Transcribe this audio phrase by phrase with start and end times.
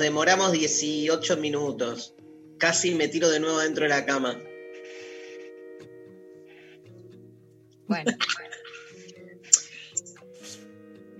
[0.00, 2.14] demoramos 18 minutos.
[2.58, 4.42] Casi me tiro de nuevo dentro de la cama.
[7.86, 8.12] Bueno,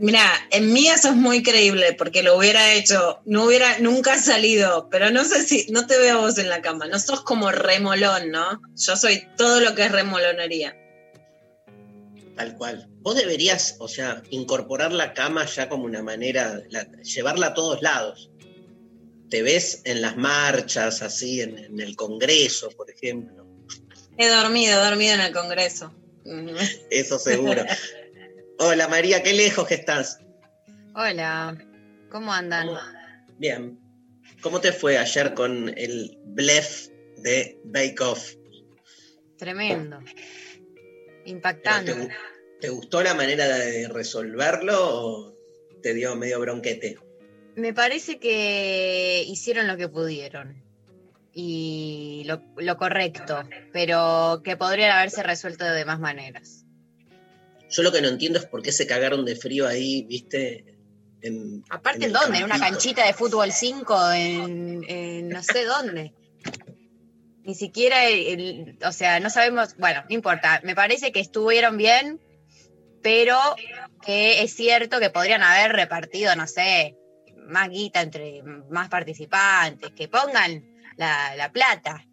[0.03, 4.89] Mira, en mí eso es muy creíble porque lo hubiera hecho, no hubiera nunca salido,
[4.91, 8.31] pero no sé si, no te veo vos en la cama, no sos como remolón,
[8.31, 8.62] ¿no?
[8.77, 10.75] Yo soy todo lo que es remolonería.
[12.34, 12.89] Tal cual.
[13.00, 17.83] Vos deberías, o sea, incorporar la cama ya como una manera, la- llevarla a todos
[17.83, 18.31] lados.
[19.31, 23.47] Te ves en las marchas, así, en, en el Congreso, por ejemplo.
[24.19, 25.95] He dormido, he dormido en el Congreso.
[26.91, 27.64] Eso seguro.
[28.59, 30.19] Hola María, qué lejos que estás.
[30.95, 31.56] hola.
[32.11, 32.69] ¿Cómo andan?
[33.39, 33.78] Bien.
[34.42, 38.34] ¿Cómo te fue ayer con el blef de Bake Off?
[39.39, 40.00] Tremendo.
[40.05, 40.19] ¿Pero
[41.27, 41.94] Impactante.
[41.94, 42.11] ¿Te, gu-
[42.61, 45.37] te gustó la manera de resolverlo o
[45.83, 46.98] te dio medio bronquete?
[47.56, 50.62] Me parece que hicieron lo que pudieron.
[51.33, 56.65] Y lo, lo correcto, pero que podrían haberse resuelto de más maneras.
[57.71, 60.65] Yo lo que no entiendo es por qué se cagaron de frío ahí, viste.
[61.22, 62.39] En, Aparte, en ¿en el dónde?
[62.39, 64.12] ¿En una canchita de fútbol 5?
[64.12, 66.12] En, en no sé dónde.
[67.44, 70.60] Ni siquiera, el- o sea, no sabemos, bueno, no importa.
[70.65, 72.21] Me parece que estuvieron bien,
[73.03, 73.39] pero
[74.05, 76.97] que es cierto que podrían haber repartido, no sé,
[77.50, 80.65] más guita entre más participantes, que pongan
[80.97, 82.06] la, la plata.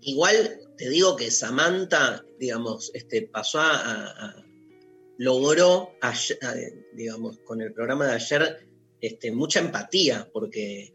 [0.00, 4.34] Igual te digo que Samantha, digamos, este, pasó a,
[5.18, 6.38] logró, ayer-
[6.92, 8.68] digamos, con el programa de ayer,
[9.00, 10.94] este, mucha empatía, porque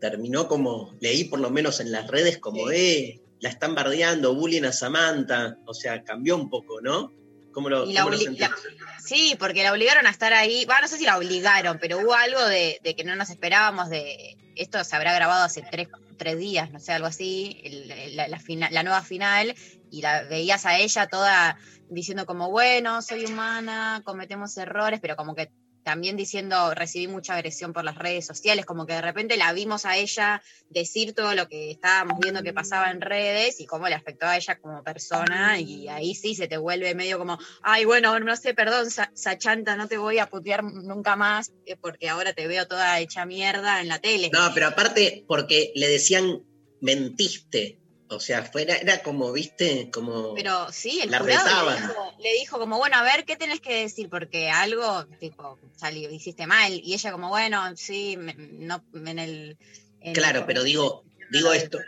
[0.00, 4.62] terminó como, leí por lo menos en las redes, como, eh, la están bardeando, bullying
[4.62, 7.12] a Samantha, o sea, cambió un poco, ¿no?
[7.56, 8.48] ¿Cómo lo, Y la cómo lo obli- sentiste?
[8.50, 10.66] la- Sí, porque la obligaron a estar ahí.
[10.66, 13.88] Bueno, no sé si la obligaron, pero hubo algo de, de que no nos esperábamos
[13.88, 14.36] de.
[14.56, 18.38] Esto se habrá grabado hace tres, tres días, no sé, algo así, el- la, la
[18.38, 19.54] fina- la nueva final,
[19.90, 21.56] y la veías a ella toda
[21.88, 25.50] diciendo como, bueno, soy humana, cometemos errores, pero como que
[25.86, 29.84] también diciendo, recibí mucha agresión por las redes sociales, como que de repente la vimos
[29.84, 33.94] a ella decir todo lo que estábamos viendo que pasaba en redes y cómo le
[33.94, 38.18] afectó a ella como persona, y ahí sí se te vuelve medio como, ay, bueno,
[38.18, 42.32] no sé, perdón, Sa- Sachanta, no te voy a putear nunca más eh, porque ahora
[42.32, 44.30] te veo toda hecha mierda en la tele.
[44.32, 46.42] No, pero aparte, porque le decían,
[46.80, 47.78] mentiste.
[48.08, 50.34] O sea, fuera, era como, viste, como.
[50.34, 53.60] Pero sí, el La jurado le dijo, le dijo como, bueno, a ver, ¿qué tenés
[53.60, 54.08] que decir?
[54.08, 56.72] Porque algo, tipo, salió, hiciste mal.
[56.72, 59.58] Y ella como, bueno, sí, me- no, en el...
[60.00, 61.78] en Claro, el- pero digo, digo esto,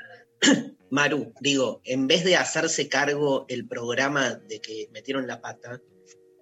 [0.91, 5.81] Maru, digo, en vez de hacerse cargo el programa de que metieron la pata,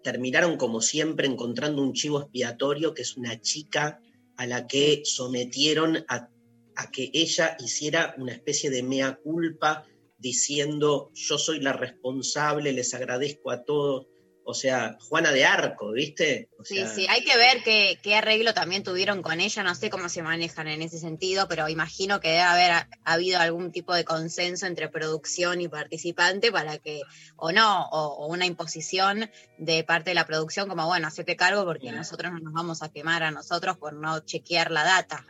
[0.02, 4.00] terminaron como siempre encontrando un chivo expiatorio que es una chica
[4.36, 6.28] a la que sometieron a,
[6.76, 9.84] a que ella hiciera una especie de mea culpa
[10.18, 14.06] diciendo yo soy la responsable, les agradezco a todos.
[14.48, 16.48] O sea, Juana de Arco, ¿viste?
[16.60, 19.74] O Sí, sea, sí, hay que ver qué, qué arreglo también tuvieron con ella, no
[19.74, 23.72] sé cómo se manejan en ese sentido, pero imagino que debe haber ha- habido algún
[23.72, 27.02] tipo de consenso entre producción y participante para que,
[27.34, 29.28] o no, o, o una imposición
[29.58, 32.88] de parte de la producción como, bueno, hacete cargo porque nosotros no nos vamos a
[32.92, 35.26] quemar a nosotros por no chequear la data.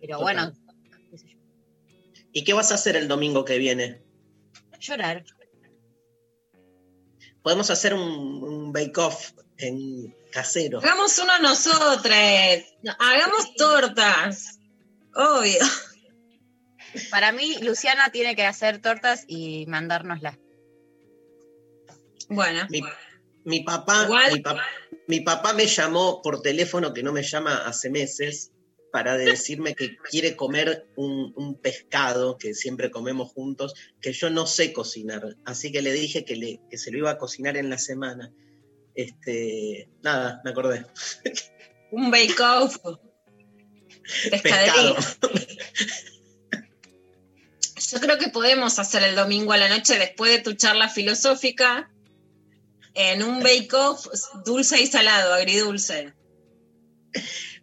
[0.00, 0.22] Pero Total.
[0.52, 0.52] bueno.
[2.32, 4.00] ¿Y qué vas a hacer el domingo que viene?
[4.80, 5.24] llorar.
[7.42, 10.78] Podemos hacer un, un bake-off en casero.
[10.78, 12.14] Hagamos uno nosotros,
[12.98, 14.58] hagamos tortas,
[15.14, 15.58] obvio.
[17.10, 20.36] Para mí, Luciana tiene que hacer tortas y mandárnoslas.
[22.28, 22.82] Bueno, Mi,
[23.44, 24.62] Mi papá, Igual- mi papá,
[25.08, 28.51] mi papá me llamó por teléfono, que no me llama hace meses,
[28.92, 34.46] para decirme que quiere comer un, un pescado que siempre comemos juntos, que yo no
[34.46, 35.36] sé cocinar.
[35.46, 38.30] Así que le dije que, le, que se lo iba a cocinar en la semana.
[38.94, 40.84] Este, nada, me acordé.
[41.90, 42.76] Un bake-off.
[44.30, 44.96] Pescado.
[47.90, 51.90] Yo creo que podemos hacer el domingo a la noche, después de tu charla filosófica,
[52.94, 54.06] en un bake-off
[54.44, 56.12] dulce y salado, agridulce.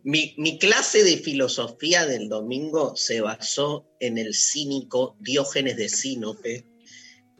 [0.03, 6.65] Mi, mi clase de filosofía del domingo se basó en el cínico Diógenes de Sinope,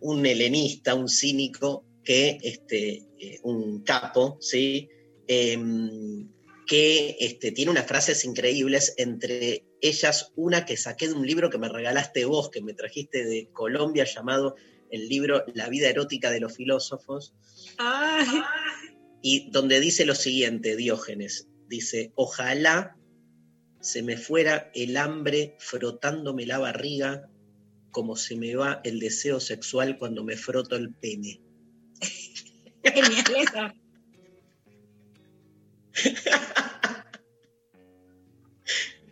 [0.02, 4.90] un helenista, un cínico que, este, eh, un capo, ¿sí?
[5.28, 6.28] Em,
[6.66, 11.58] que este, tiene unas frases increíbles, entre ellas una que saqué de un libro que
[11.58, 14.56] me regalaste vos, que me trajiste de Colombia, llamado
[14.92, 17.34] el libro La vida erótica de los filósofos,
[17.78, 18.42] Ay,
[19.22, 22.98] y donde dice lo siguiente, Diógenes, dice, ojalá
[23.80, 27.30] se me fuera el hambre frotándome la barriga
[27.92, 31.42] como se me va el deseo sexual cuando me froto el pene.
[32.84, 33.72] genial eso.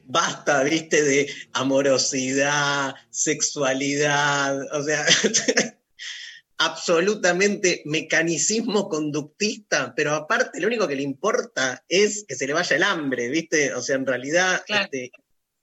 [0.10, 5.06] Basta, viste, de amorosidad, sexualidad, o sea,
[6.58, 12.76] absolutamente mecanicismo conductista, pero aparte lo único que le importa es que se le vaya
[12.76, 14.64] el hambre, viste, o sea, en realidad...
[14.66, 14.86] Claro.
[14.92, 15.12] este,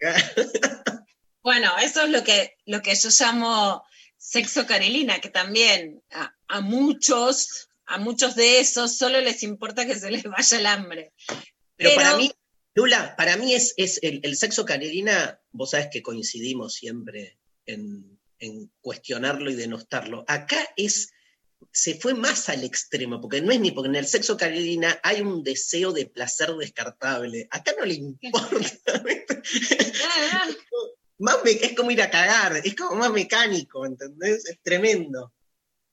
[1.43, 3.85] Bueno, eso es lo que, lo que yo llamo
[4.17, 9.95] sexo carilina, que también a, a muchos, a muchos de esos solo les importa que
[9.95, 11.13] se les vaya el hambre.
[11.77, 12.33] Pero, Pero- para mí,
[12.75, 17.37] Lula, para mí es, es el, el sexo Carolina, vos sabés que coincidimos siempre
[17.67, 20.25] en, en cuestionarlo y denostarlo.
[20.29, 21.11] Acá es,
[21.73, 25.21] se fue más al extremo, porque no es ni porque en el sexo Carolina hay
[25.21, 27.49] un deseo de placer descartable.
[27.51, 28.49] Acá no le importa.
[29.05, 29.33] ¿viste?
[31.19, 34.47] Más me- es como ir a cagar, es como más mecánico, ¿entendés?
[34.47, 35.33] Es tremendo.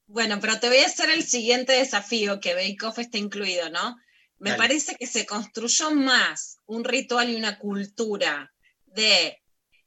[0.07, 3.97] Bueno, pero te voy a hacer el siguiente desafío, que Bake Off está incluido, ¿no?
[4.39, 4.57] Me Dale.
[4.57, 8.51] parece que se construyó más un ritual y una cultura
[8.87, 9.40] de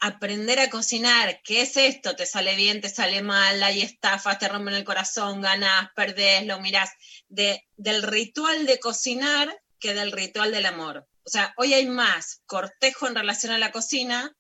[0.06, 1.41] aprender a cocinar.
[1.43, 2.15] ¿Qué es esto?
[2.17, 2.81] ¿Te sale bien?
[2.81, 3.62] ¿Te sale mal?
[3.62, 6.91] Hay estafas, te rompen el corazón, ganas, perdés, lo mirás.
[7.29, 11.06] De, del ritual de cocinar que del ritual del amor.
[11.25, 14.35] O sea, hoy hay más cortejo en relación a la cocina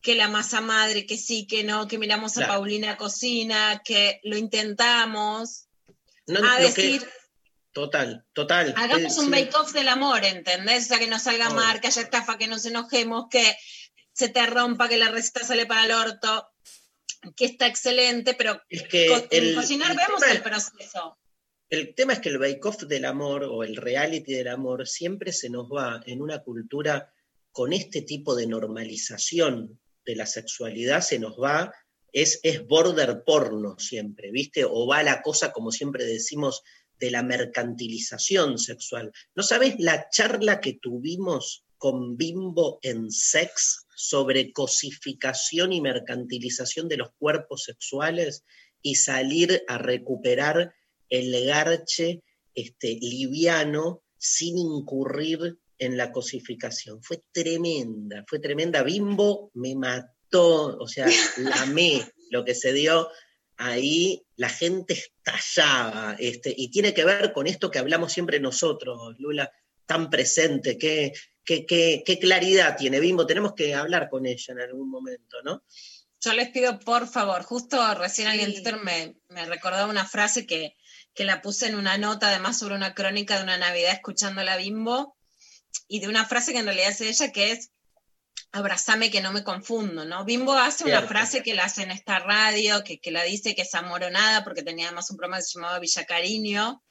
[0.00, 2.52] que la masa madre, que sí, que no, que miramos a Claro.
[2.54, 5.66] Paulina Cocina, que lo intentamos,
[6.26, 7.08] No, a que- decir,
[7.72, 8.74] total, total.
[8.76, 9.30] hagamos un sí.
[9.30, 10.84] bake-off del amor, ¿entendés?
[10.84, 11.56] O sea, que no salga Obvio.
[11.56, 13.56] mal, que haya estafa, que nos enojemos, que
[14.12, 16.48] se te rompa, que la receta sale para el orto,
[17.36, 21.18] que está excelente, pero Es que co- en el- cocinar el tema- el proceso.
[21.70, 25.48] El tema es que el bake-off del amor o el reality del amor siempre se
[25.48, 27.12] nos va en una cultura
[27.50, 31.72] con este tipo de normalización de la sexualidad, se nos va,
[32.12, 34.64] es, es border porno siempre, ¿viste?
[34.66, 36.62] O va la cosa, como siempre decimos,
[36.98, 39.12] de la mercantilización sexual.
[39.34, 46.96] ¿No sabes la charla que tuvimos con Bimbo en Sex sobre cosificación y mercantilización de
[46.96, 48.44] los cuerpos sexuales
[48.82, 50.74] y salir a recuperar
[51.08, 57.00] el garche este, liviano sin incurrir en la cosificación.
[57.00, 58.82] Fue tremenda, fue tremenda.
[58.82, 61.06] Bimbo me mató, o sea,
[61.38, 63.08] la amé lo que se dio
[63.56, 69.14] ahí, la gente estallaba, este, y tiene que ver con esto que hablamos siempre nosotros,
[69.20, 69.52] Lula,
[69.86, 71.12] tan presente, qué,
[71.44, 75.62] qué, qué, qué claridad tiene Bimbo, tenemos que hablar con ella en algún momento, ¿no?
[76.20, 78.62] Yo les pido, por favor, justo recién alguien en Sí.
[78.62, 80.76] Twitter me, me recordaba una frase que,
[81.14, 84.56] que la puse en una nota, además sobre una crónica de una Navidad escuchando la
[84.56, 85.16] Bimbo,
[85.88, 87.70] y de una frase que en realidad es ella, que es,
[88.52, 90.24] abrazame que no me confundo, ¿no?
[90.24, 91.08] Bimbo hace una Cierto.
[91.08, 94.62] frase que la hace en esta radio, que, que la dice que es amoronada, porque
[94.62, 96.82] tenía además un programa que se llamaba Villa Cariño,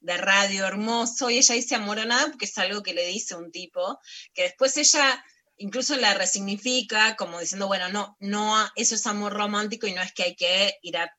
[0.00, 3.98] de radio hermoso, y ella dice amoronada porque es algo que le dice un tipo,
[4.34, 5.24] que después ella
[5.58, 10.12] incluso la resignifica como diciendo, bueno, no, no, eso es amor romántico y no es
[10.12, 11.10] que hay que ir a,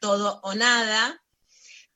[0.00, 1.22] todo o nada,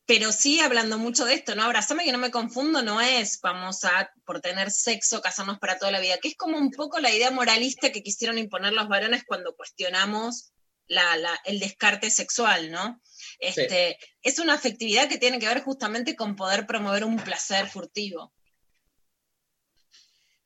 [0.05, 1.63] pero sí hablando mucho de esto, ¿no?
[1.63, 5.93] Abrazame que no me confundo, no es vamos a, por tener sexo, casarnos para toda
[5.93, 9.23] la vida, que es como un poco la idea moralista que quisieron imponer los varones
[9.25, 10.53] cuando cuestionamos
[10.89, 13.01] la- el descarte sexual, ¿no?
[13.41, 18.33] Este, Es una afectividad que tiene que ver justamente con poder promover un placer furtivo.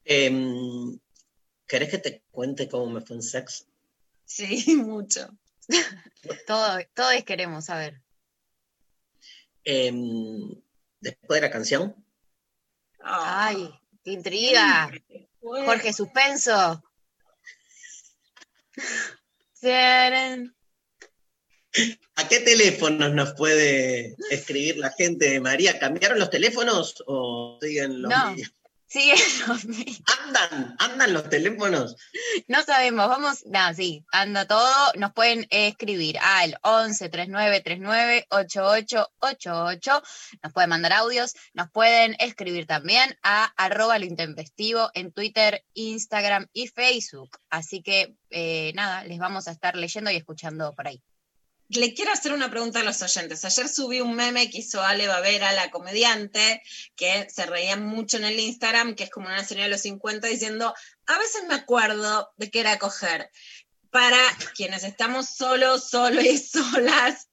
[0.04, 0.98] Em,
[1.66, 3.66] ¿Querés que te cuente cómo me fue en sex?
[4.24, 5.28] Sí, mucho.
[6.46, 8.00] Todo, todos queremos saber.
[9.64, 10.50] Em,
[11.00, 11.96] después de la canción?
[13.00, 13.70] Ay,
[14.04, 14.92] qué intriga.
[15.40, 15.66] Bueno.
[15.66, 16.82] Jorge, suspenso.
[22.16, 25.78] ¿A qué teléfonos nos puede escribir la gente, María?
[25.78, 28.32] ¿Cambiaron los teléfonos o siguen los No.
[28.34, 28.52] míos?
[28.86, 29.14] Sigue
[29.48, 30.00] los míos.
[30.24, 30.76] ¿Andan?
[30.78, 31.96] ¿Andan los teléfonos?
[32.46, 34.92] No sabemos, vamos, no, sí, anda todo.
[34.94, 40.02] Nos pueden escribir al 11 39 39 88 88.
[40.44, 41.34] Nos pueden mandar audios.
[41.54, 47.38] Nos pueden escribir también a arroba lo intempestivo en Twitter, Instagram y Facebook.
[47.50, 51.02] Así que eh, nada, les vamos a estar leyendo y escuchando por ahí.
[51.68, 53.44] Le quiero hacer una pregunta a los oyentes.
[53.44, 56.62] Ayer subí un meme que hizo Ale Bavera, la comediante,
[56.94, 60.28] que se reía mucho en el Instagram, que es como una señora de los 50
[60.28, 60.74] diciendo,
[61.06, 63.30] a veces me acuerdo de que era coger.
[63.90, 64.18] Para
[64.54, 67.28] quienes estamos solos, solo y solas,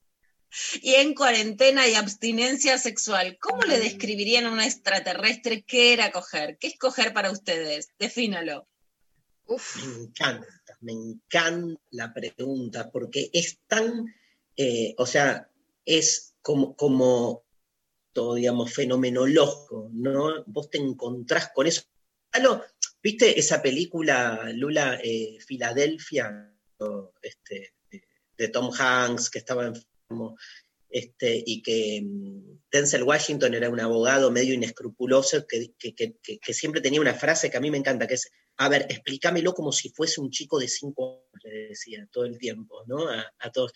[0.81, 6.57] y en cuarentena y abstinencia sexual, ¿cómo le describirían a una extraterrestre qué era coger?
[6.57, 7.89] ¿Qué es coger para ustedes?
[7.97, 8.67] Defínalo.
[9.45, 10.47] Uf, Me encanta,
[10.81, 14.13] me encanta la pregunta, porque es tan,
[14.63, 15.49] eh, o sea,
[15.85, 17.43] es como, como
[18.13, 20.43] todo, digamos, fenomenológico, ¿no?
[20.45, 21.81] Vos te encontrás con eso.
[23.03, 26.53] ¿Viste esa película, Lula, eh, Filadelfia,
[27.21, 27.73] este,
[28.37, 30.35] de- Tom Hanks, que estaba enfermo,
[30.89, 36.81] este, y que mm, Denzel Washington era un abogado medio inescrupuloso que, que- que- siempre
[36.81, 39.89] tenía una frase que a mí me encanta, que es, a ver, explícamelo como si
[39.89, 43.07] fuese un chico de cinco años, le decía todo el tiempo, ¿no?
[43.09, 43.71] A todos.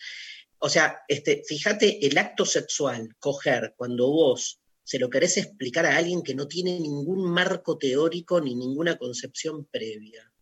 [0.58, 5.96] O sea, este, fíjate, el acto sexual, coger, cuando vos se lo querés explicar a
[5.96, 10.32] alguien que no tiene ningún marco teórico ni ninguna concepción previa.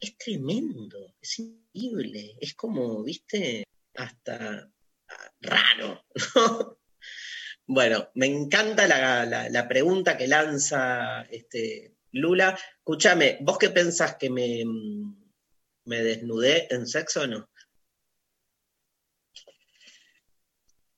[0.00, 3.64] Es tremendo, es increíble, es como, viste,
[3.94, 4.70] hasta
[5.08, 6.04] ah, raro,
[6.34, 6.78] ¿no?
[7.66, 12.58] Bueno, me encanta la, la- la pregunta que lanza este, Lula.
[12.78, 15.30] Escúchame, ¿vos qué pensás que me, mm,
[15.84, 17.49] me desnudé en sexo o no?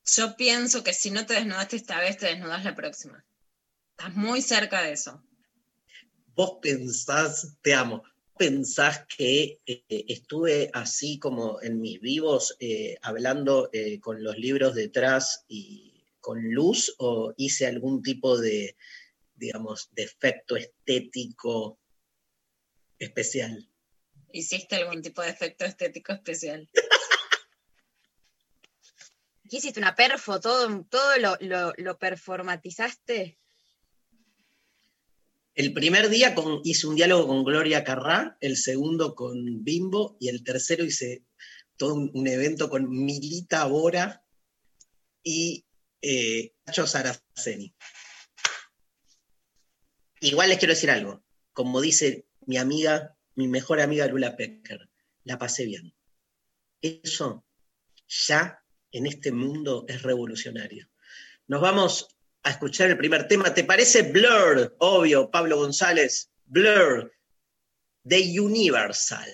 [0.04, 3.24] Yo pienso que si no te desnudaste esta vez, te desnudas la próxima.
[3.96, 5.22] Estás muy cerca de eso.
[6.34, 8.02] vos pensás, te amo,
[8.38, 14.74] pensás que eh, estuve así como en mis vivos eh, hablando eh, con los libros
[14.74, 18.76] detrás y con luz o hice algún tipo de,
[19.34, 21.78] digamos, de efecto estético
[22.98, 23.68] especial?
[24.32, 26.70] ¿Hiciste algún tipo de efecto estético especial?
[29.52, 29.80] ¿qué hiciste?
[29.80, 30.40] ¿Una perfo?
[30.40, 33.38] ¿Todo, todo lo, lo, lo performatizaste?
[35.54, 40.42] El primer día hice un diálogo con Gloria Carrá, el segundo con Bimbo y el
[40.42, 41.26] tercero hice
[41.76, 44.24] todo un, evento con Milita Bora
[45.22, 45.66] y
[46.00, 47.74] eh, Saraceni.
[50.20, 54.88] Igual les quiero decir algo, como dice mi amiga, mi mejor amiga Lula Pecker,
[55.24, 55.94] la pasé bien.
[56.80, 57.44] Eso
[58.08, 58.61] ya
[58.92, 60.88] en este mundo es revolucionario.
[61.48, 62.08] Nos vamos
[62.42, 63.52] a escuchar el primer tema.
[63.52, 64.76] ¿Te parece Blur?
[64.78, 66.30] Obvio, Pablo González.
[66.44, 67.12] Blur
[68.04, 69.32] de Universal.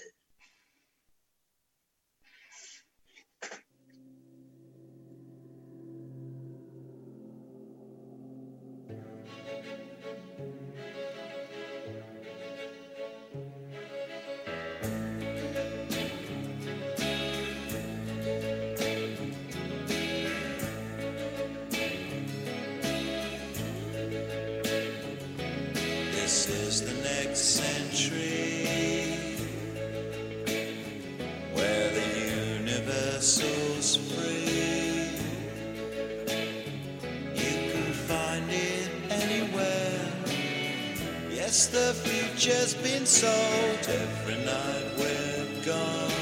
[43.20, 46.12] Sold every night we're gone.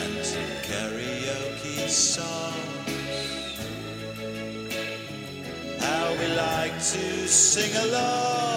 [0.00, 2.82] And some karaoke songs.
[5.80, 8.51] how we like to sing along.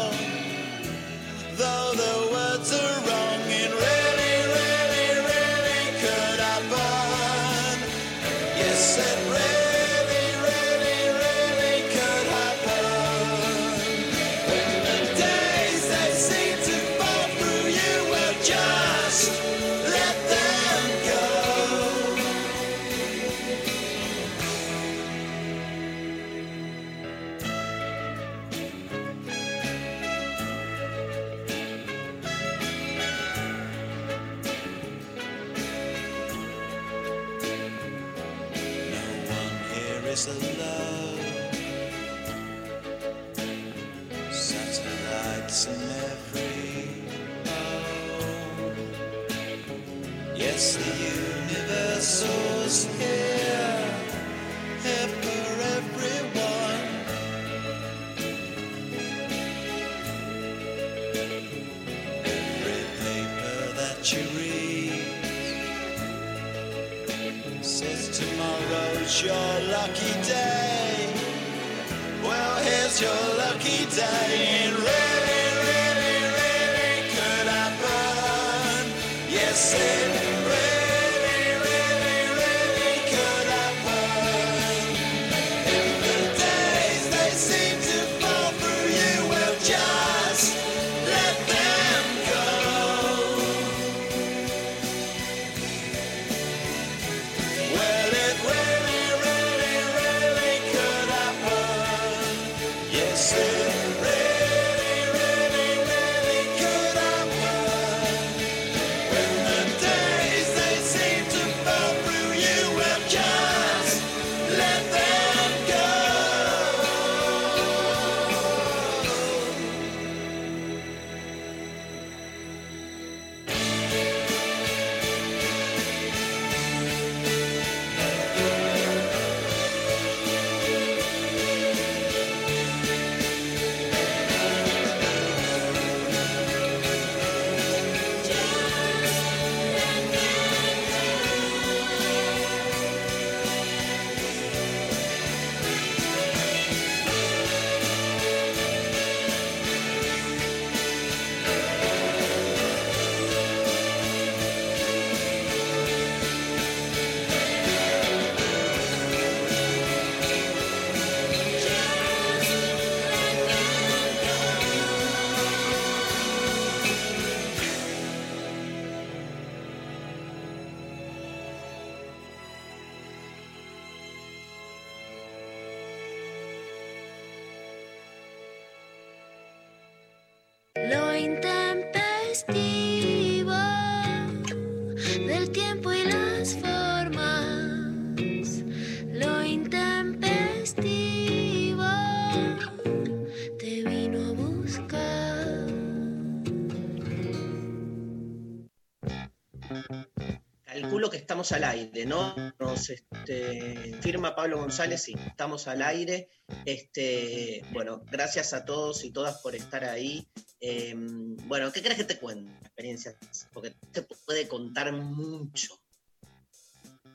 [201.52, 202.36] Al aire, ¿no?
[202.60, 206.30] Nos este, firma Pablo González, sí, estamos al aire.
[206.66, 210.28] Este, bueno, gracias a todos y todas por estar ahí.
[210.60, 212.52] Eh, bueno, ¿qué crees que te cuente?
[212.62, 213.16] Experiencias,
[213.54, 215.80] porque te puede contar mucho,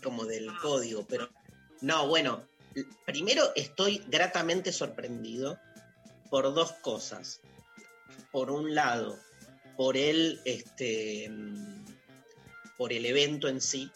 [0.02, 1.28] como del código, pero
[1.80, 2.46] no, bueno,
[3.06, 5.58] primero estoy gratamente sorprendido
[6.30, 7.40] por dos cosas.
[8.32, 9.18] Por un lado,
[9.76, 11.30] por el, este,
[12.76, 13.90] por el evento en sí,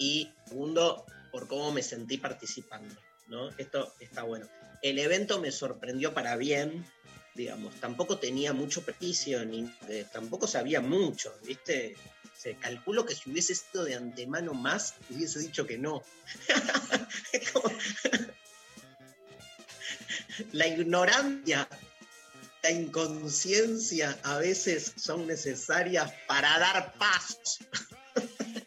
[0.00, 2.96] y segundo, por cómo me sentí participando,
[3.28, 3.50] ¿no?
[3.58, 4.48] Esto está bueno.
[4.82, 6.86] El evento me sorprendió para bien,
[7.34, 9.70] digamos, tampoco tenía mucho prejuicio, ni
[10.10, 11.96] tampoco sabía mucho, ¿viste?
[12.34, 16.02] Se calculo que si hubiese sido de antemano más, hubiese dicho que no.
[20.52, 21.68] La ignorancia,
[22.62, 27.58] la inconsciencia a veces son necesarias para dar pasos.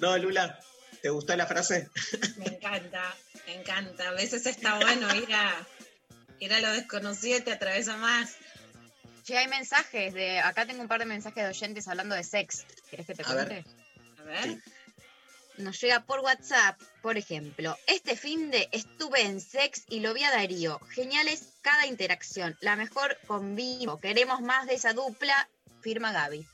[0.00, 0.58] No, Lula,
[1.02, 1.90] ¿te gustó la frase?
[2.38, 3.14] Me encanta,
[3.46, 4.08] me encanta.
[4.08, 5.66] A veces está bueno ir a,
[6.38, 8.36] ir a lo desconocido y te atravesa más.
[9.24, 10.40] Che, hay mensajes de.
[10.40, 12.64] Acá tengo un par de mensajes de oyentes hablando de sex.
[12.88, 13.46] ¿Querés que te A ver.
[13.46, 13.70] cuente?
[14.18, 14.44] A ver.
[14.44, 14.60] Sí.
[15.58, 17.76] Nos llega por WhatsApp, por ejemplo.
[17.86, 20.80] Este fin de estuve en sex y lo vi a Darío.
[20.94, 22.56] Geniales cada interacción.
[22.60, 24.00] La mejor con vivo.
[24.00, 25.48] Queremos más de esa dupla.
[25.82, 26.46] Firma Gaby.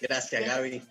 [0.00, 0.44] Gracias.
[0.44, 0.82] Gaby.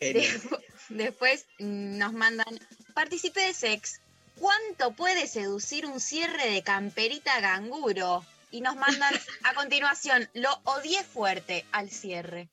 [0.88, 2.58] Despu- Después nos mandan,
[2.94, 4.00] participé de sex.
[4.38, 8.24] ¿Cuánto puede seducir un cierre de camperita ganguro?
[8.50, 12.48] Y nos mandan a continuación, lo odié fuerte al cierre.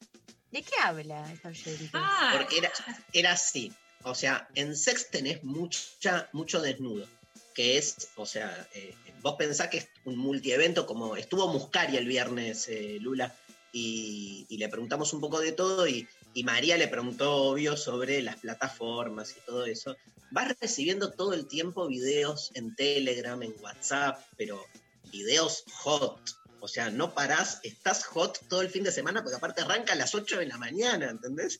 [0.52, 1.90] ¿De qué habla esta oyente?
[1.94, 2.72] Ah, Porque era,
[3.12, 3.72] era así.
[4.04, 7.08] O sea, en sex tenés mucha, mucho desnudo.
[7.54, 12.08] Que es, o sea, eh, vos pensás que es un multievento, como estuvo Muscari el
[12.08, 13.34] viernes, eh, Lula,
[13.72, 18.22] y, y le preguntamos un poco de todo, y, y María le preguntó, obvio, sobre
[18.22, 19.96] las plataformas y todo eso.
[20.32, 24.66] Vas recibiendo todo el tiempo videos en Telegram, en WhatsApp, pero
[25.12, 26.20] videos hot.
[26.60, 29.96] O sea, no parás, estás hot todo el fin de semana, porque aparte arranca a
[29.98, 31.60] las 8 de la mañana, ¿entendés?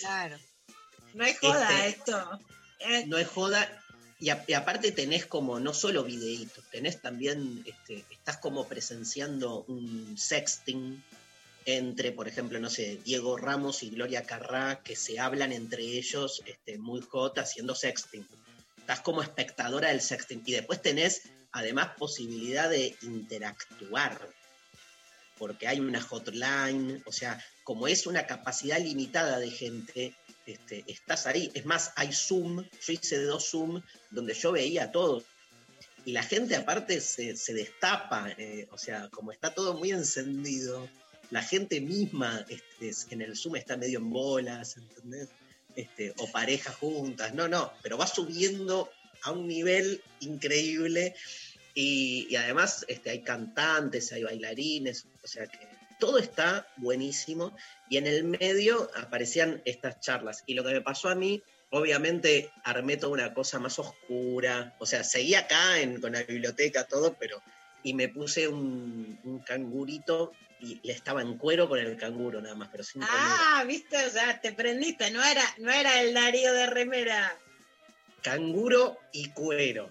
[0.00, 0.38] Claro.
[1.14, 2.40] No es joda Este- esto.
[2.80, 3.68] Eh, no es joda.
[4.18, 9.62] Y, a- y aparte tenés como no solo videitos, tenés también, este, estás como presenciando
[9.68, 11.04] un sexting
[11.64, 16.42] entre, por ejemplo, no sé, Diego Ramos y Gloria Carrá, que se hablan entre ellos
[16.46, 18.26] este, muy hot haciendo sexting.
[18.78, 20.42] Estás como espectadora del sexting.
[20.44, 21.22] Y después tenés,
[21.52, 24.28] además, posibilidad de interactuar.
[25.38, 30.14] Porque hay una hotline, o sea, como es una capacidad limitada de gente,
[30.46, 31.50] este, estás ahí.
[31.54, 35.24] Es más, hay Zoom, yo hice dos Zoom donde yo veía a todos.
[36.04, 40.88] Y la gente aparte se, destapa, eh, o sea, como está todo muy encendido,
[41.32, 45.30] la gente misma este, en el Zoom está medio en bolas, ¿entendés?
[45.74, 48.90] Este, o parejas juntas, no, no, pero va subiendo
[49.22, 51.14] a un nivel increíble
[51.74, 55.58] y, además este, hay cantantes, hay bailarines, o sea que
[55.98, 57.56] todo está buenísimo
[57.88, 60.44] y en el medio aparecían estas charlas.
[60.46, 64.84] Y lo que me pasó a mí, obviamente armé toda una cosa más oscura, o
[64.84, 67.40] sea, seguí acá con la biblioteca, todo, pero...
[67.84, 72.68] Y me puse un cangurito y, y estaba en cuero con el canguro nada más,
[72.70, 73.18] pero sin remera.
[73.20, 77.36] Ah, viste, o sea, te prendiste, no era, no era el Darío de remera.
[78.22, 79.90] canguro y cuero.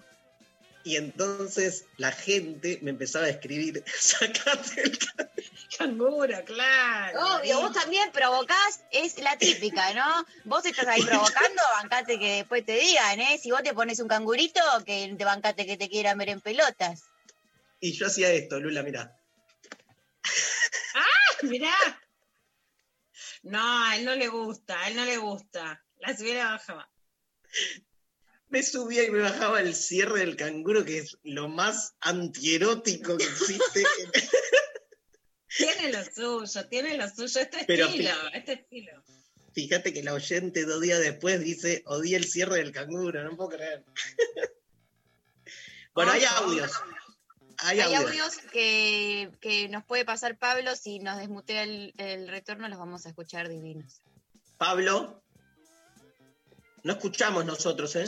[0.84, 5.32] Y entonces la gente me empezaba a escribir, sacate el canguro.
[5.78, 7.36] Canguro, claro.
[7.36, 10.26] Obvio, vos también provocás, es la típica, ¿no?
[10.44, 13.38] Vos estás ahí provocando, bancate que después te digan, ¿eh?
[13.40, 17.04] Si vos te pones un cangurito, que te bancate que te quieran ver en pelotas.
[17.80, 19.16] Y yo hacía esto, Lula, mira.
[21.42, 21.74] Mirá.
[23.42, 25.84] No, a él no le gusta, a él no le gusta.
[25.98, 26.90] La subiera bajaba.
[28.48, 33.24] Me subía y me bajaba el cierre del canguro, que es lo más antierótico que
[33.24, 33.84] existe.
[35.56, 39.04] Tiene lo suyo, tiene lo suyo, este Pero estilo, este estilo.
[39.54, 43.50] Fíjate que la oyente dos días después dice, odié el cierre del canguro, no puedo
[43.50, 43.84] creer.
[45.94, 46.72] bueno, hay audios.
[47.64, 48.04] Hay, Hay audios.
[48.10, 53.06] audios que, que nos puede pasar Pablo, si nos desmutea el, el retorno los vamos
[53.06, 54.00] a escuchar divinos.
[54.58, 55.22] Pablo,
[56.82, 58.06] no escuchamos nosotros, ¿eh?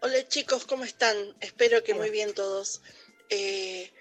[0.00, 1.16] Hola chicos, ¿cómo están?
[1.40, 2.02] Espero que Hola.
[2.02, 2.82] muy bien todos.
[3.30, 3.92] Eh,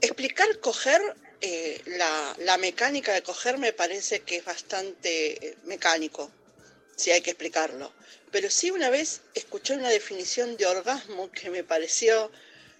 [0.00, 1.00] explicar coger,
[1.40, 6.30] eh, la, la mecánica de coger me parece que es bastante eh, mecánico,
[6.96, 7.92] si hay que explicarlo.
[8.32, 12.30] Pero sí una vez escuché una definición de orgasmo que me pareció,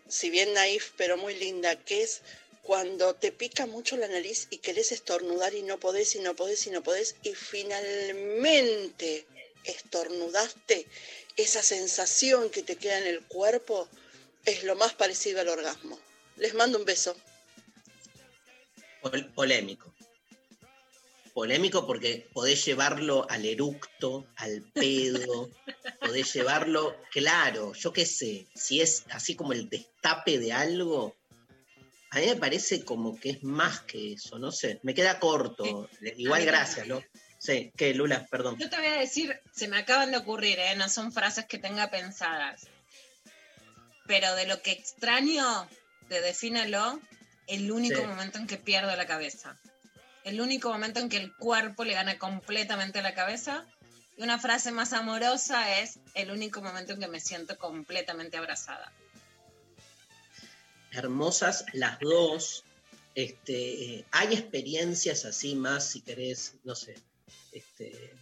[0.09, 2.23] si bien naif, pero muy linda, que es
[2.63, 6.67] cuando te pica mucho la nariz y querés estornudar y no podés y no podés
[6.67, 9.27] y no podés y finalmente
[9.65, 10.87] estornudaste,
[11.37, 13.89] esa sensación que te queda en el cuerpo
[14.45, 15.99] es lo más parecido al orgasmo.
[16.37, 17.17] Les mando un beso.
[19.03, 19.93] Pol- polémico.
[21.37, 25.51] Polémico porque podés llevarlo al eructo, al pedo,
[26.01, 31.15] podés llevarlo, claro, yo qué sé, si es así como el destape de algo,
[32.09, 35.91] a mí me parece como que es más que eso, no sé, me queda corto,
[36.17, 37.03] igual A mí gracias, ¿no?
[37.37, 38.57] Sí, que Lula, perdón.
[38.59, 40.75] Yo te voy a decir, se me acaban de ocurrir, ¿eh?
[40.75, 42.67] no son frases que tenga pensadas.
[44.07, 45.69] Pero de lo que extraño,
[46.09, 46.99] de defínelo,
[47.47, 48.07] el único Sí.
[48.07, 49.61] momento en que pierdo la cabeza.
[50.27, 53.65] El único momento en que el cuerpo le gana completamente la cabeza.
[54.17, 58.93] Y una frase más amorosa es el único momento en que me siento completamente abrazada.
[60.91, 62.65] hermosas las dos.
[63.15, 66.97] Este, hay experiencias así más, si querés, no sé,
[67.53, 68.13] este,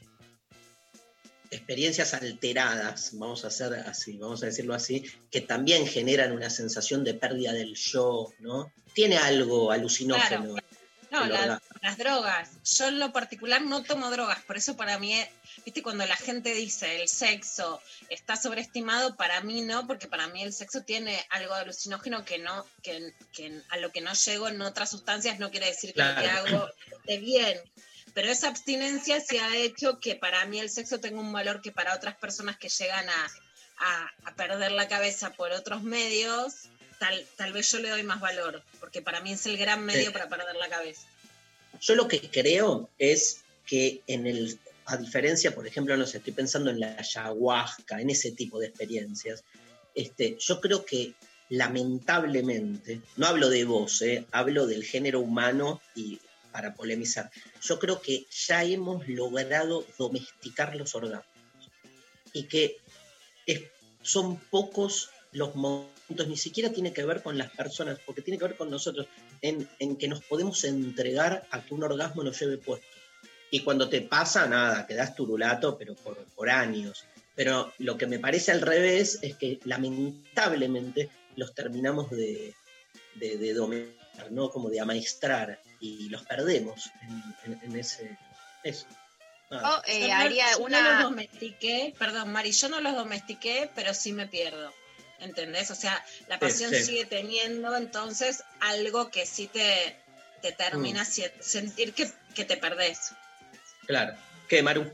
[1.51, 7.03] experiencias alteradas, vamos a hacer así, vamos a decirlo así, que también generan una sensación
[7.03, 8.71] de pérdida del yo, ¿no?
[8.93, 10.57] Tiene algo alucinógeno.
[11.15, 11.61] No, la- orgasmo.
[11.83, 12.51] las drogas.
[12.77, 15.15] Yo en lo particular no tomo drogas, por eso para mí,
[15.65, 20.43] viste, cuando la gente dice el sexo está sobreestimado, para mí no, porque para mí
[20.43, 24.49] el sexo tiene algo de alucinógeno que no, que, que a lo que no llego
[24.49, 27.59] en otras sustancias no quiere decir que lo que hago esté bien.
[28.15, 31.73] Pero esa abstinencia se ha hecho que para mí el sexo tenga un valor que
[31.73, 33.31] para otras personas que llegan a,
[33.79, 36.69] a- a perder la cabeza por otros medios,
[36.99, 40.07] tal, tal vez yo le doy más valor, porque para mí es el gran medio
[40.07, 40.13] Sí.
[40.13, 41.03] para perder la cabeza.
[41.81, 46.33] Yo lo que creo es que en el, a diferencia, por ejemplo, no sé, estoy
[46.33, 49.43] pensando en la ayahuasca, en ese tipo de experiencias,
[49.95, 51.15] este, yo creo que
[51.51, 56.19] lamentablemente, no hablo de vos, eh, hablo del género humano y
[56.53, 57.31] para polemizar,
[57.63, 61.27] yo creo que ya hemos logrado domesticar los orgasmos
[62.33, 62.77] y que
[63.47, 63.63] es-
[64.03, 68.45] son pocos los momentos, ni siquiera tiene que ver con las personas, porque tiene que
[68.45, 69.07] ver con nosotros,
[69.41, 72.87] en, en que nos podemos entregar a que un orgasmo nos lleve puesto.
[73.51, 77.05] Y cuando te pasa, nada, quedás turulato, pero por, por años.
[77.37, 82.55] Pero lo que me parece al revés es que lamentablemente los terminamos de,
[83.15, 84.51] de, de dominar, ¿no?
[84.51, 88.17] Como de amaestrar y los perdemos en, en- en ese...
[88.63, 88.87] Eso.
[89.51, 89.83] Nada.
[89.87, 90.93] Yo, eh, Yo no- yo no una.
[90.95, 94.73] los domestiqué, perdón, Mari, yo no los domestiqué, pero sí me pierdo.
[95.21, 95.71] ¿Entendés?
[95.71, 96.83] O sea, la pasión sí.
[96.85, 99.97] sigue teniendo, entonces algo que sí te,
[100.43, 101.07] te termina Mm.
[101.07, 103.13] si- sentir que, que te perdés.
[103.87, 104.15] Claro.
[104.49, 104.91] ¿Qué, Maru?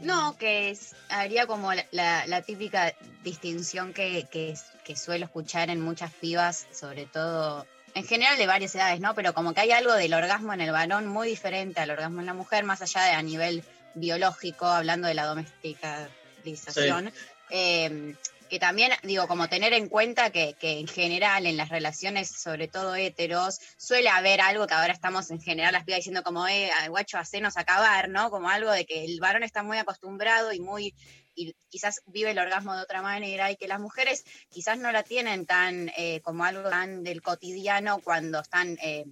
[0.00, 5.70] No, que es- haría como la, la- la típica distinción que, que, que suelo escuchar
[5.70, 9.14] en muchas pibas, sobre todo, en general de varias edades, ¿no?
[9.14, 12.26] Pero como que hay algo del orgasmo en el varón muy diferente al orgasmo en
[12.26, 13.62] la mujer, más allá de a nivel
[13.94, 17.12] biológico, hablando de la domesticalización.
[17.50, 18.14] Eh,
[18.52, 22.94] que también, digo, como tener en cuenta que, en general en las relaciones, sobre todo
[22.94, 27.16] heteros, suele haber algo que ahora estamos en general las pibas diciendo como, eh, guacho,
[27.16, 28.30] hacenos acabar, ¿no?
[28.30, 30.94] Como algo de que el varón está muy acostumbrado y muy,
[31.34, 35.02] y quizás vive el orgasmo de otra manera y que las mujeres quizás no la
[35.02, 39.06] tienen tan, eh, como algo tan del cotidiano cuando están, eh,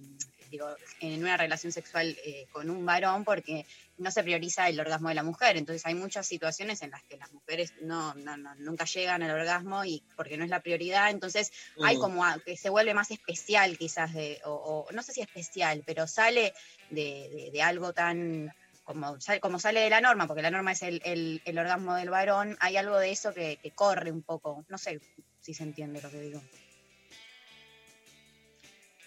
[0.51, 0.67] digo,
[0.99, 3.65] en una relación sexual eh, con un varón, porque
[3.97, 5.57] no se prioriza el orgasmo de la mujer.
[5.57, 9.31] Entonces hay muchas situaciones en las que las mujeres no, no, no- nunca llegan al
[9.31, 11.09] orgasmo y porque no es la prioridad.
[11.09, 11.51] Entonces
[11.83, 11.99] hay Mm.
[11.99, 14.53] como a- que se vuelve más especial quizás, de, o,
[14.87, 16.53] o no sé si especial, pero sale
[16.89, 20.81] de, de- de algo tan como, como sale de la norma, porque la norma es
[20.81, 24.65] el, el- el orgasmo del varón, hay algo de eso que, que corre un poco.
[24.67, 24.99] No sé
[25.39, 26.41] si se entiende lo que digo.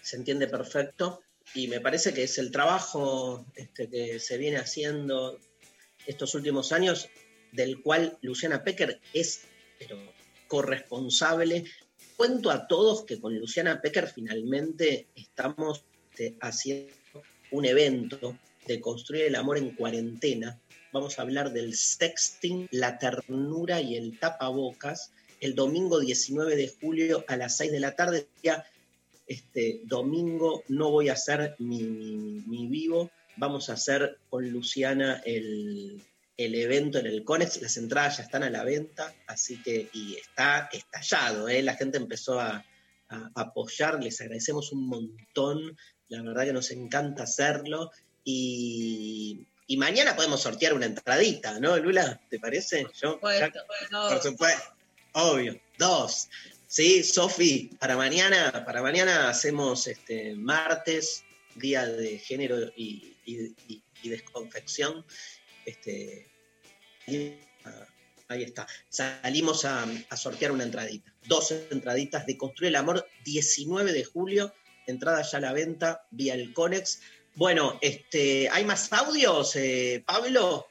[0.01, 5.39] se entiende perfecto y me parece que es el trabajo este, que se viene haciendo
[6.05, 7.09] estos últimos años,
[7.51, 9.41] del cual Luciana Pecker es
[9.79, 9.97] pero,
[10.47, 11.65] corresponsable.
[12.17, 16.93] Cuento a todos que con Luciana Pecker finalmente estamos este, haciendo
[17.51, 20.59] un evento de construir el amor en cuarentena.
[20.91, 25.11] Vamos a hablar del sexting, la ternura y el tapabocas
[25.45, 28.27] el domingo 19 de julio a las 6 de la tarde.
[29.27, 35.21] Este domingo no voy a hacer mi, mi- mi vivo, vamos a hacer con Luciana
[35.25, 36.01] el,
[36.37, 40.15] el evento en el Conex, las entradas ya están a la venta, así que, y
[40.15, 41.61] está estallado, ¿eh?
[41.63, 42.63] la gente empezó a,
[43.09, 45.77] a apoyar, les agradecemos un montón,
[46.09, 47.91] la verdad que nos encanta hacerlo,
[48.23, 52.21] y, y mañana podemos sortear una entradita, ¿no, Lula?
[52.29, 52.85] ¿Te parece?
[53.01, 53.51] Yo, ya-
[54.09, 54.63] por supuesto,
[55.13, 56.27] obvio, dos.
[56.67, 61.23] Sí, Sofi, para mañana, para mañana hacemos este martes,
[61.55, 63.13] día de género y,
[64.03, 65.05] desconfección.
[65.65, 66.27] Este,
[67.65, 67.87] ah,
[68.27, 68.67] ahí está.
[68.89, 71.13] Salimos a, a sortear una entradita.
[71.27, 74.53] Dos entraditas de Construir el Amor, 19 de julio.
[74.87, 76.99] Entrada ya a la venta vía el Conex.
[77.35, 80.67] Bueno, este, ¿hay más audios, eh, Pablo?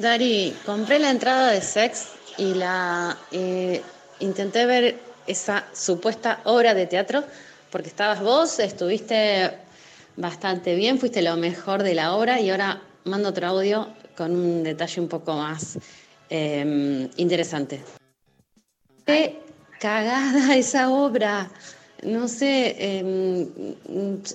[0.00, 3.82] Dari, compré la entrada de Sex y la eh,
[4.20, 7.22] intenté ver esa supuesta obra de teatro
[7.70, 9.50] porque estabas vos, estuviste
[10.16, 14.62] bastante bien, fuiste lo mejor de la obra y ahora mando otro audio con un
[14.62, 15.78] detalle un poco más
[16.30, 17.82] eh, interesante.
[19.04, 19.38] Qué
[19.78, 21.50] cagada esa obra.
[22.02, 23.46] No sé, eh,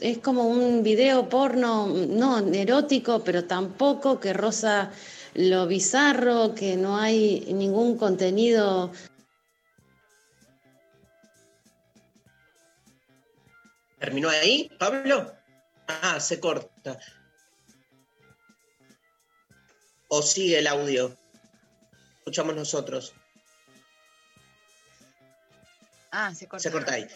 [0.02, 4.92] es como un video porno, no erótico, pero tampoco que roza
[5.36, 8.92] lo bizarro, que no hay ningún contenido.
[14.00, 15.34] ¿Terminó ahí, Pablo?
[15.88, 17.00] Ah, se corta.
[20.08, 21.18] ¿O sigue el audio?
[22.20, 23.14] Escuchamos nosotros.
[26.12, 26.64] Ah, se corta.
[26.64, 27.08] Se corta ahí.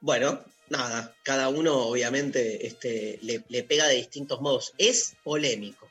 [0.00, 4.72] Bueno, nada, cada uno obviamente este, le, le pega de distintos modos.
[4.78, 5.89] Es polémico.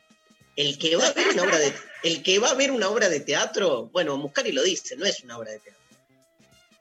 [0.56, 3.08] El que va a ver una obra de, el que va a ver una obra
[3.08, 5.82] de teatro, bueno, Muscari lo dice, no es una obra de teatro.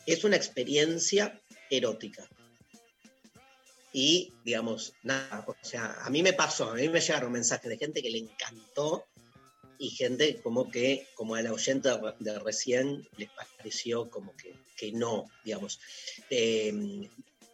[0.06, 2.28] Es una experiencia erótica.
[3.92, 7.78] Y, digamos, nada, o sea, a mí me pasó, a mí me llegaron mensajes de
[7.78, 9.06] gente que le encantó
[9.80, 14.92] y gente como que, como a la oyenta de recién, les pareció como que, que
[14.92, 15.80] no, digamos.
[16.30, 17.10] Eh,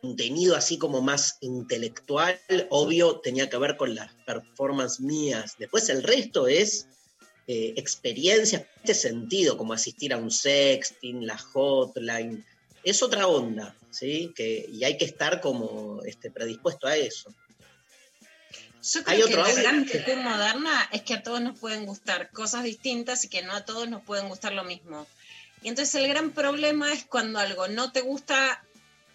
[0.06, 2.40] contenido así como más intelectual,
[2.70, 5.56] obvio, tenía que ver con las performances mías.
[5.58, 6.88] Después el resto es
[7.48, 12.46] eh, experiencias, este sentido, como asistir a un sexting, la hotline,
[12.84, 14.32] es otra onda, ¿sí?
[14.36, 17.34] Que, y hay que estar como este, predispuesto a eso.
[18.94, 19.64] Yo Hay creo que otro la audio.
[19.64, 23.54] gran virtud moderna es que a todos nos pueden gustar cosas distintas y que no
[23.54, 25.08] a todos nos pueden gustar lo mismo.
[25.64, 28.64] Y entonces el gran problema es cuando algo no te gusta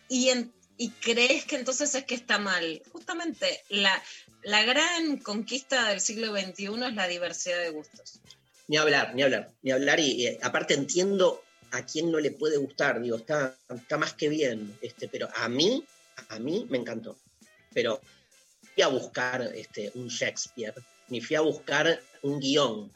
[0.09, 2.81] y, en- y crees que entonces es que está mal.
[2.91, 4.03] Justamente la,
[4.43, 8.19] la gran conquista del siglo XXI es la diversidad de gustos.
[8.67, 10.01] Ni hablar, ni hablar, ni hablar.
[10.01, 14.31] Y, y aparte entiendo a quién no le puede gustar, digo, está, está más que
[14.31, 15.85] bien, este, pero a mí,
[16.31, 17.19] a mí me encantó.
[17.75, 18.01] Pero
[18.73, 20.73] fui a buscar este, un Shakespeare,
[21.09, 22.91] ni fui a buscar un guion,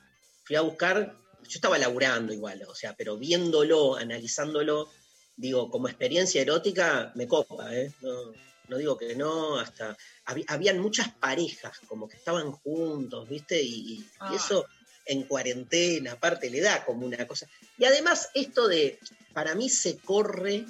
[0.45, 4.91] fui a buscar, yo estaba laburando igual, o sea, pero viéndolo, analizándolo,
[5.37, 7.93] digo, como experiencia erótica, me copa, ¿eh?
[8.03, 8.33] No,
[8.69, 13.61] no digo que no, hasta hab- habían muchas parejas como que estaban juntos, ¿viste?
[13.63, 14.33] Y, Ah.
[14.35, 14.67] eso
[15.07, 17.47] en cuarentena, aparte le da como una cosa.
[17.77, 18.99] Y además esto de,
[19.35, 20.65] para mí se corre,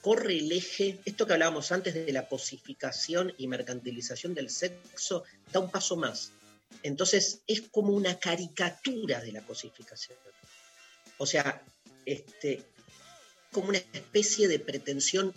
[0.00, 5.58] corre el eje, esto que hablábamos antes de la cosificación y mercantilización del sexo, da
[5.58, 6.30] un paso más.
[6.84, 10.16] Entonces es como una caricatura de la cosificación.
[11.16, 11.60] O sea,
[12.06, 12.62] este,
[13.58, 15.34] como una especie de pretensión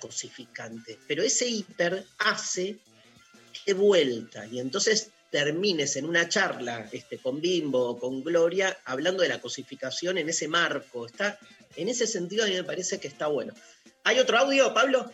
[0.00, 2.78] cosificante, pero ese hiper hace
[3.64, 9.22] de vuelta y entonces termines en una charla este, con Bimbo o con Gloria hablando
[9.22, 11.06] de la cosificación en ese marco.
[11.06, 11.38] Está,
[11.76, 13.54] en ese sentido a mí me parece que está bueno.
[14.02, 15.08] ¿Hay otro audio, Pablo?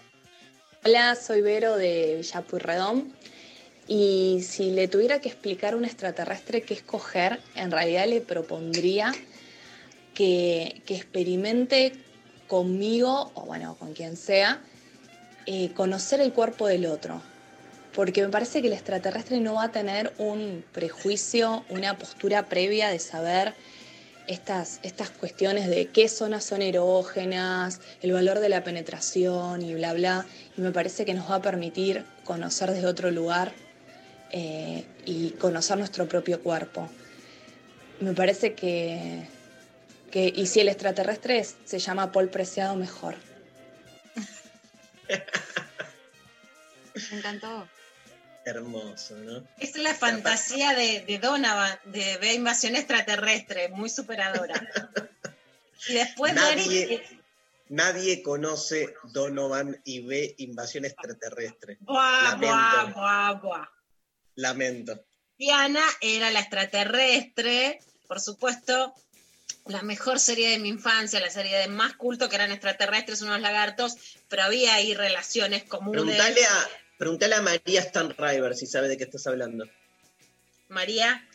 [0.82, 3.14] Hola, soy Vero de Villa Pueyrredón.
[3.86, 9.14] Y si le tuviera que explicar a un extraterrestre qué escoger, en realidad le propondría
[10.14, 11.92] que, que experimente
[12.46, 14.60] conmigo, o bueno, con quien sea,
[15.46, 17.22] eh, conocer el cuerpo del otro.
[17.94, 22.88] Porque me parece que el extraterrestre no va a tener un prejuicio, una postura previa
[22.88, 23.54] de saber
[24.26, 29.94] estas, estas cuestiones de qué zonas son erógenas, el valor de la penetración y bla,
[29.94, 30.26] bla.
[30.56, 33.52] Y me parece que nos va a permitir conocer desde otro lugar
[34.30, 36.88] eh, y conocer nuestro propio cuerpo.
[38.00, 39.26] Me parece que,
[40.16, 43.16] que, y si el extraterrestre es- se llama Paul Preciado, mejor.
[47.10, 47.68] Me encantó.
[48.46, 49.46] Hermoso, ¿no?
[49.58, 54.54] Es la fantasía de, de Donovan, de ver invasión extraterrestre, muy superadora.
[55.88, 57.06] Y después Nadie,
[57.68, 61.76] nadie conoce Donovan y ve invasión extraterrestre.
[61.80, 62.98] Buah, buah, Lamento.
[63.00, 63.68] buah, buah.
[64.36, 65.04] Lamento.
[65.36, 68.94] Diana era la extraterrestre, por supuesto,
[69.68, 73.40] la mejor serie de mi infancia, la serie de más culto que eran extraterrestres, unos
[73.40, 73.96] lagartos,
[74.28, 76.02] pero había ahí relaciones comunes.
[76.02, 79.68] Preguntale a, preguntale a María Stanriver si sabe de qué estás hablando.
[80.68, 81.26] María,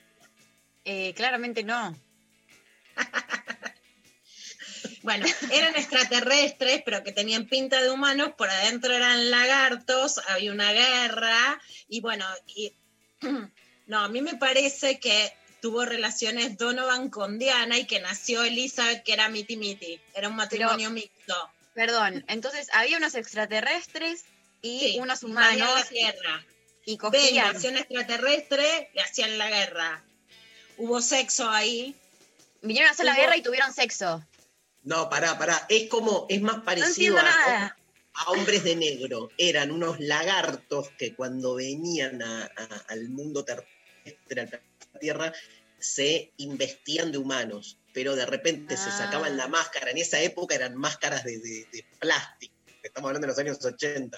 [0.84, 1.96] Eh, claramente no.
[5.04, 10.74] bueno, eran extraterrestres, pero que tenían pinta de humanos, por adentro eran lagartos, había una
[10.74, 12.76] guerra, y bueno, y,
[13.86, 19.04] no, a mí me parece que tuvo relaciones Donovan con Diana y que nació Elizabeth,
[19.04, 21.36] que era miti miti, era un matrimonio mixto.
[21.74, 24.26] Perdón, entonces había unos extraterrestres
[24.62, 26.46] y Sí, unos humanos la Tierra.
[26.86, 27.48] y cogían.
[27.48, 30.04] invasión extraterrestre, le hacían la guerra.
[30.78, 31.96] Hubo sexo ahí.
[32.62, 34.26] Vinieron a hacer la guerra y tuvieron sexo.
[34.84, 35.66] No, pará, pará.
[35.70, 37.76] Es como, es más parecido a,
[38.28, 39.30] hombres de negro.
[39.38, 44.62] Eran unos lagartos que cuando venían a- a- al mundo terrestre,
[45.02, 45.34] Tierra,
[45.80, 47.78] se investían de humanos.
[47.94, 48.98] Pero de repente se Ah.
[49.00, 49.92] sacaban la máscara.
[49.92, 52.54] En esa época eran máscaras de, de- de plástico.
[52.82, 54.18] Estamos hablando de los años 80.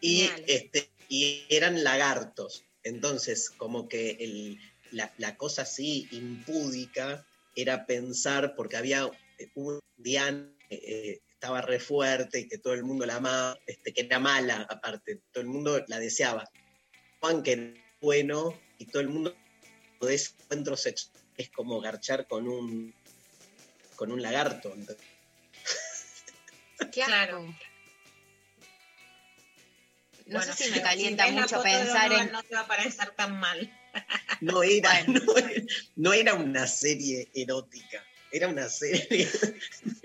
[0.00, 0.44] Y, Genial.
[0.46, 2.64] este, y eran lagartos.
[2.82, 4.58] Entonces, como que el-
[4.92, 9.10] la, la cosa así impúdica era pensar, porque había
[9.54, 14.02] un Diana eh, estaba re fuerte y que todo el mundo la amaba, este, que
[14.02, 16.48] era mala aparte, todo el mundo la deseaba.
[17.20, 19.34] Juan que era bueno y todo el mundo
[20.06, 22.94] de ese encuentro sexual es como garchar con un
[23.96, 24.74] con un lagarto.
[26.92, 27.42] Claro.
[30.26, 32.32] No Bueno, sé si me calienta mucho pensar en.
[32.32, 33.70] No te va a parecer tan mal.
[34.40, 35.20] No era, Bueno.
[35.26, 35.62] no, era-
[35.96, 39.28] no era una serie erótica, era una serie.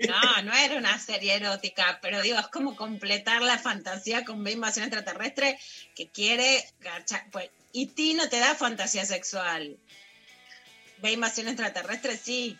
[0.00, 4.54] No, no era una serie erótica, pero digo, es como completar la fantasía con ver
[4.54, 5.58] invasión extraterrestre
[5.94, 7.30] que quiere garchar.
[7.30, 9.78] Pues, y ti no te da fantasía sexual.
[11.02, 12.58] Ve invasión extraterrestre, sí.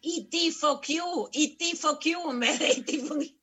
[0.00, 2.98] Y T fuck you, y T fuck you en vez de E.T.
[3.08, 3.36] fuck you.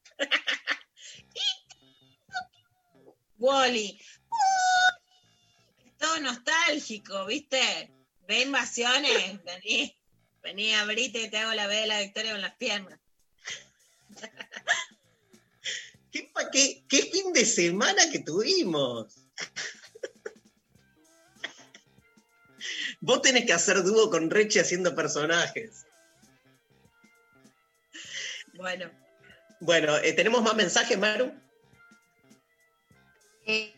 [3.38, 4.00] Wally.
[6.00, 7.92] Todo nostálgico, ¿viste?
[8.28, 9.94] Ve invasiones, vení.
[10.42, 12.98] Vení, abrite y te hago la B de la victoria con las piernas.
[16.12, 19.14] ¿Qué, qué- qué fin de semana que tuvimos?
[23.02, 25.86] Vos tenés que hacer dúo con Reche haciendo personajes.
[28.54, 28.92] Bueno.
[29.60, 31.34] Bueno, eh, ¿tenemos más mensajes, Maru?
[33.46, 33.74] Eh,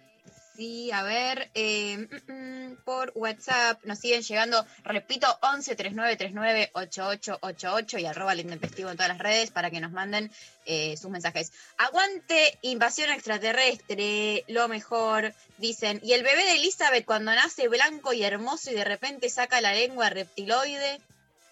[0.55, 6.69] sí, a ver, eh, mm, mm, por WhatsApp nos siguen llegando, repito, 11 39 39
[6.73, 10.31] 8888 y arroba el intempestivo en todas las redes para que nos manden
[10.65, 11.51] eh, sus mensajes.
[11.77, 15.99] Aguante invasión extraterrestre, lo mejor, dicen.
[16.03, 19.73] Y el bebé de Elizabeth cuando nace blanco y hermoso y de repente saca la
[19.73, 21.01] lengua reptiloide.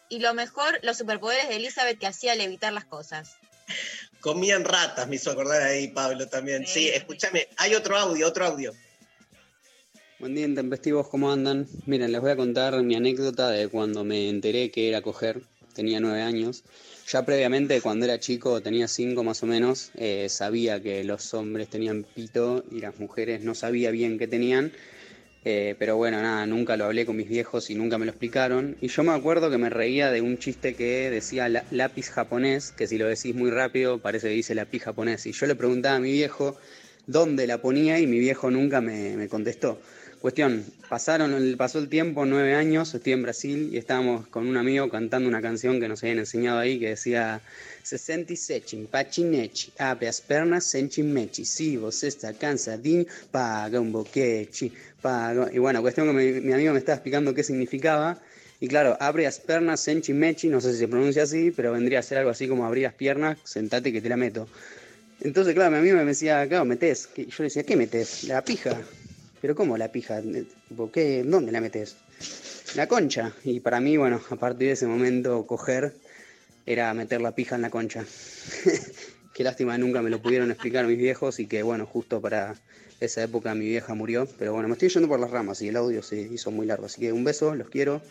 [0.10, 3.38] Y lo mejor, los superpoderes de Elizabeth que hacía levitar las cosas.
[4.20, 6.68] Comían ratas, me hizo acordar ahí Pablo también.
[6.68, 8.74] Sí, escúchame, hay otro audio, otro audio.
[10.22, 11.66] Buen día, intempestivos, ¿cómo andan?
[11.88, 15.42] Miren, les voy a contar mi anécdota de cuando me enteré que era coger.
[15.74, 16.64] Tenía nueve años.
[17.08, 21.70] Ya previamente, cuando era chico, tenía cinco más o menos, eh, sabía que los hombres
[21.70, 24.72] tenían pito y las mujeres no sabía bien qué tenían.
[25.44, 28.78] Eh, pero bueno, nada, nunca lo hablé con mis viejos y nunca me lo explicaron.
[28.80, 32.86] Y yo me acuerdo que me reía de un chiste que decía lápiz japonés, que
[32.86, 35.26] si lo decís muy rápido parece que dice lápiz japonés.
[35.26, 36.58] Y yo le preguntaba a mi viejo
[37.08, 39.82] dónde la ponía y mi viejo nunca me contestó.
[40.22, 44.88] Cuestión, pasaron, pasó el tiempo, nueve años, estoy en Brasil y estábamos con un amigo
[44.88, 47.42] cantando una canción que nos habían enseñado ahí que decía
[47.82, 53.92] Se sente sechin, pachinechi, abre as pernas, senchin mechi, si vos está cansadín, paga un
[53.92, 55.50] boquechi, paga...
[55.52, 58.20] Y bueno, cuestión que mi, mi amigo me estaba explicando qué significaba
[58.60, 61.98] y claro, abre as pernas, senchin mechi, no sé si se pronuncia así, pero vendría
[61.98, 64.48] a ser algo así como abrir las piernas, sentate que te la meto.
[65.22, 67.10] Entonces, claro, mi amigo me decía, claro, metés.
[67.16, 68.26] Y yo le decía, ¿qué metés?
[68.26, 68.80] La pija.
[69.42, 70.22] ¿Pero cómo la pija?
[70.22, 71.24] Tipo, ¿qué?
[71.26, 71.98] ¿Dónde la metés?
[72.76, 73.34] La concha.
[73.44, 75.96] Y para mí, bueno, a partir de ese momento, coger
[76.66, 78.06] era meter la pija en la concha.
[79.34, 82.56] Qué lástima, nunca me lo pudieron explicar mis viejos y que, bueno, justo para
[83.00, 84.28] esa época mi vieja murió.
[84.38, 86.86] Pero bueno, me estoy yendo por las ramas y el audio se hizo muy largo.
[86.86, 88.02] Así que un beso, los quiero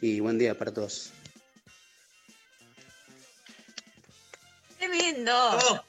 [0.00, 1.12] y buen día para todos.
[4.78, 5.32] Tremendo.
[5.34, 5.80] Oh,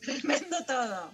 [0.00, 1.12] Tremendo todo.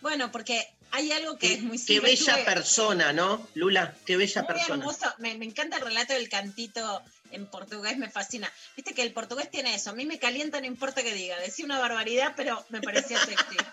[0.00, 0.62] Bueno, porque
[0.94, 3.46] hay algo que es muy qué bella persona, ¿no?
[3.54, 4.74] Lula, qué bella Muy persona.
[4.76, 5.14] hermoso.
[5.18, 8.50] Me, me encanta el relato del cantito en portugués, me fascina.
[8.76, 9.90] Viste que el portugués tiene eso.
[9.90, 11.38] A mí me calienta, no importa que diga.
[11.40, 13.56] Decía una barbaridad, pero me parecía sexy.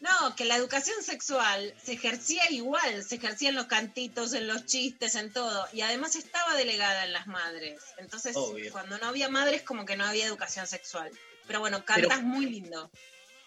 [0.00, 4.64] No, que la educación sexual se ejercía igual, se ejercía en los cantitos, en los
[4.64, 5.66] chistes, en todo.
[5.72, 7.80] Y además estaba delegada en las madres.
[7.96, 8.70] Entonces, Obvio.
[8.70, 11.10] cuando no había madres, como que no había educación sexual.
[11.48, 12.92] Pero bueno, cantas Pero- muy lindo.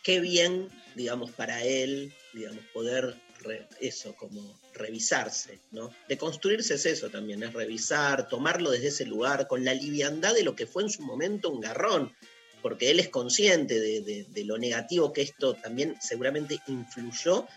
[0.03, 3.15] Qué bien, digamos, para él, digamos, poder
[3.79, 5.91] eso, como revisarse, ¿no?
[6.07, 10.43] De construirse es eso también, es revisar, tomarlo desde ese lugar, con la liviandad de
[10.43, 12.15] lo que fue en su momento un garrón,
[12.61, 17.47] porque él es consciente de lo negativo que esto también seguramente influyó,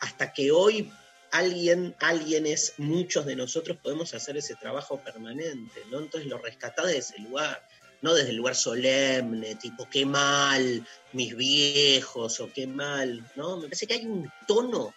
[0.00, 0.90] hasta que hoy
[1.30, 5.98] alguien, alguienes, muchos de nosotros podemos hacer ese trabajo permanente, ¿no?
[5.98, 7.66] Entonces lo rescatás de ese lugar,
[8.04, 13.56] no desde el lugar solemne, tipo, qué mal, mis viejos o qué mal, ¿no?
[13.56, 14.94] Me parece que hay un tono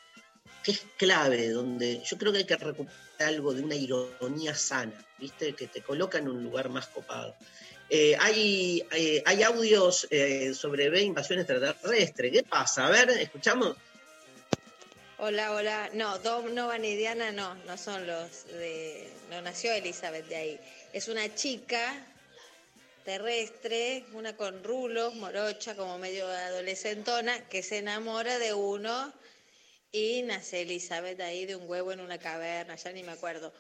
[0.61, 5.05] que es clave, donde yo creo que hay que recuperar algo de una ironía sana,
[5.17, 5.53] ¿viste?
[5.53, 7.33] Que te coloca en un lugar más copado.
[7.89, 12.29] Eh, hay, eh, hay audios eh, sobre B, invasión extraterrestre.
[12.29, 12.87] ¿Qué pasa?
[12.87, 13.77] A ver, escuchamos.
[15.17, 15.89] Hola, hola.
[15.93, 19.09] No, Dom Novan y Diana no, no son los de.
[19.29, 20.59] No nació Elizabeth de ahí.
[20.91, 22.05] Es una chica
[23.07, 29.13] terrestre, una con rulos, morocha, como medio adolescentona, que se enamora de uno
[29.93, 33.53] y nace Elizabeth ahí de un huevo en una caverna, ya ni me acuerdo.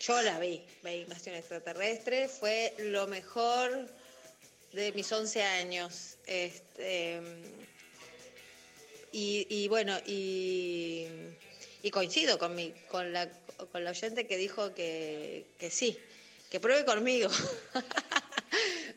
[0.00, 3.88] Yo la vi, vi Invasión Extraterrestre, fue lo mejor
[4.74, 6.18] de mis 11 años.
[6.26, 7.22] Este,
[9.12, 11.06] y, y bueno, y,
[11.82, 13.30] y coincido con, mi, con, la,
[13.72, 15.98] con la oyente que dijo que, que sí,
[16.50, 17.30] que pruebe conmigo.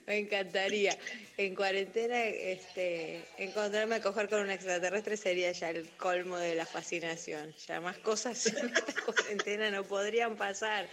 [0.07, 0.97] Me encantaría.
[1.35, 6.65] En cuarentena, este, encontrarme a coger con un extraterrestre sería ya el colmo de la
[6.65, 7.53] fascinación.
[7.67, 10.87] Ya más cosas en esta cuarentena no podrían pasar.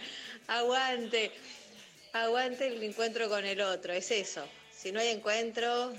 [0.47, 1.31] Aguante,
[2.11, 4.45] aguante el encuentro con el otro, es eso.
[4.69, 5.93] Si no hay encuentro,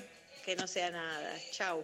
[0.45, 1.35] que no sea nada.
[1.53, 1.83] Chau.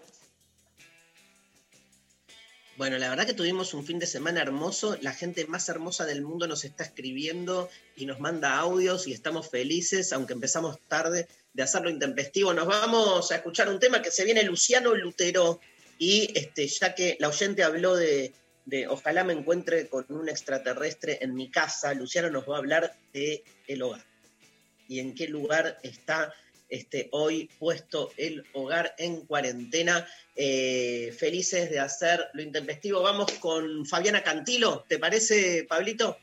[2.78, 4.96] Bueno, la verdad que tuvimos un fin de semana hermoso.
[5.02, 9.50] La gente más hermosa del mundo nos está escribiendo y nos manda audios y estamos
[9.50, 12.54] felices, aunque empezamos tarde, de hacerlo intempestivo.
[12.54, 15.60] Nos vamos a escuchar un tema que se viene Luciano Lutero.
[15.98, 18.32] Y este, ya que la oyente habló de,
[18.64, 22.96] de ojalá me encuentre con un extraterrestre en mi casa, Luciano nos va a hablar
[23.12, 24.04] de el hogar.
[24.88, 26.34] Y en qué lugar está
[26.72, 30.08] este, hoy puesto el hogar en cuarentena.
[30.34, 33.02] Eh, felices de hacer lo intempestivo.
[33.02, 36.16] Vamos con Fabiana Cantilo, ¿te parece, Pablito?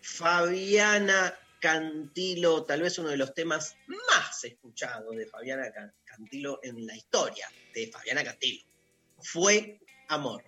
[0.00, 6.84] Fabiana Cantilo, tal vez uno de los temas más escuchados de Fabiana Ca- Cantilo en
[6.84, 8.64] la historia de Fabiana Cantilo.
[9.20, 10.42] Fue amor.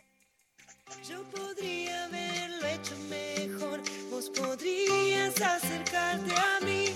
[1.08, 6.86] Yo podría haberlo hecho mejor, vos podrías acercarte a mí.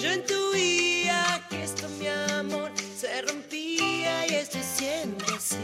[0.00, 5.56] Yo intuía que esto, mi amor, se rompía y estoy siendo así.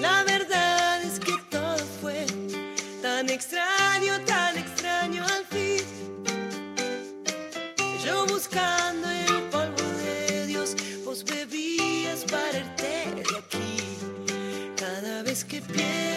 [0.00, 2.26] La verdad es que todo fue
[3.00, 5.84] tan extraño, tan extraño al fin.
[8.04, 13.98] Yo buscando el polvo de Dios, vos bebías para irte de aquí.
[14.76, 16.15] Cada vez que pienso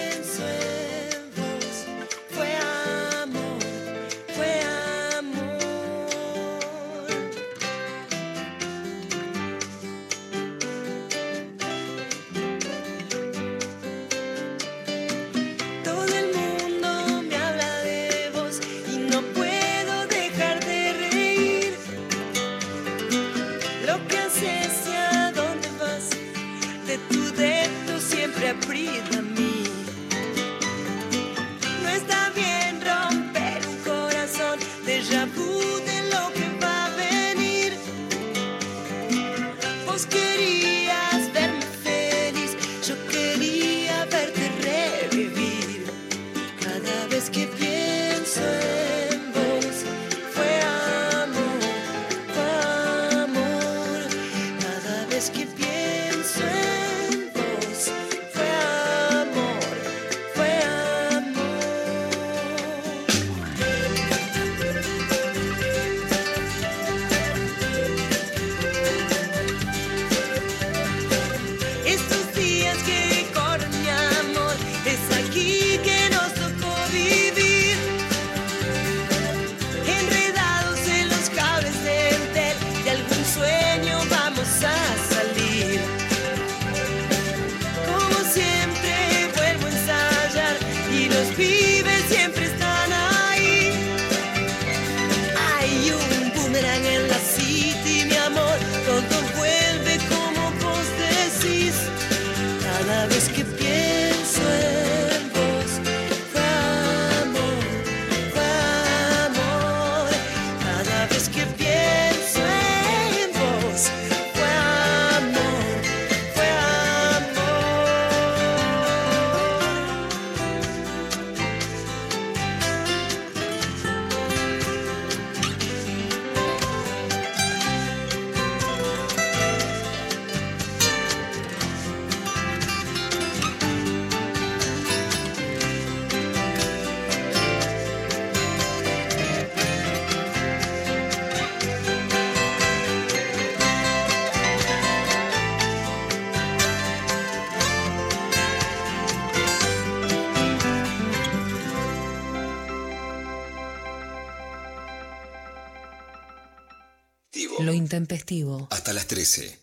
[158.70, 159.58] Hasta las 13.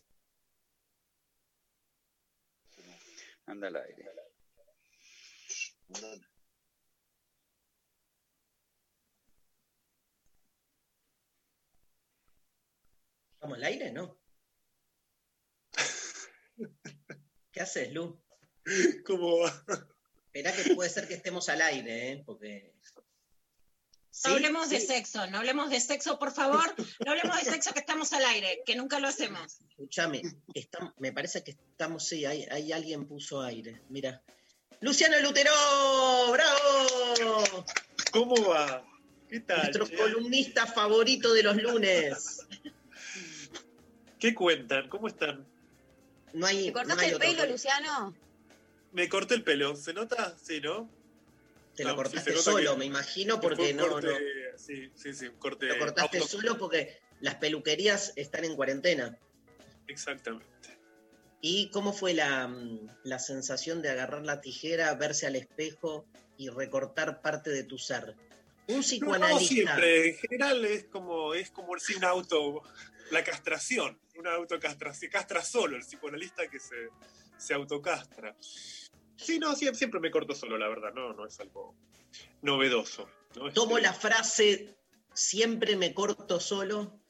[3.46, 4.10] Anda al aire.
[13.34, 13.92] ¿Estamos al aire?
[13.92, 14.18] No.
[17.52, 18.20] ¿Qué haces, Lu?
[19.06, 19.64] ¿Cómo va?
[20.26, 22.22] Esperá que puede ser que estemos al aire, ¿eh?
[22.26, 22.74] Porque.
[24.26, 26.74] No hablemos de sexo, no hablemos de sexo, por favor.
[27.04, 29.60] No hablemos de sexo que estamos al aire, que nunca lo hacemos.
[29.70, 30.22] Escúchame,
[30.98, 33.82] me parece que estamos, sí, hay, hay alguien puso aire.
[33.88, 34.22] Mira.
[34.80, 35.52] Luciano Lutero,
[36.32, 37.64] bravo.
[38.12, 38.84] ¿Cómo va?
[39.28, 39.58] ¿Qué tal?
[39.58, 39.96] Nuestro che?
[39.96, 42.46] columnista favorito de los lunes.
[44.18, 44.88] ¿Qué cuentan?
[44.88, 45.46] ¿Cómo están?
[46.32, 48.14] No hay, ¿Te no cortaste hay el pelo, Luciano?
[48.92, 50.36] Me corté el pelo, ¿se nota?
[50.42, 50.88] Sí, ¿no?
[51.76, 54.58] Te lo No, sí, cortaste solo, me imagino, que porque no, corte, no.
[54.58, 55.66] Sí, sí, sí, corte.
[55.66, 59.18] Lo cortaste auto- solo porque las peluquerías están en cuarentena.
[59.86, 60.46] Exactamente.
[61.42, 62.50] ¿Y cómo fue la,
[63.04, 66.06] la sensación de agarrar la tijera, verse al espejo
[66.38, 68.16] y recortar parte de tu ser?
[68.68, 69.46] Un No, psicoanalista.
[69.54, 70.08] siempre.
[70.08, 72.62] En general es como, es como si un auto,
[73.10, 76.88] la castración, una autocastración, castra solo el psicoanalista que se,
[77.38, 78.34] se autocastra.
[79.16, 81.74] Sí, no, siempre, siempre me corto solo, la verdad, no, no es algo
[82.42, 83.08] novedoso.
[83.36, 83.52] ¿no?
[83.52, 84.76] Tomo Este, la frase,
[85.14, 87.00] siempre me corto solo.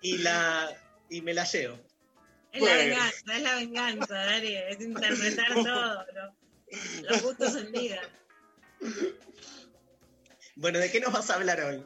[0.00, 0.70] y, la,
[1.10, 1.78] y me la llevo.
[2.52, 2.74] Es Bueno.
[2.76, 6.36] la venganza, es la venganza, Dari, es interpretar todo, ¿no?
[7.10, 8.00] los gustos en vida.
[10.56, 11.84] Bueno, ¿de qué nos vas a hablar hoy?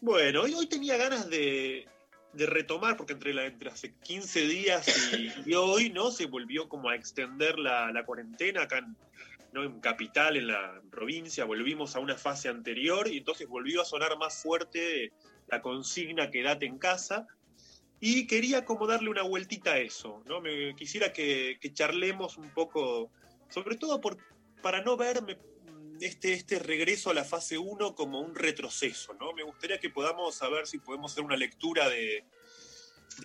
[0.00, 1.86] Bueno, hoy, hoy tenía ganas de,
[2.32, 4.86] de retomar, porque entre, la, entre hace 15 días
[5.46, 6.10] y, hoy, ¿no?
[6.10, 8.96] Se volvió como a extender la, la cuarentena acá en,
[9.52, 9.64] ¿no?
[9.64, 14.16] en Capital, en la provincia, volvimos a una fase anterior y entonces volvió a sonar
[14.18, 15.12] más fuerte
[15.48, 17.26] la consigna quédate en casa.
[18.00, 20.40] Y quería como darle una vueltita a eso, ¿no?
[20.40, 23.12] Me quisiera que, que charlemos un poco,
[23.48, 24.16] sobre todo por,
[24.60, 25.36] para no verme
[26.06, 29.32] este, este regreso a la fase 1 como un retroceso, ¿no?
[29.32, 32.24] Me gustaría que podamos saber si podemos hacer una lectura de,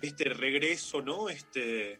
[0.02, 1.28] este regreso, ¿no?
[1.28, 1.98] Este,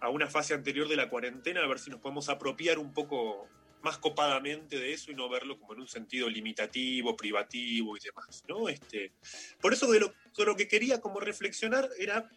[0.00, 3.48] a una fase anterior de la cuarentena, a ver si nos podemos apropiar un poco
[3.82, 8.44] más copadamente de eso y no verlo como en un sentido limitativo, privativo y demás,
[8.46, 8.68] ¿no?
[8.68, 9.12] Este,
[9.60, 12.30] por eso de lo, de lo que quería como reflexionar era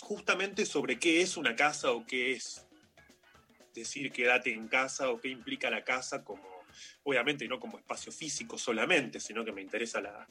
[0.00, 2.66] justamente sobre qué es una casa o qué es
[3.74, 6.53] decir quédate en casa o qué implica la casa como,
[7.04, 10.28] obviamente no como espacio físico solamente, sino que me interesa la,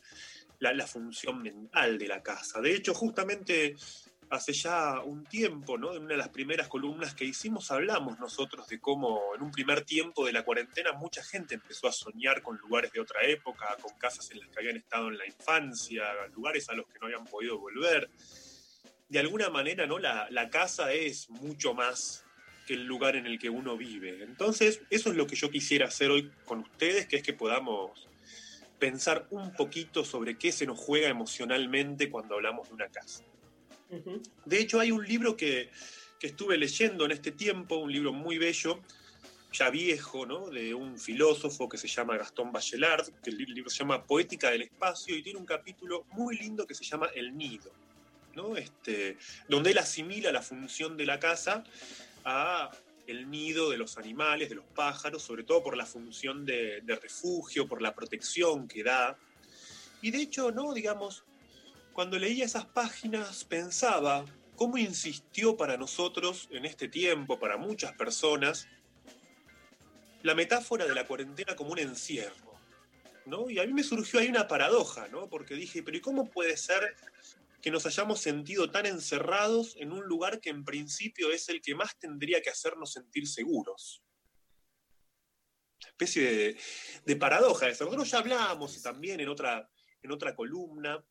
[0.59, 2.61] la, función mental de la casa.
[2.61, 3.75] De hecho, justamente
[4.29, 5.93] hace ya un tiempo, ¿no?
[5.93, 9.83] En una de las primeras columnas que hicimos hablamos nosotros de cómo en un primer
[9.83, 13.95] tiempo de la cuarentena mucha gente empezó a soñar con lugares de otra época, con
[13.97, 17.25] casas en las que habían estado en la infancia, lugares a los que no habían
[17.25, 18.09] podido volver.
[19.07, 19.99] De alguna manera, ¿no?
[19.99, 22.22] La, la casa es mucho más
[22.66, 24.24] que el lugar en el que uno vive.
[24.24, 28.07] Entonces, eso es lo que yo quisiera hacer hoy con ustedes, que es que podamos
[28.80, 33.24] pensar un poquito sobre qué se nos juega emocionalmente cuando hablamos de una casa.
[34.45, 35.70] De hecho, hay un libro que,
[36.20, 38.82] que, estuve leyendo en este tiempo, un libro muy bello,
[39.53, 40.49] ya viejo, ¿no?
[40.49, 44.64] de un filósofo que se llama Gastón Bachelard, que el libro se llama Poética del
[44.64, 47.72] Espacio, y tiene un capítulo muy lindo que se llama El Nido,
[48.36, 48.57] ¿no?
[48.57, 51.64] este, donde él asimila la función de la casa
[52.26, 52.71] a
[53.07, 56.95] el nido de los animales, de los pájaros, sobre todo por la función de, de
[56.95, 59.17] refugio, por la protección que da.
[60.01, 60.74] Y de hecho, ¿no?
[60.74, 61.24] Digamos,
[61.93, 68.67] cuando leía esas páginas pensaba cómo insistió para nosotros en este tiempo, para muchas personas,
[70.24, 72.53] la metáfora de la cuarentena como un encierro.
[73.26, 73.49] ¿no?
[73.49, 75.30] Y a mí me surgió ahí una paradoja, ¿no?
[75.30, 76.95] porque dije, pero ¿y cómo puede ser
[77.64, 81.76] que nos hayamos sentido tan encerrados en un lugar que en principio es el que
[81.76, 84.03] más tendría que hacernos sentir seguros?
[85.80, 86.57] Especie
[87.05, 87.86] de, paradoja eso.
[87.86, 89.70] Nosotros ya hablamos también en otra,
[90.01, 91.01] en otra columna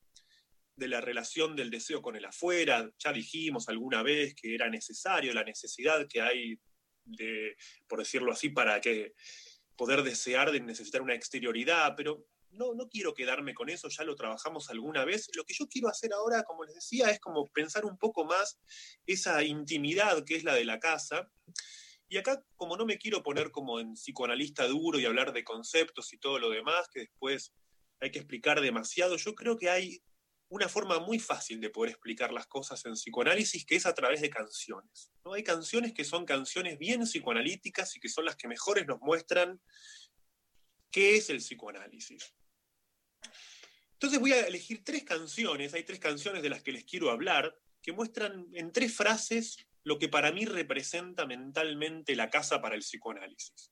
[0.76, 2.92] de la relación del deseo con el afuera.
[2.98, 6.61] Ya dijimos alguna vez que era necesario la necesidad que hay
[7.05, 7.57] de,
[7.88, 9.14] por decirlo así, para que
[9.74, 14.14] poder desear de necesitar una exterioridad, pero no, no quiero quedarme con eso, ya lo
[14.14, 15.28] trabajamos alguna vez.
[15.34, 18.61] Lo que yo quiero hacer ahora, como les decía, es como pensar un poco más
[19.07, 21.30] esa intimidad que es la de la casa.
[22.09, 26.12] Y acá, como no me quiero poner como en psicoanalista duro y hablar de conceptos
[26.12, 27.55] y todo lo demás, que después
[28.00, 30.03] hay que explicar demasiado, yo creo que hay
[30.48, 34.20] una forma muy fácil de poder explicar las cosas en psicoanálisis, que es a través
[34.20, 35.11] de canciones.
[35.24, 35.32] ¿no?
[35.32, 39.62] Hay canciones que son canciones bien psicoanalíticas y que son las que mejores nos muestran
[40.90, 42.34] qué es el psicoanálisis.
[43.92, 47.56] Entonces voy a elegir tres canciones, hay tres canciones de las que les quiero hablar,
[47.80, 52.82] que muestran en tres frases lo que para mí representa mentalmente la casa para el
[52.82, 53.70] psicoanálisis.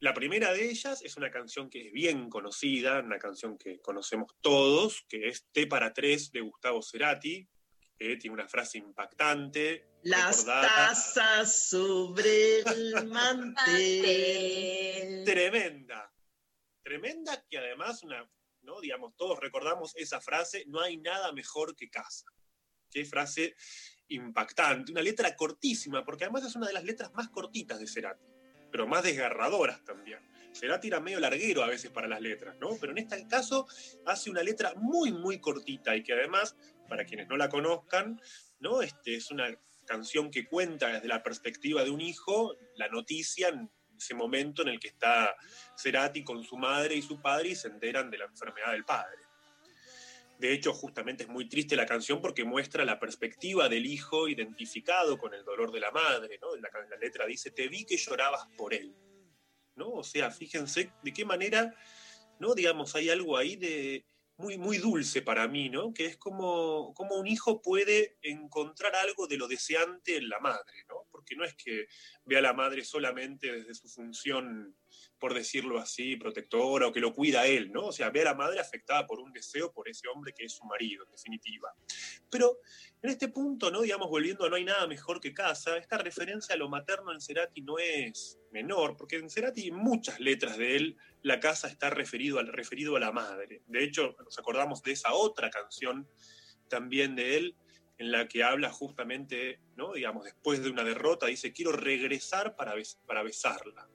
[0.00, 4.32] La primera de ellas es una canción que es bien conocida, una canción que conocemos
[4.40, 7.48] todos, que es T para tres de Gustavo Cerati,
[7.98, 9.88] que tiene una frase impactante.
[10.02, 10.88] Las recordada.
[10.88, 15.24] tazas sobre el mantel.
[15.24, 16.12] Tremenda.
[16.86, 18.30] Tremenda que además, una,
[18.62, 18.80] ¿no?
[18.80, 22.26] digamos, todos recordamos esa frase, no hay nada mejor que casa.
[22.88, 23.56] Qué frase
[24.06, 28.24] impactante, una letra cortísima, porque además es una de las letras más cortitas de Cerati
[28.70, 30.20] pero más desgarradoras también.
[30.52, 32.76] Cerati era medio larguero a veces para las letras, ¿no?
[32.80, 33.66] Pero en este caso
[34.04, 36.56] hace una letra muy, muy cortita y que además,
[36.86, 38.20] para quienes no la conozcan,
[38.60, 38.82] ¿no?
[38.82, 43.48] Este, es una canción que cuenta desde la perspectiva de un hijo la noticia
[43.96, 45.36] ese momento en el que está
[45.76, 49.26] Cerati con su madre y su padre y se enteran de la enfermedad del padre.
[50.38, 55.16] De hecho, justamente es muy triste la canción porque muestra la perspectiva del hijo identificado
[55.16, 56.38] con el dolor de la madre.
[56.42, 56.54] ¿no?
[56.56, 58.94] La, la, letra dice, te vi que llorabas por él.
[59.76, 59.90] ¿no?
[59.90, 61.74] O sea, fíjense de qué manera,
[62.38, 62.54] ¿no?
[62.54, 64.04] digamos, hay algo ahí de
[64.36, 65.94] muy, muy dulce para mí, ¿no?
[65.94, 70.84] que es como, como un hijo puede encontrar algo de lo deseante en la madre.
[70.88, 71.05] ¿no?
[71.26, 71.88] Porque que no es que
[72.24, 74.76] ve a la madre solamente desde su función,
[75.18, 77.86] por decirlo así, protectora o que lo cuida él, ¿no?
[77.86, 80.52] O sea, ve a la madre afectada por un deseo por ese hombre que es
[80.52, 81.74] su marido, en definitiva.
[82.30, 82.60] Pero
[83.02, 83.82] en este punto, ¿no?
[83.82, 87.20] Digamos, volviendo a no hay nada mejor que casa, esta referencia a lo materno en
[87.20, 91.90] Cerati no es menor, porque en Cerati, en muchas letras de él, la casa está
[91.90, 93.62] referido, al, referido a la madre.
[93.66, 96.08] De hecho, nos acordamos de esa otra canción
[96.68, 97.56] también de él,
[97.98, 99.94] en la que habla justamente, ¿no?
[99.94, 103.88] digamos, después de una derrota, dice, quiero regresar para, bes- para besarla.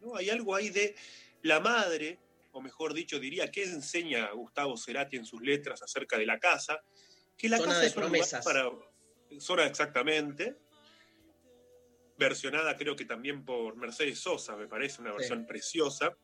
[0.00, 0.14] ¿No?
[0.14, 0.94] Hay algo ahí de
[1.42, 2.20] la madre,
[2.52, 6.80] o mejor dicho, diría, ¿qué enseña Gustavo Cerati en sus letras acerca de la casa?
[7.36, 8.44] Que la Zona casa de es un lugar promesas.
[8.44, 8.70] para...
[9.40, 10.56] Zona exactamente,
[12.16, 16.16] versionada creo que también por Mercedes Sosa, me parece una versión preciosa,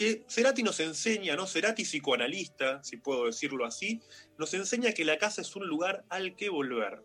[0.00, 1.46] que Cerati nos enseña, ¿no?
[1.46, 4.00] Cerati psicoanalista, si puedo decirlo así,
[4.38, 7.02] nos enseña que la casa es un lugar al que volver.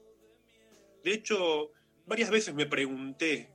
[1.03, 1.73] De hecho,
[2.05, 3.51] varias veces me pregunté,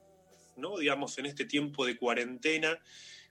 [0.58, 0.76] ¿no?
[0.76, 2.80] Digamos, en este tiempo de cuarentena,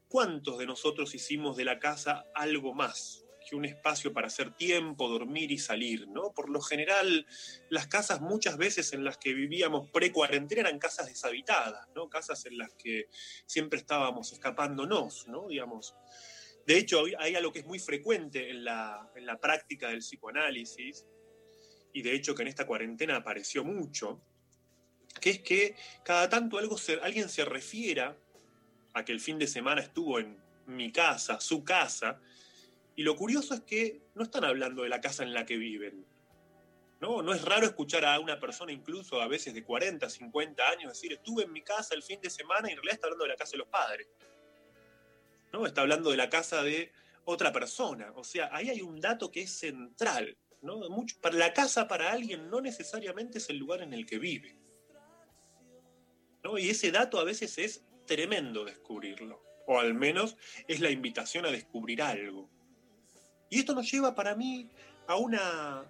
[0.08, 5.10] ¿cuántos de nosotros hicimos de la casa algo más que un espacio para hacer tiempo,
[5.10, 6.32] dormir y salir, ¿no?
[6.34, 7.26] Por lo general,
[7.70, 12.10] las casas muchas veces en las que vivíamos pre-cuarentena eran casas deshabitadas, ¿no?
[12.10, 13.08] Casas en las que
[13.46, 15.48] siempre estábamos escapándonos, ¿no?
[15.48, 15.96] Digamos.
[16.66, 21.06] De hecho, hay- algo que es muy frecuente en la, en la práctica del psicoanálisis,
[21.92, 24.22] y de hecho que en esta cuarentena apareció mucho,
[25.20, 28.16] que es que cada tanto alguien se refiera
[28.94, 30.38] a que el fin de semana estuvo en
[30.68, 32.22] mi casa, su casa,
[33.00, 36.06] y lo curioso es que no están hablando de la casa en la que viven.
[37.00, 37.22] ¿no?
[37.22, 41.14] no es raro escuchar a una persona, incluso a veces de 40, 50 años, decir,
[41.14, 43.38] estuve en mi casa el fin de semana y en realidad está hablando de la
[43.38, 44.06] casa de los padres.
[45.54, 45.66] ¿no?
[45.66, 46.92] Está hablando de la casa de
[47.24, 48.12] otra persona.
[48.18, 50.38] O sea, ahí hay un dato que es central.
[50.62, 50.90] ¿no?
[50.90, 54.60] Mucho, para la casa para alguien no necesariamente es el lugar en el que vive.
[56.44, 56.58] ¿no?
[56.58, 59.42] Y ese dato a veces es tremendo descubrirlo.
[59.68, 60.36] O al menos
[60.68, 62.49] es la invitación a descubrir algo.
[63.50, 64.70] Y esto nos lleva para mí
[65.08, 65.84] a una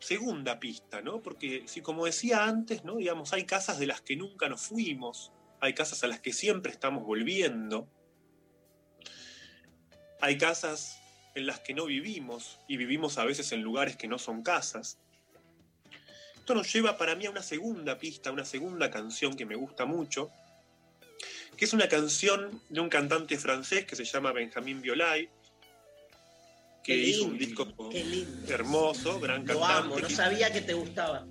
[0.00, 1.22] segunda pista, ¿no?
[1.22, 2.96] Porque si como decía antes, ¿no?
[2.96, 6.72] Digamos, hay casas de las que nunca nos fuimos, hay casas a las que siempre
[6.72, 7.88] estamos volviendo,
[10.20, 10.98] hay casas
[11.34, 14.98] en las que no vivimos y vivimos a veces en lugares que no son casas.
[16.36, 19.86] Esto nos lleva para mí a una segunda pista, una segunda canción que me gusta
[19.86, 20.30] mucho,
[21.56, 25.30] que es una canción de un cantante francés que se llama Benjamin Biolay,
[26.84, 28.52] que Qué hizo un lindo, disco lindo.
[28.52, 29.86] hermoso, gran Lo cantante.
[29.86, 31.26] amo, no que- sabía que te gustaba.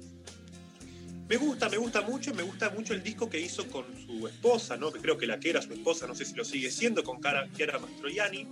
[1.29, 4.27] me gusta, me gusta mucho, y me gusta mucho el disco que hizo con su
[4.27, 4.91] esposa, ¿no?
[4.91, 7.19] Que creo que la que era su esposa, no sé si lo sigue siendo, con
[7.21, 8.45] Chiara Mastroianni,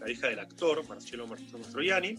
[0.00, 2.16] la hija del actor Marcello Mastro- Mastroianni.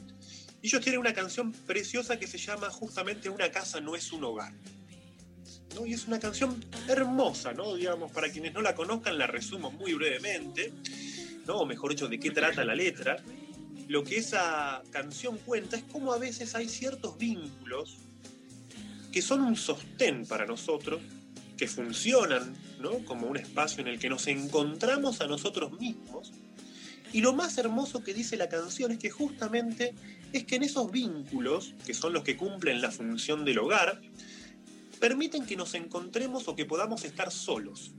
[0.61, 4.23] Y ellos tienen una canción preciosa que se llama justamente Una casa no es un
[4.23, 4.53] hogar.
[5.75, 5.85] ¿no?
[5.85, 7.75] Y es una canción hermosa, ¿no?
[7.75, 10.73] Digamos, para quienes no la conozcan, la resumo muy brevemente,
[11.45, 11.57] ¿no?
[11.59, 13.17] O mejor dicho, de qué trata la letra.
[13.87, 17.97] Lo que esa canción cuenta es cómo a veces hay ciertos vínculos
[19.11, 21.01] que son un sostén para nosotros,
[21.57, 22.55] que funcionan
[23.05, 26.33] como un espacio en el que nos encontramos a nosotros mismos.
[27.13, 29.95] Y lo más hermoso que dice la canción es que justamente
[30.33, 34.01] es que en esos vínculos, que son los que cumplen la función del hogar,
[34.99, 37.91] permiten que nos encontremos o que podamos estar solos.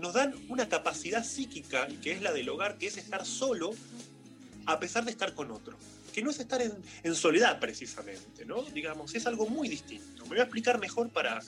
[0.00, 3.70] Nos dan una capacidad psíquica, que es la del hogar, que es estar solo
[4.68, 5.76] a pesar de estar con otro
[6.12, 8.62] que no es estar en, en soledad precisamente, ¿no?
[8.62, 10.24] Digamos, es algo muy distinto.
[10.24, 11.40] Me voy a explicar mejor para,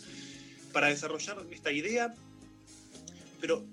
[0.73, 2.15] para desarrollar esta idea,
[3.41, 3.67] pero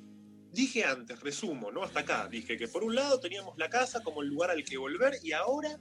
[0.52, 1.84] dije antes, resumo, ¿no?
[1.84, 4.78] Hasta acá, dije que por un lado teníamos la casa como el lugar al que
[4.78, 5.80] volver y ahora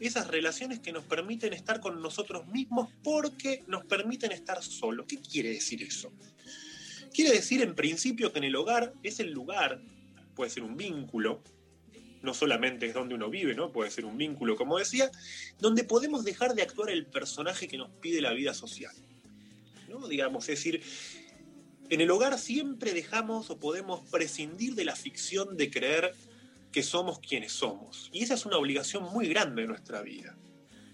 [0.00, 5.06] esas relaciones que nos permiten estar con nosotros mismos porque nos permiten estar solos.
[5.06, 6.12] ¿Qué quiere decir eso?
[7.12, 9.82] Quiere decir en principio que en el hogar es el lugar,
[10.34, 11.42] puede ser un vínculo,
[12.22, 13.72] no solamente es donde uno vive, ¿no?
[13.72, 15.10] Puede ser un vínculo, como decía,
[15.58, 18.94] donde podemos dejar de actuar el personaje que nos pide la vida social.
[19.88, 20.06] ¿no?
[20.06, 20.82] Digamos, es decir,
[21.88, 26.14] en el hogar siempre dejamos o podemos prescindir de la ficción de creer
[26.72, 28.10] que somos quienes somos.
[28.12, 30.36] Y esa es una obligación muy grande de nuestra vida.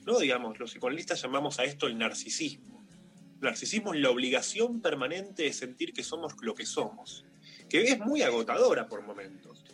[0.06, 0.18] ¿no?
[0.18, 2.86] Digamos, los psicoanalistas llamamos a esto el narcisismo.
[3.34, 7.26] El narcisismo es la obligación permanente de sentir que somos lo que somos,
[7.68, 9.64] que es muy agotadora por momentos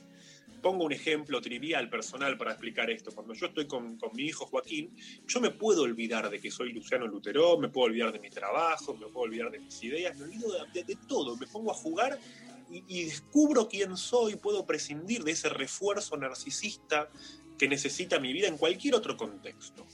[0.62, 3.10] pongo un ejemplo trivial, personal, para explicar esto.
[3.12, 4.96] Cuando yo estoy con, con, mi hijo Joaquín,
[5.26, 8.94] yo me puedo olvidar de que soy Luciano Lutero, me puedo olvidar de mi trabajo,
[8.94, 11.74] me puedo olvidar de mis ideas, me olvido de, de, de todo, me pongo a
[11.74, 12.18] jugar
[12.70, 17.10] y, y, descubro quién soy, puedo prescindir de ese refuerzo narcisista
[17.58, 19.84] que necesita mi vida en cualquier otro contexto.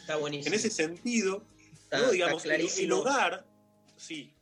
[0.00, 0.48] Está buenísimo.
[0.48, 1.42] En ese sentido,
[1.84, 2.10] Está- ¿no?
[2.10, 3.46] Digamos, el, el hogar,
[3.96, 4.32] sí,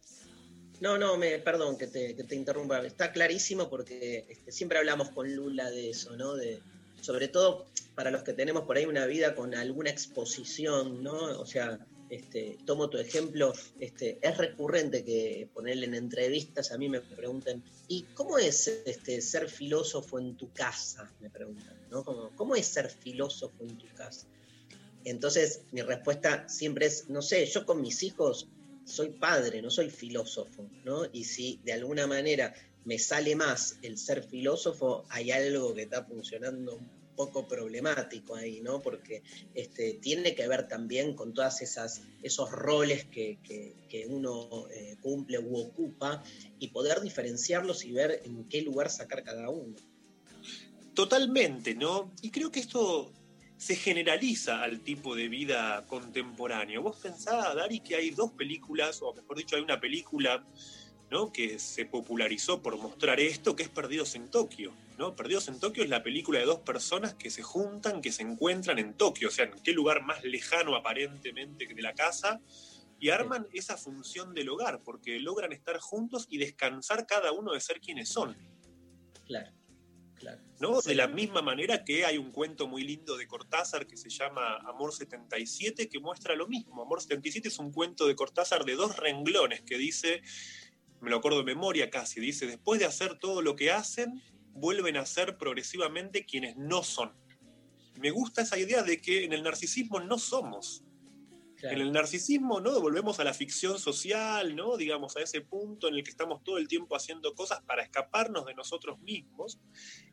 [0.81, 2.85] No, no, me, perdón que te, interrumpa.
[2.85, 6.35] Está clarísimo porque este, siempre hablamos con Lula de eso, ¿no?
[6.35, 6.61] De,
[7.03, 11.39] sobre todo para los que tenemos por ahí una vida con alguna exposición, ¿no?
[11.39, 11.79] O sea,
[12.09, 17.63] este, tomo tu ejemplo, este, es recurrente que ponerle en entrevistas a mí me preguntan,
[17.87, 21.13] ¿y cómo es este, ser filósofo en tu casa?
[21.21, 22.31] Me preguntan, ¿no?
[22.37, 24.27] ¿Cómo es ser filósofo en tu casa?
[25.05, 28.49] Entonces, mi respuesta siempre es, no sé, yo con mis hijos
[28.91, 31.05] soy padre, no soy filósofo, ¿no?
[31.13, 36.05] Y si de alguna manera me sale más el ser filósofo, hay algo que está
[36.05, 38.81] funcionando un poco problemático ahí, ¿no?
[38.81, 39.23] Porque
[39.55, 45.39] este, tiene que ver también con todas esas esos roles que, que- uno eh, cumple
[45.39, 46.23] u ocupa
[46.59, 49.75] y poder diferenciarlos y ver en qué lugar sacar cada uno.
[50.95, 52.13] Totalmente, ¿no?
[52.23, 53.13] Y creo que esto
[53.61, 56.81] se generaliza al tipo de vida contemporáneo.
[56.81, 60.43] Vos pensás, Dari, que hay dos películas, o mejor dicho, hay una película
[61.11, 61.31] ¿no?
[61.31, 64.73] que se popularizó por mostrar esto, que es Perdidos en Tokio.
[64.97, 65.15] ¿no?
[65.15, 68.79] Perdidos en Tokio es la película de dos personas que se juntan, que se encuentran
[68.79, 72.41] en Tokio, o sea, en qué lugar más lejano aparentemente que de la casa,
[72.99, 77.61] y arman esa función del hogar, porque logran estar juntos y descansar cada uno de
[77.61, 78.35] ser quienes son.
[79.27, 79.53] Claro,
[80.21, 80.41] claro.
[80.61, 80.81] ¿no?
[80.81, 84.57] De la misma manera que hay un cuento muy lindo de Cortázar que se llama
[84.59, 86.83] Amor 77 que muestra lo mismo.
[86.83, 90.23] Amor 77 es un cuento de Cortázar de dos renglones que dice,
[91.01, 94.97] me lo acuerdo de memoria casi, dice, después de hacer todo lo que hacen, vuelven
[94.97, 97.13] a ser progresivamente quienes no son.
[97.99, 100.85] Me gusta esa idea de que en el narcisismo no somos.
[101.63, 102.81] En el narcisismo, ¿no?
[102.81, 104.77] Volvemos a la ficción social, ¿no?
[104.77, 108.47] Digamos, a ese punto en el que estamos todo el tiempo haciendo cosas para escaparnos
[108.47, 109.61] de nosotros mismos.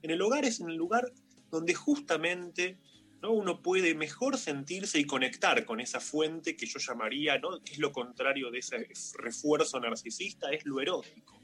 [0.01, 1.11] En el hogar es en el lugar
[1.49, 2.79] donde justamente
[3.21, 3.31] ¿no?
[3.31, 7.61] uno puede mejor sentirse y conectar con esa fuente que yo llamaría, ¿no?
[7.63, 8.87] que es lo contrario de ese
[9.17, 11.41] refuerzo narcisista, es lo erótico.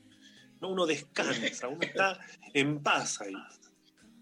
[0.61, 0.69] ¿no?
[0.69, 2.19] Uno descansa, uno está
[2.53, 3.33] en paz ahí.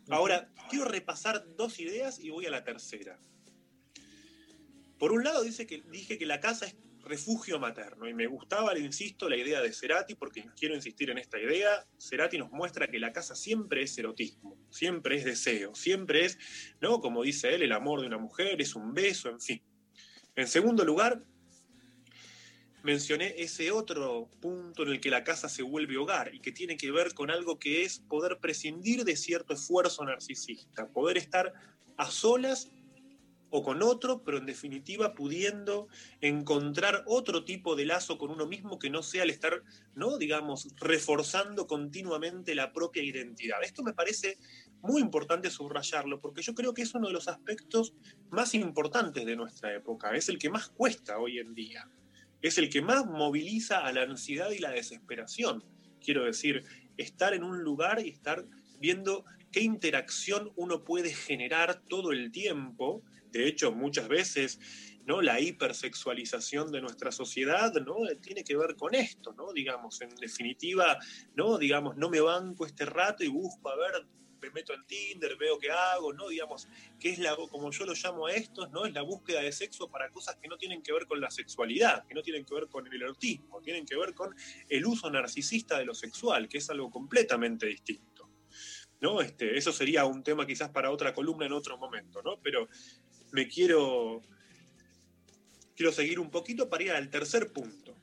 [0.09, 3.19] Ahora, quiero repasar dos ideas y voy a la tercera.
[5.01, 8.71] Por un lado dice que, dije que la casa es refugio materno y me gustaba,
[8.71, 11.87] le insisto, la idea de Cerati porque quiero insistir en esta idea.
[11.97, 16.37] Cerati nos muestra que la casa siempre es erotismo, siempre es deseo, siempre es,
[16.81, 16.99] ¿no?
[16.99, 19.63] Como dice él, el amor de una mujer, es un beso, en fin.
[20.35, 21.23] En segundo lugar,
[22.83, 26.77] mencioné ese otro punto en el que la casa se vuelve hogar y que tiene
[26.77, 31.53] que ver con algo que es poder prescindir de cierto esfuerzo narcisista, poder estar
[31.97, 32.71] a solas
[33.51, 35.89] o con otro, pero en definitiva pudiendo
[36.21, 39.61] encontrar otro tipo de lazo con uno mismo que no sea el estar,
[39.93, 40.17] ¿no?
[40.17, 43.61] digamos, reforzando continuamente la propia identidad.
[43.61, 44.37] Esto me parece
[44.81, 47.93] muy importante subrayarlo, porque yo creo que es uno de los aspectos
[48.29, 51.89] más importantes de nuestra época, es el que más cuesta hoy en día,
[52.41, 55.63] es el que más moviliza a la ansiedad y la desesperación.
[56.03, 56.63] Quiero decir,
[56.97, 58.45] estar en un lugar y estar
[58.79, 64.59] viendo qué interacción uno puede generar todo el tiempo de hecho, muchas veces
[65.05, 65.21] ¿no?
[65.21, 67.95] la hipersexualización de nuestra sociedad ¿no?
[68.21, 69.53] tiene que ver con esto, ¿no?
[69.53, 70.97] Digamos, en definitiva,
[71.35, 71.57] ¿no?
[71.57, 74.05] Digamos, no me banco este rato y busco a ver,
[74.41, 76.27] me meto en Tinder, veo qué hago, ¿no?
[76.27, 76.67] Digamos,
[76.99, 78.85] qué es la, como yo lo llamo a estos, ¿no?
[78.85, 82.05] Es la búsqueda de sexo para cosas que no tienen que ver con la sexualidad,
[82.07, 84.35] que no tienen que ver con el erotismo, tienen que ver con
[84.67, 88.29] el uso narcisista de lo sexual, que es algo completamente distinto.
[88.99, 89.19] ¿No?
[89.19, 92.39] Este, eso sería un tema quizás para otra columna en otro momento, ¿no?
[92.39, 92.67] Pero
[93.31, 94.21] me quiero,
[95.75, 97.95] quiero seguir un poquito para ir al tercer punto,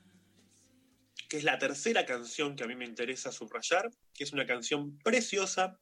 [1.27, 4.97] que es la tercera canción que a mí me interesa subrayar, que es una canción
[4.99, 5.79] preciosa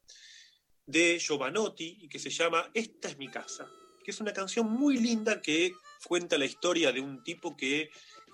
[0.85, 3.69] de Giovanotti y que se llama Esta es mi casa,
[4.03, 5.73] que es una canción muy linda que
[6.05, 7.89] cuenta la historia de un tipo que,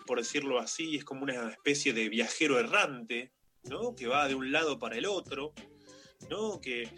[0.06, 3.32] por decirlo así, es como una especie de viajero errante,
[3.64, 3.96] ¿no?
[3.96, 5.54] que va de un lado para el otro,
[6.30, 6.60] ¿no?
[6.62, 6.90] que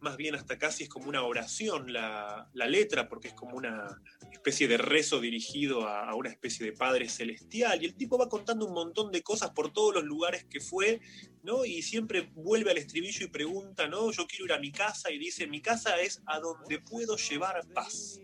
[0.00, 4.00] más bien hasta casi es como una oración la, la letra, porque es como una
[4.32, 8.66] especie de rezo dirigido a, una especie de Padre Celestial, y el tipo va contando
[8.66, 11.00] un montón de cosas por todos los lugares que fue,
[11.42, 11.64] ¿no?
[11.64, 14.10] Y siempre vuelve al estribillo y pregunta, ¿no?
[14.12, 17.66] Yo quiero ir a mi casa, y dice, mi casa es a donde puedo llevar
[17.74, 18.20] paz.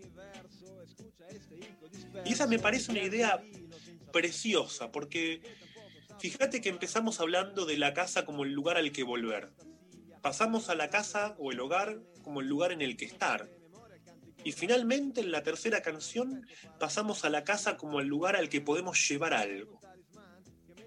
[2.25, 3.43] Y esa me parece una idea
[4.11, 5.41] preciosa, porque
[6.19, 9.51] fíjate que empezamos hablando de la casa como el lugar al que volver
[10.21, 13.49] pasamos a la casa o el hogar como el lugar en el que estar.
[14.43, 16.45] Y finalmente en la tercera canción
[16.79, 19.79] pasamos a la casa como el lugar al que podemos llevar algo.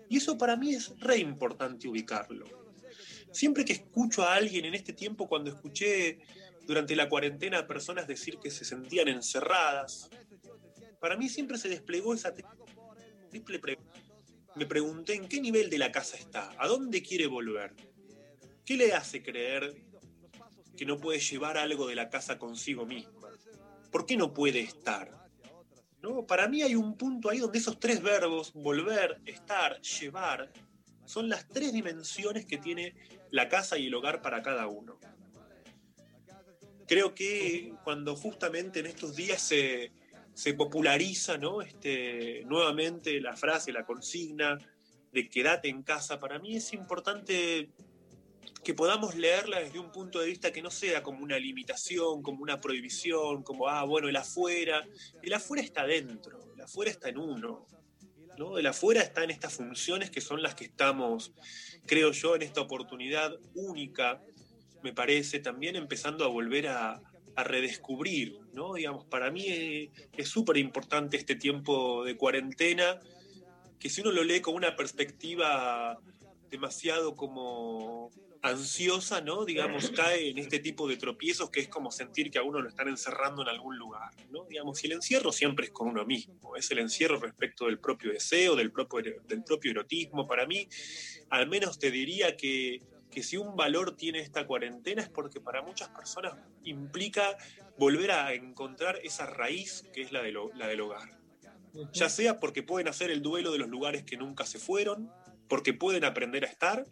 [0.09, 2.47] Y eso para mí es re importante ubicarlo.
[3.33, 6.19] Siempre que escucho a alguien en este tiempo, cuando escuché
[6.67, 10.09] durante la cuarentena a personas decir que se sentían encerradas,
[11.01, 12.33] para mí siempre se desplegó esa
[13.31, 13.79] siempre le pre-
[14.57, 17.73] me pregunté en qué nivel de la casa está, a dónde quiere volver,
[18.71, 19.75] qué le hace creer
[20.77, 23.29] que no puede llevar algo de la casa consigo misma,
[23.91, 25.11] por qué no puede estar.
[26.01, 26.25] ¿No?
[26.25, 30.53] Para mí hay un punto ahí donde esos tres verbos, volver, estar, llevar,
[31.05, 32.95] son las tres dimensiones que tiene
[33.33, 35.01] la casa y el hogar para cada uno.
[36.87, 39.91] Creo que cuando justamente en estos días se,
[40.33, 41.61] se populariza ¿no?
[41.61, 44.59] este, nuevamente la frase, la consigna
[45.11, 47.73] de quédate en casa, para mí es importante
[48.63, 52.43] que podamos leerla desde un punto de vista que no sea como una limitación, como
[52.43, 54.87] una prohibición, como, ah, bueno, el afuera.
[55.23, 57.67] El afuera está dentro, el afuera está en uno.
[58.37, 58.59] ¿no?
[58.59, 61.33] El afuera está en estas funciones que son las que estamos,
[61.87, 64.23] creo yo, en esta oportunidad única,
[64.83, 67.01] me parece, también empezando a volver a,
[67.37, 68.39] a redescubrir.
[68.53, 68.75] ¿no?
[68.75, 73.01] Digamos, para mí eh, es súper importante este tiempo de cuarentena,
[73.79, 75.99] que si uno lo lee con una perspectiva
[76.51, 78.11] demasiado como
[78.43, 79.45] ansiosa, ¿no?
[79.45, 82.69] Digamos, cae en este tipo de tropiezos que es como sentir que a uno lo
[82.69, 84.45] están encerrando en algún lugar, ¿no?
[84.47, 88.13] Digamos, y el encierro siempre es con uno mismo, es el encierro respecto del propio
[88.13, 90.27] deseo, del propio, del propio erotismo.
[90.27, 90.69] Para mí,
[91.29, 92.81] al menos te diría que,
[93.11, 96.35] que si un valor tiene esta cuarentena es porque para muchas personas
[96.65, 97.37] implica
[97.77, 101.19] volver a encontrar esa raíz que es la, de lo- la del hogar.
[101.93, 105.11] Ya sea porque pueden hacer el duelo de los lugares que nunca se fueron,
[105.49, 106.85] porque pueden aprender a estar,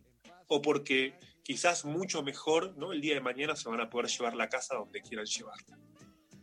[0.46, 1.14] o porque
[1.48, 2.92] quizás mucho mejor, ¿no?
[2.92, 5.78] El día de mañana se van a poder llevar la casa donde quieran llevarla.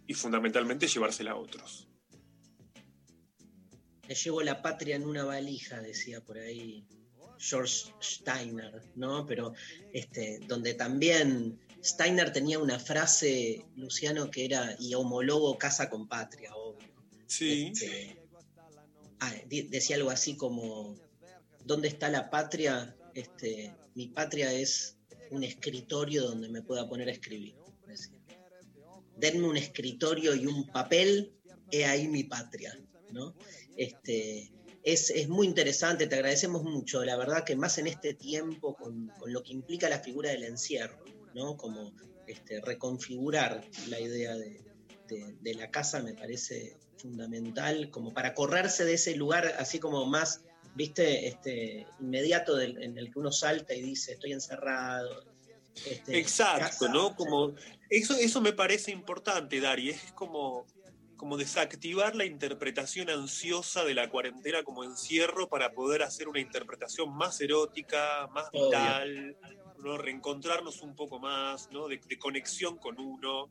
[0.07, 1.87] Y fundamentalmente llevársela a otros.
[4.07, 6.87] Me llevo la patria en una valija, decía por ahí
[7.37, 9.27] George Steiner, ¿no?
[9.27, 9.53] Pero
[9.93, 16.55] este, donde también Steiner tenía una frase, Luciano, que era, y homologo casa con patria,
[16.55, 16.89] obvio.
[17.27, 17.71] Sí.
[17.71, 18.17] Este,
[19.19, 20.95] ah, decía algo así como,
[21.63, 22.97] ¿dónde está la patria?
[23.13, 24.94] Este, mi patria es
[25.31, 27.55] un escritorio donde me pueda poner a escribir.
[27.87, 28.19] decía.
[29.17, 31.33] Denme un escritorio y un papel,
[31.71, 32.77] he ahí mi patria,
[33.11, 33.33] ¿no?
[33.77, 34.51] Este,
[34.83, 39.07] es, es muy interesante, te agradecemos mucho, la verdad que más en este tiempo, con,
[39.17, 41.03] con lo que implica la figura del encierro,
[41.33, 41.55] ¿no?
[41.57, 41.93] Como
[42.27, 44.61] este, reconfigurar la idea de,
[45.07, 50.05] de- de la casa me parece fundamental, como para correrse de ese lugar así como
[50.05, 50.41] más,
[50.75, 55.23] viste, este, inmediato del- en el que uno salta y dice, estoy encerrado.
[55.85, 57.15] este, Exacto, casa, ¿no?
[57.17, 57.53] Como
[57.89, 59.89] eso, eso me parece importante, Dari.
[59.89, 60.65] Es como,
[61.17, 67.13] como desactivar la interpretación ansiosa de la cuarentena como encierro para poder hacer una interpretación
[67.13, 68.67] más erótica, más Obvio.
[68.67, 69.37] vital,
[69.79, 69.97] ¿no?
[69.97, 71.89] reencontrarnos un poco más, ¿no?
[71.89, 73.49] De, de conexión con uno,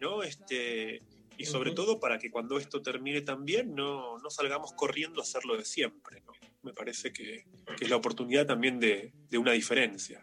[0.00, 0.22] ¿no?
[0.22, 1.02] Este,
[1.42, 5.44] y sobre todo para que cuando esto termine también no, no salgamos corriendo a hacer
[5.44, 6.32] lo de siempre, ¿no?
[6.62, 7.44] Me parece que,
[7.76, 10.22] que es la oportunidad también de, de una diferencia.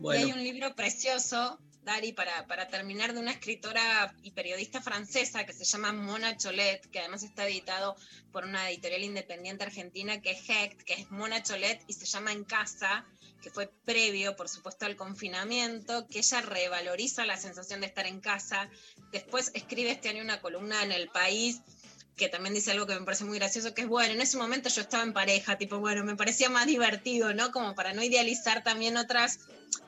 [0.00, 5.44] Y hay un libro precioso, Dari, para, para terminar, de una escritora y periodista francesa
[5.44, 7.96] que se llama Mona Cholet, que además está editado
[8.30, 12.30] por una editorial independiente argentina que es Hecht, que es Mona Cholet y se llama
[12.30, 13.04] En Casa,
[13.42, 18.20] que fue previo, por supuesto, al confinamiento, que ella revaloriza la sensación de estar en
[18.20, 18.70] casa.
[19.10, 21.60] Después escribe este año una columna en El País
[22.22, 24.68] que también dice algo que me parece muy gracioso, que es, bueno, en ese momento
[24.68, 27.50] yo estaba en pareja, tipo, bueno, me parecía más divertido, ¿no?
[27.50, 29.40] Como para no idealizar también otras,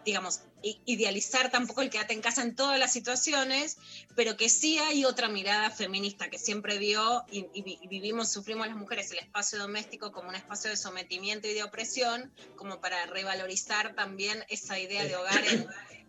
[0.04, 0.40] digamos,
[0.84, 3.76] idealizar tampoco el quedate en casa en todas las situaciones,
[4.16, 8.66] pero que sí hay otra mirada feminista que siempre vio y, y y vivimos, sufrimos
[8.66, 13.06] las mujeres el espacio doméstico como un espacio de sometimiento y de opresión, como para
[13.06, 15.68] revalorizar también esa idea de hogar en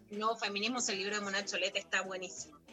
[0.09, 2.64] no feminismos, el libro de Mona Cholete está buenísimo.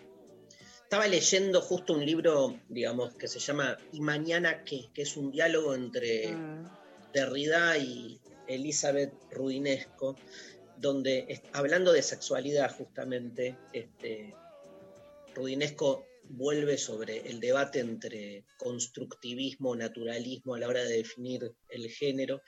[0.92, 4.90] Estaba leyendo justo un libro, digamos, que se llama ¿Y mañana qué?
[4.92, 6.36] que es un diálogo entre
[7.14, 10.18] Derrida y Elizabeth Rudinesco,
[10.76, 14.34] donde hablando de sexualidad justamente, este,
[15.34, 22.42] Rudinesco vuelve sobre el debate entre constructivismo, naturalismo a la hora de definir el género.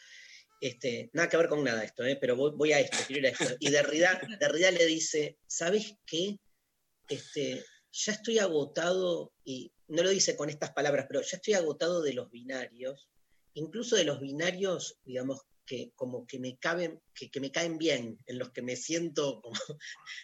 [0.61, 2.19] Este, nada que ver con nada esto, ¿eh?
[2.21, 3.57] pero voy, voy a esto, quiero ir a esto.
[3.59, 6.37] Y Derrida, Derrida le dice, ¿sabes qué?
[7.09, 7.65] Este,
[7.95, 12.13] ya estoy agotado, y no lo dice con estas palabras, pero ya estoy agotado de
[12.13, 13.09] los binarios,
[13.55, 18.19] incluso de los binarios, digamos, que como que me caben, que, que me caen bien,
[18.27, 19.41] en los que me siento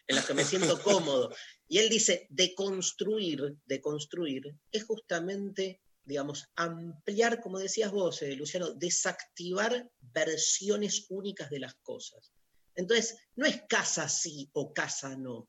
[0.09, 1.33] en los que me siento cómodo.
[1.69, 4.43] Y él dice, de construir, de construir,
[4.73, 12.33] es justamente, digamos, ampliar, como decías vos, eh, Luciano, desactivar versiones únicas de las cosas.
[12.75, 15.49] Entonces, no es casa sí o casa no,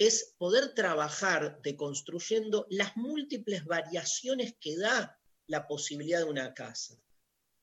[0.00, 6.98] es poder trabajar deconstruyendo las múltiples variaciones que da la posibilidad de una casa.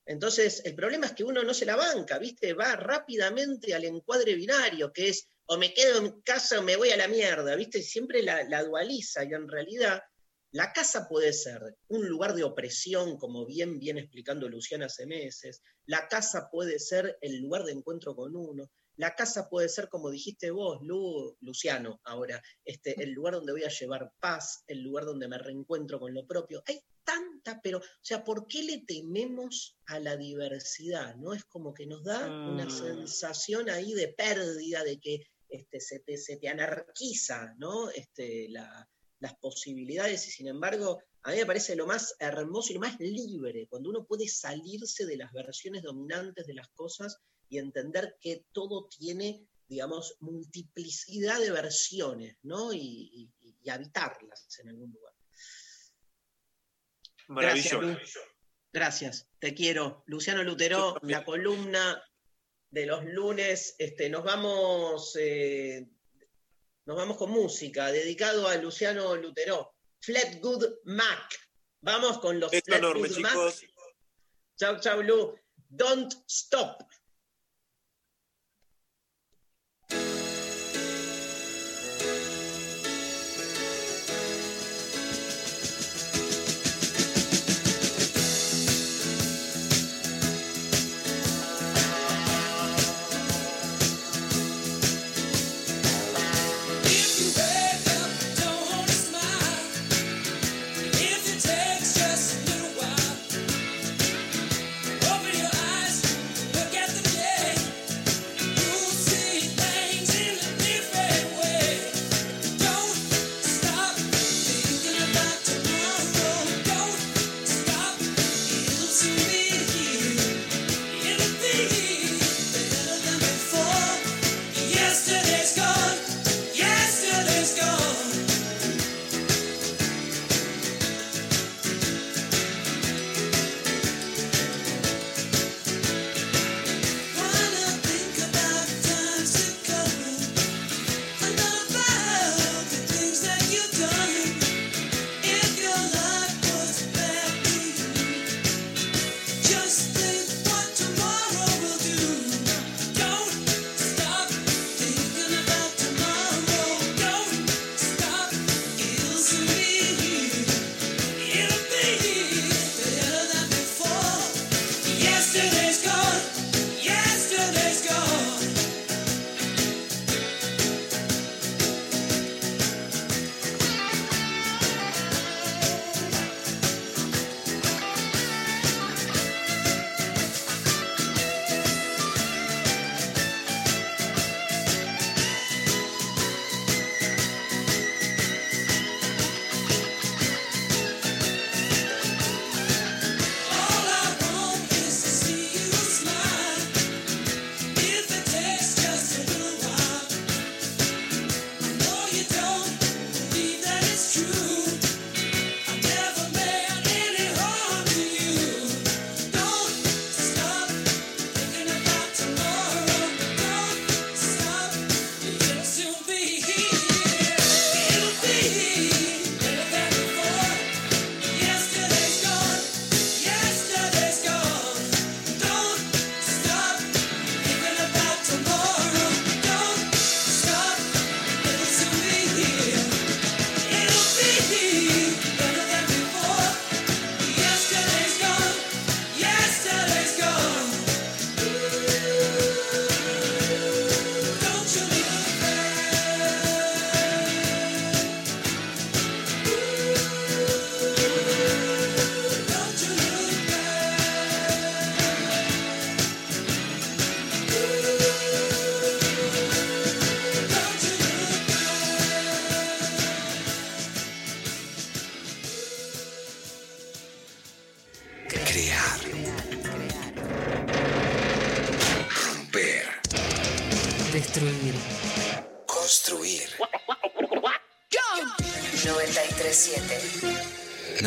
[0.06, 2.54] Entonces, el problema es que uno no se la banca, ¿viste?
[2.54, 6.92] Va rápidamente al encuadre binario, que es o me quedo en casa o me voy
[6.92, 7.82] a la mierda, ¿viste?
[7.82, 10.04] Siempre la, la dualiza y en realidad
[10.52, 15.64] la casa puede ser un lugar de opresión, como bien viene explicando Luciana hace meses.
[15.88, 18.70] La casa puede ser el lugar de encuentro con uno.
[18.98, 23.64] La casa puede ser, como dijiste vos, Lu, Luciano, ahora, este, el lugar donde voy
[23.64, 26.64] a llevar paz, el lugar donde me reencuentro con lo propio.
[26.66, 31.16] Hay tanta, pero, o sea, ¿por qué le tememos a la diversidad?
[31.16, 31.34] ¿No?
[31.34, 32.70] Es como que nos da una Mm.
[32.70, 37.90] sensación ahí de pérdida, de que este, se, te, se te anarquiza, ¿no?
[37.92, 38.90] Este, la,
[39.20, 43.00] las posibilidades y sin embargo a mí me parece lo más hermoso y lo más
[43.00, 47.18] libre, cuando uno puede salirse de las versiones dominantes de las cosas
[47.50, 52.74] y entender que todo tiene, digamos, multiplicidad de versiones, ¿no?
[52.74, 53.32] Y, y-
[53.64, 55.14] y habitarlas en algún lugar.
[57.28, 57.82] Gracias, Maravilloso.
[57.82, 57.98] Lu.
[58.72, 60.04] Gracias, te quiero.
[60.06, 62.02] Luciano Lutero, la columna
[62.70, 65.86] de los lunes, este, nos vamos, eh,
[66.86, 69.74] nos vamos con música, dedicado a Luciano Lutero.
[70.00, 71.34] Flatgood Mac.
[71.82, 73.70] Vamos con los enorme, Flatwood Mac.
[74.58, 75.36] Chau, chau, Lu.
[75.70, 76.87] Don't stop.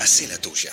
[0.00, 0.72] أسئلة توجع.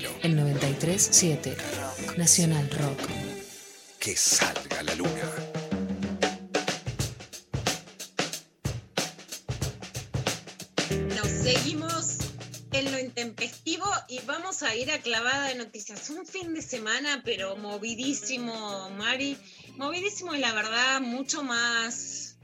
[0.01, 0.19] D'Angelo.
[0.23, 2.17] El 93.7 Rock.
[2.17, 2.99] Nacional Rock.
[3.99, 5.11] Que salga la luna.
[11.15, 12.17] Nos seguimos
[12.71, 16.09] en lo intempestivo y vamos a ir a clavada de noticias.
[16.09, 19.37] Un fin de semana, pero movidísimo, Mari.
[19.77, 22.37] Movidísimo y la verdad, mucho más.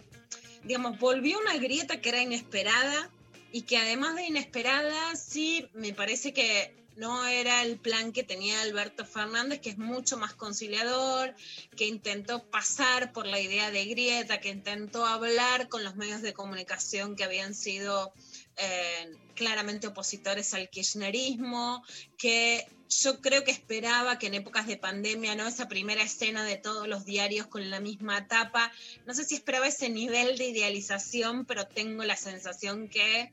[0.63, 3.09] Digamos, volvió una grieta que era inesperada
[3.51, 8.61] y que además de inesperada, sí me parece que no era el plan que tenía
[8.61, 11.35] Alberto Fernández, que es mucho más conciliador,
[11.75, 16.33] que intentó pasar por la idea de grieta, que intentó hablar con los medios de
[16.33, 18.13] comunicación que habían sido
[18.57, 21.83] eh, claramente opositores al kirchnerismo,
[22.17, 25.47] que yo creo que esperaba que en épocas de pandemia, ¿no?
[25.47, 28.71] Esa primera escena de todos los diarios con la misma tapa,
[29.05, 33.31] no sé si esperaba ese nivel de idealización, pero tengo la sensación que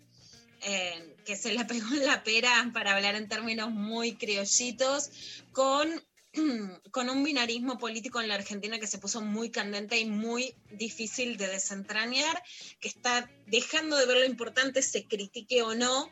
[0.64, 5.10] eh, que se le pegó en la pera, para hablar en términos muy criollitos,
[5.52, 6.02] con,
[6.90, 11.36] con un binarismo político en la Argentina que se puso muy candente y muy difícil
[11.36, 12.42] de desentrañar,
[12.80, 16.10] que está dejando de ver lo importante, se critique o no,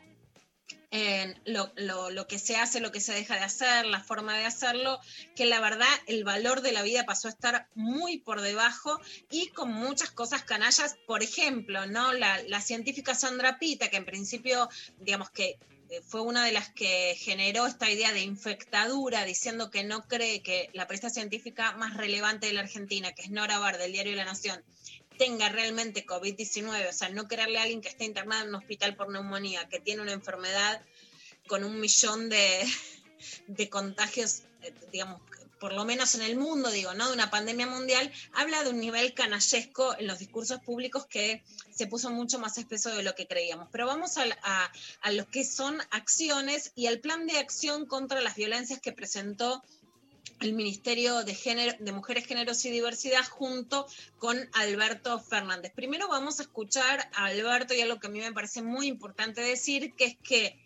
[0.91, 4.37] en lo, lo, lo, que se hace, lo que se deja de hacer, la forma
[4.37, 4.99] de hacerlo,
[5.35, 8.99] que la verdad el valor de la vida pasó a estar muy por debajo
[9.31, 10.95] y con muchas cosas canallas.
[11.07, 12.13] Por ejemplo, ¿no?
[12.13, 14.69] la, la científica Sandra Pita, que en principio,
[14.99, 15.57] digamos que
[16.01, 20.69] fue una de las que generó esta idea de infectadura, diciendo que no cree que
[20.73, 24.25] la periodista científica más relevante de la Argentina, que es Nora Bar del diario La
[24.25, 24.63] Nación,
[25.17, 28.95] tenga realmente COVID-19, o sea, no creerle a alguien que está internado en un hospital
[28.95, 30.81] por neumonía, que tiene una enfermedad
[31.47, 32.63] con un millón de,
[33.47, 35.21] de contagios, eh, digamos,
[35.59, 37.07] por lo menos en el mundo, digo, ¿no?
[37.07, 41.41] De una pandemia mundial, habla de un nivel canallesco en los discursos públicos que
[41.73, 43.69] se puso mucho más espeso de lo que creíamos.
[43.71, 48.19] Pero vamos a, a, a lo que son acciones y el plan de acción contra
[48.19, 49.63] las violencias que presentó
[50.39, 53.87] el Ministerio de, Género, de Mujeres, Géneros y Diversidad junto
[54.17, 55.71] con Alberto Fernández.
[55.73, 59.41] Primero vamos a escuchar a Alberto y algo que a mí me parece muy importante
[59.41, 60.59] decir, que es que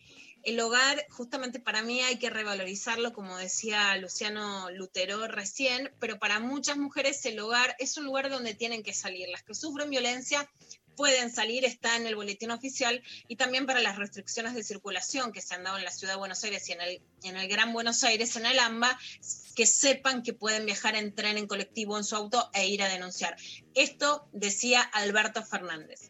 [0.44, 6.40] el hogar, justamente para mí hay que revalorizarlo, como decía Luciano Lutero recién, pero para
[6.40, 9.28] muchas mujeres el hogar es un lugar donde tienen que salir.
[9.30, 10.50] Las que sufren violencia
[10.98, 15.42] pueden salir, está en el boletín oficial, y también para las restricciones de circulación que
[15.42, 18.36] se han dado en la ciudad de Buenos Aires y en el, Gran Buenos Aires,
[18.36, 19.00] en el AMBA,
[19.56, 22.90] que sepan que pueden viajar en tren, en colectivo, en su auto e ir a
[22.90, 23.38] denunciar.
[23.76, 26.10] Esto decía Alberto Fernández.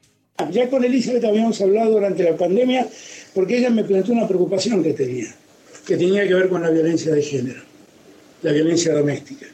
[0.52, 2.88] Ya con Elizabeth habíamos hablado durante la pandemia
[3.34, 5.34] porque ella me planteó una preocupación que tenía,
[5.86, 7.62] que tenía que ver con la violencia de género,
[8.44, 9.48] la violencia doméstica.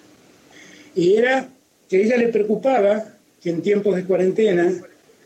[0.94, 1.50] Y era
[1.90, 4.72] que a ella le preocupaba que en tiempos de cuarentena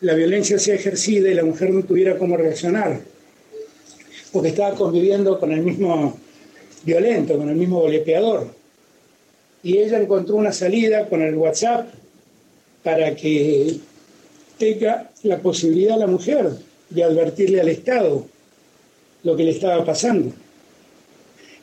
[0.02, 3.00] la violencia sea ejercida y la mujer no tuviera cómo reaccionar,
[4.32, 6.18] porque estaba conviviendo con el mismo
[6.84, 8.48] violento, con el mismo golpeador.
[9.64, 11.90] Y ella encontró una salida con el WhatsApp
[12.84, 13.78] para que
[14.58, 16.52] tenga la posibilidad la mujer
[16.90, 18.26] de advertirle al Estado
[19.24, 20.32] lo que le estaba pasando.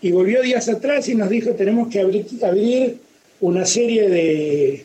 [0.02, 2.98] Y volvió días atrás y nos dijo, tenemos que abrir, abrir
[3.40, 4.84] una serie de,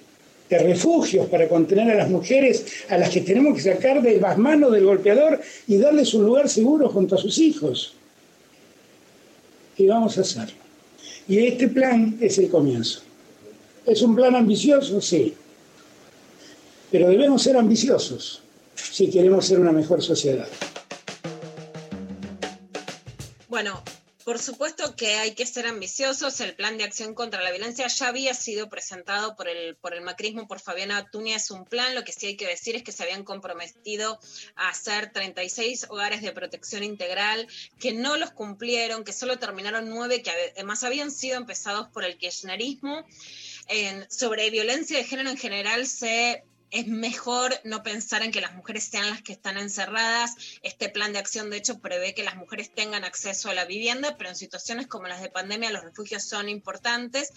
[0.49, 4.38] de, refugios para contener a las mujeres a las que tenemos que sacar de las
[4.38, 7.93] manos del golpeador y darles un lugar seguro junto a sus hijos.
[9.77, 10.57] Y vamos a hacerlo.
[11.27, 13.01] Y este plan es el comienzo.
[13.85, 14.99] ¿Es un plan ambicioso?
[14.99, 15.34] Sí.
[16.91, 18.41] Pero debemos ser ambiciosos
[18.76, 20.47] si queremos ser una mejor sociedad.
[23.47, 23.81] Bueno,
[24.30, 26.39] por supuesto que hay que ser ambiciosos.
[26.39, 30.01] El plan de acción contra la violencia ya había sido presentado por el, por el
[30.01, 31.10] macrismo, por Fabiana.
[31.26, 31.95] Es un plan.
[31.95, 34.19] Lo que sí hay que decir es que se habían comprometido
[34.56, 37.47] a hacer 36 hogares de protección integral,
[37.80, 42.19] que no los cumplieron, que solo terminaron nueve, que además habían sido empezados por el
[42.19, 43.07] kirchnerismo.
[44.10, 48.83] Sobre violencia de género en general se es mejor no pensar en que las mujeres
[48.83, 50.35] sean las que están encerradas.
[50.61, 54.17] Este plan de acción, de hecho, prevé que las mujeres tengan acceso a la vivienda,
[54.17, 57.31] pero en situaciones como las de pandemia los refugios son importantes.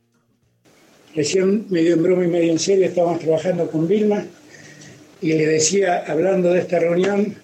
[1.15, 4.27] Recién medio en broma y medio en serio estábamos trabajando con Vilma
[5.21, 7.37] y le decía, hablando de esta reunión,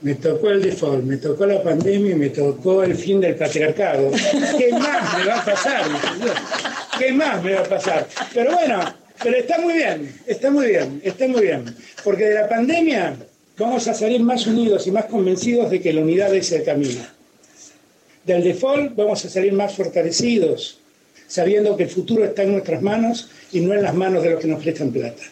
[0.00, 4.10] me tocó el default, me tocó la pandemia y me tocó el fin del patriarcado.
[4.56, 5.84] ¿Qué más me va a pasar?
[6.98, 8.06] ¿Qué más me va a pasar?
[8.32, 8.80] Pero bueno,
[9.22, 11.64] pero está muy bien, está muy bien, está muy bien.
[12.04, 13.16] Porque de la pandemia
[13.58, 17.00] vamos a salir más unidos y más convencidos de que la unidad es el camino.
[18.24, 20.78] Del default vamos a salir más fortalecidos,
[21.26, 24.40] sabiendo que el futuro está en nuestras manos y no en las manos de los
[24.40, 25.22] que nos prestan plata.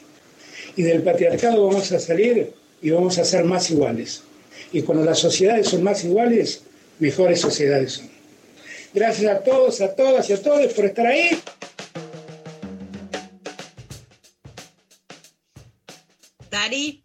[0.74, 2.52] Y del patriarcado vamos a salir
[2.82, 4.22] y vamos a ser más iguales.
[4.72, 6.62] Y cuando las sociedades son más iguales,
[6.98, 8.10] mejores sociedades son.
[8.92, 11.38] Gracias a todos, a todas y a todos por estar ahí.
[16.50, 17.02] Dari,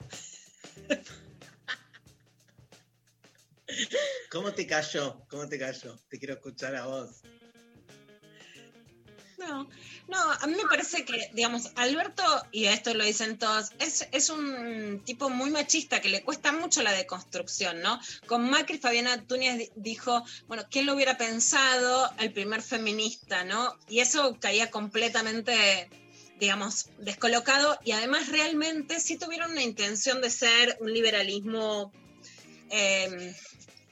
[4.32, 5.26] ¿Cómo te cayó?
[5.30, 6.00] ¿Cómo te cayó?
[6.10, 7.22] Te quiero escuchar a vos.
[9.48, 9.68] No,
[10.08, 14.30] no, a mí me parece que, digamos, Alberto, y esto lo dicen todos, es, es
[14.30, 18.00] un tipo muy machista que le cuesta mucho la deconstrucción, ¿no?
[18.28, 22.12] Con Macri, Fabiana Túñez di- dijo, bueno, ¿quién lo hubiera pensado?
[22.20, 23.76] El primer feminista, ¿no?
[23.90, 25.90] Y eso caía completamente,
[26.40, 31.92] digamos, descolocado y además realmente sí tuvieron una intención de ser un liberalismo
[32.70, 33.36] eh,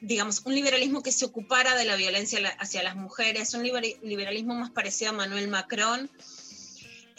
[0.01, 4.55] digamos, un liberalismo que se ocupara de la violencia hacia las mujeres, un liber- liberalismo
[4.55, 6.09] más parecido a Manuel Macron,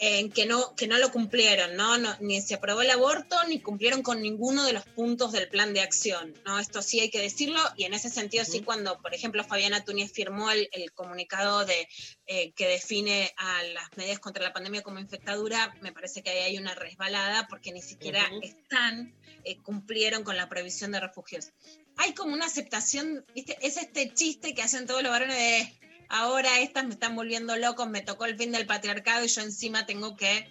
[0.03, 1.99] en que no, que no lo cumplieron, ¿no?
[1.99, 5.75] No, Ni se aprobó el aborto, ni cumplieron con ninguno de los puntos del plan
[5.75, 6.57] de acción, ¿no?
[6.57, 10.11] Esto sí hay que decirlo, y en ese sentido sí, cuando, por ejemplo, Fabiana Túñez
[10.11, 11.87] firmó el, el comunicado de,
[12.25, 16.39] eh, que define a las medidas contra la pandemia como infectadura, me parece que ahí
[16.39, 19.13] hay una resbalada, porque ni siquiera están,
[19.43, 21.49] eh, cumplieron con la previsión de refugios
[21.97, 23.57] hay como una aceptación, ¿viste?
[23.61, 27.89] Es este chiste que hacen todos los varones de ahora estas me están volviendo locos,
[27.89, 30.47] me tocó el fin del patriarcado y yo encima tengo que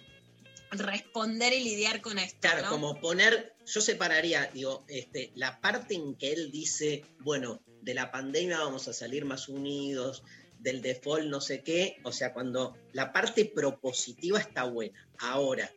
[0.71, 2.39] responder y lidiar con esto.
[2.41, 2.69] Claro, ¿no?
[2.69, 8.11] como poner, yo separaría, digo, este, la parte en que él dice, bueno, de la
[8.11, 10.23] pandemia vamos a salir más unidos,
[10.59, 15.07] del default no sé qué, o sea, cuando la parte propositiva está buena.
[15.19, 15.71] Ahora,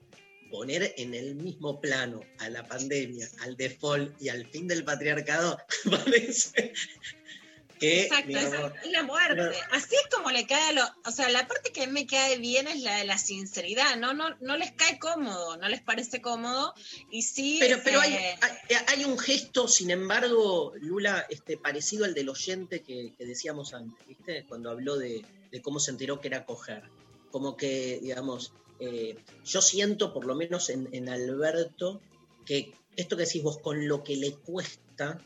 [0.50, 5.58] poner en el mismo plano a la pandemia, al default y al fin del patriarcado,
[5.90, 6.72] parece
[7.84, 9.56] que, Exacto, digamos, esa es la muerte.
[9.72, 10.82] Así es como le cae a lo.
[11.06, 13.96] O sea, la parte que a mí me cae bien es la de la sinceridad,
[13.96, 14.14] ¿no?
[14.14, 16.74] No, no les cae cómodo, no les parece cómodo.
[17.10, 17.56] Y sí.
[17.60, 22.28] Pero, pero hay, eh, hay- hay un gesto, sin embargo, Lula, este, parecido al del
[22.28, 24.44] oyente que, que decíamos antes, ¿viste?
[24.48, 26.82] Cuando habló de, de cómo se enteró que era coger.
[27.30, 32.00] Como que, digamos, eh, yo siento, por lo menos en, en Alberto,
[32.46, 35.18] que esto que decís vos, con lo que le cuesta,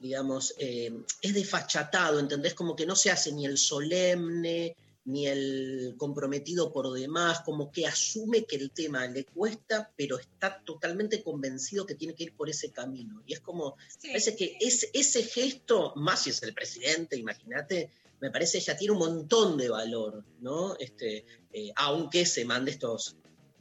[0.00, 2.54] digamos, eh, es desfachatado, ¿entendés?
[2.54, 4.76] Como que no se hace ni el solemne,
[5.08, 10.62] ni el comprometido por demás, como que asume que el tema le cuesta, pero está
[10.64, 13.22] totalmente convencido que tiene que ir por ese camino.
[13.26, 18.30] Y es como, parece que es, ese gesto, más si es el presidente, imagínate, me
[18.30, 20.76] parece ya tiene un montón de valor, ¿no?
[20.78, 23.16] Este, eh, aunque se mande estos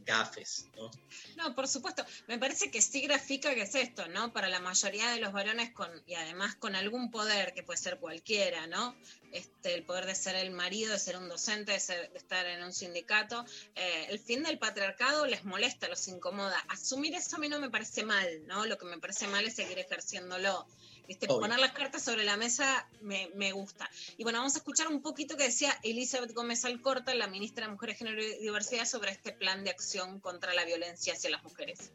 [0.08, 0.90] gafes, ¿no?
[1.36, 2.04] No, por supuesto.
[2.28, 4.34] Me parece que sí grafica que es esto, ¿no?
[4.34, 8.00] Para la mayoría de los varones con, y además con algún poder, que puede ser
[8.00, 8.96] cualquiera, ¿no?
[9.32, 12.46] Este, el poder de ser el marido, de ser un docente, de, ser- de estar
[12.48, 13.46] en un sindicato.
[13.76, 16.58] eh, el fin del patriarcado les molesta, los incomoda.
[16.70, 18.66] Asumir eso a mí no me parece mal, ¿no?
[18.66, 20.66] Lo que me parece mal es seguir ejerciéndolo.
[21.08, 21.26] ¿Viste?
[21.28, 21.40] Obvio.
[21.40, 23.90] Poner las cartas sobre la mesa me, me gusta.
[24.18, 27.72] Y bueno, vamos a escuchar un poquito que decía Elizabeth Gómez Alcorta, la ministra de
[27.72, 31.92] Mujeres, Género y Diversidad, sobre este plan de acción contra la violencia hacia las mujeres.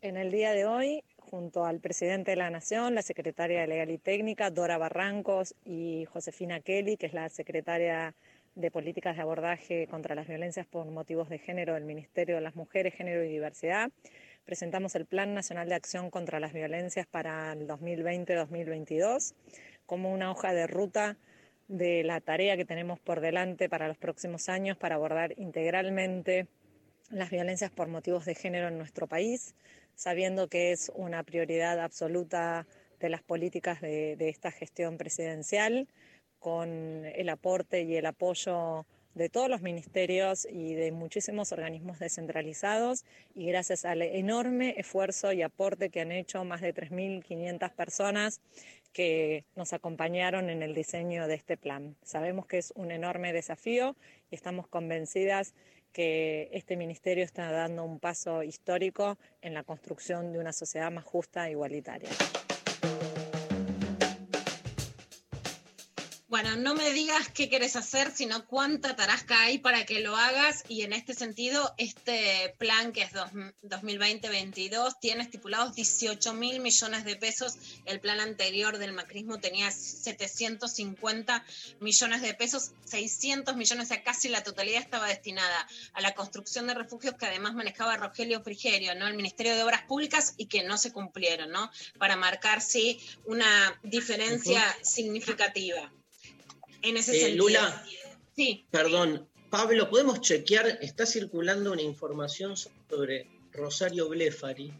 [0.00, 3.90] En el día de hoy, junto al presidente de la Nación, la secretaria de Legal
[3.90, 8.14] y Técnica, Dora Barrancos, y Josefina Kelly, que es la secretaria
[8.54, 12.56] de Políticas de Abordaje contra las Violencias por Motivos de Género del Ministerio de las
[12.56, 13.90] Mujeres, Género y Diversidad,
[14.48, 19.34] presentamos el Plan Nacional de Acción contra las Violencias para el 2020-2022
[19.84, 21.18] como una hoja de ruta
[21.68, 26.46] de la tarea que tenemos por delante para los próximos años para abordar integralmente
[27.10, 29.54] las violencias por motivos de género en nuestro país,
[29.94, 32.66] sabiendo que es una prioridad absoluta
[33.00, 35.88] de las políticas de, de esta gestión presidencial,
[36.38, 38.86] con el aporte y el apoyo
[39.18, 43.04] de todos los ministerios y de muchísimos organismos descentralizados
[43.34, 48.40] y gracias al enorme esfuerzo y aporte que han hecho más de 3.500 personas
[48.92, 51.96] que nos acompañaron en el diseño de este plan.
[52.02, 53.96] Sabemos que es un enorme desafío
[54.30, 55.52] y estamos convencidas
[55.92, 61.04] que este ministerio está dando un paso histórico en la construcción de una sociedad más
[61.04, 62.10] justa e igualitaria.
[66.40, 70.62] Bueno, no me digas qué quieres hacer, sino cuánta tarasca hay para que lo hagas.
[70.68, 77.16] Y en este sentido, este plan que es 2020-22 tiene estipulados 18 mil millones de
[77.16, 77.56] pesos.
[77.86, 81.44] El plan anterior del macrismo tenía 750
[81.80, 86.68] millones de pesos, 600 millones, o sea, casi la totalidad estaba destinada a la construcción
[86.68, 89.08] de refugios que además manejaba Rogelio Frigerio, ¿no?
[89.08, 91.68] El Ministerio de Obras Públicas y que no se cumplieron, ¿no?
[91.98, 95.90] Para marcar, sí, una diferencia significativa.
[96.82, 97.44] En ese Eh, sentido.
[97.46, 97.84] Lula,
[98.36, 98.66] Sí.
[98.70, 100.78] perdón, Pablo, ¿podemos chequear?
[100.82, 104.72] Está circulando una información sobre Rosario Blefari.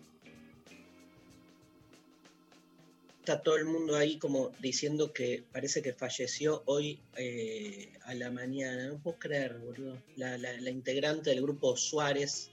[3.21, 8.31] Está todo el mundo ahí como diciendo que parece que falleció hoy eh, a la
[8.31, 8.87] mañana.
[8.89, 10.03] No puedo creer, boludo.
[10.17, 12.51] La, la- la integrante del grupo Suárez,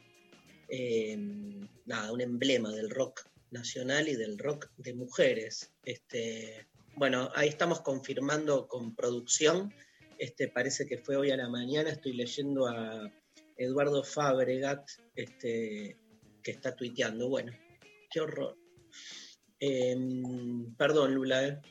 [0.68, 1.18] eh,
[1.86, 5.72] nada, un emblema del rock nacional y del rock de mujeres.
[5.86, 9.74] Este, bueno, ahí estamos confirmando con producción.
[10.18, 11.90] Este, parece que fue hoy a la mañana.
[11.90, 13.12] Estoy leyendo a
[13.58, 15.98] Eduardo Fabregat, este,
[16.44, 17.28] que está tuiteando.
[17.30, 17.52] Bueno,
[18.10, 18.58] qué horror.
[19.60, 21.48] Em, perdón, Lula.
[21.48, 21.62] ¿eh?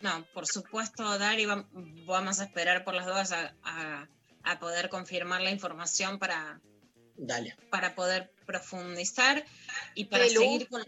[0.00, 1.66] No, por supuesto, Dari, vam-
[2.06, 4.08] vamos a esperar por las dudas a, a-
[4.42, 6.60] a poder confirmar la información para,
[7.16, 7.56] Dale.
[7.70, 9.42] para poder profundizar
[9.94, 10.82] y para seguir con...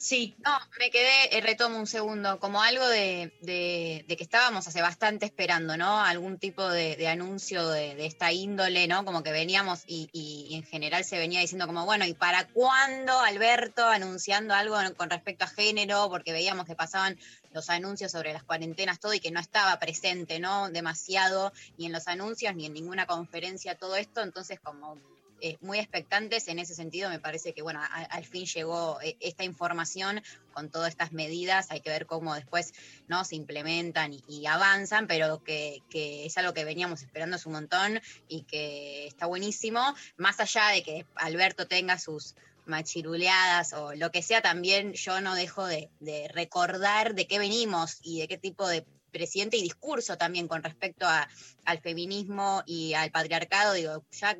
[0.00, 0.36] Sí.
[0.44, 4.80] No, me quedé, eh, retomo un segundo, como algo de, de- de que estábamos hace
[4.80, 5.98] bastante esperando, ¿no?
[6.00, 9.04] Algún tipo de, anuncio de, de esta índole, ¿no?
[9.04, 12.46] Como que veníamos y, y- y en general se venía diciendo como, bueno, ¿y para
[12.46, 16.08] cuándo Alberto anunciando algo con respecto a género?
[16.08, 17.18] Porque veíamos que pasaban
[17.50, 20.70] los anuncios sobre las cuarentenas, todo, y que no estaba presente, ¿no?
[20.70, 24.96] Demasiado, ni en los anuncios, ni en ninguna conferencia, todo esto, entonces como
[25.40, 27.10] eh, muy expectantes en ese sentido.
[27.10, 31.70] Me parece que, bueno, al fin llegó eh, esta información con todas estas medidas.
[31.70, 32.72] Hay que ver cómo después
[33.06, 37.48] no se implementan y, y avanzan, pero que, que es algo que veníamos esperando hace
[37.48, 39.80] un montón y que está buenísimo.
[40.16, 42.34] Más allá de que Alberto tenga sus
[42.66, 47.98] machiruleadas o lo que sea, también yo no dejo de, de recordar de qué venimos
[48.02, 51.26] y de qué tipo de presidente y discurso también con respecto a-
[51.64, 53.72] al feminismo y al patriarcado.
[53.72, 54.36] Digo, ya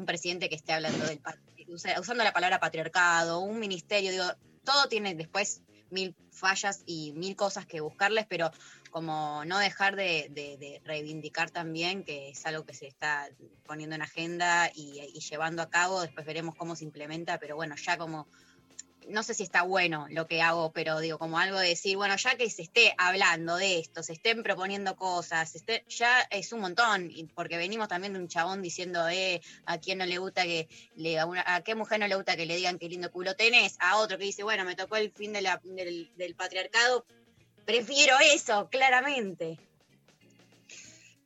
[0.00, 1.20] un presidente que esté hablando del
[1.98, 4.24] usando la palabra patriarcado, un ministerio, digo,
[4.64, 8.50] todo tiene después mil fallas y mil cosas que buscarles, pero
[8.90, 13.28] como no dejar de, reivindicar también que es algo que se está
[13.64, 17.98] poniendo en agenda y llevando a cabo, después veremos cómo se implementa, pero bueno, ya
[17.98, 18.26] como
[19.08, 22.16] no sé si está bueno lo que hago, pero digo, como algo de decir, bueno,
[22.16, 26.60] ya que se esté hablando de esto, se estén proponiendo cosas, esté- ya es un
[26.60, 30.68] montón, porque venimos también de un chabón diciendo, eh, a quién no le gusta que
[30.96, 33.34] le a, una- a qué mujer no le gusta que le digan qué lindo culo
[33.34, 37.04] tenés, a otro que dice, bueno, me tocó el fin de la- del patriarcado,
[37.64, 39.58] prefiero eso, claramente.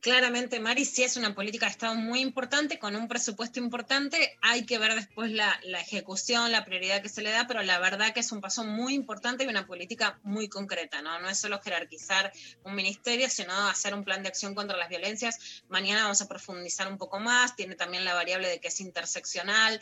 [0.05, 4.37] Claramente, Mari, sí es una política de Estado muy importante, con un presupuesto importante.
[4.39, 8.13] Hay que ver después la, ejecución, la prioridad que se le da, pero la verdad
[8.13, 11.19] que es un paso muy importante y una política muy concreta, ¿no?
[11.21, 12.31] No es solo jerarquizar
[12.63, 15.63] un ministerio, sino hacer un plan de acción contra las violencias.
[15.69, 19.81] Mañana vamos a profundizar un poco más, tiene también la variable de que es interseccional.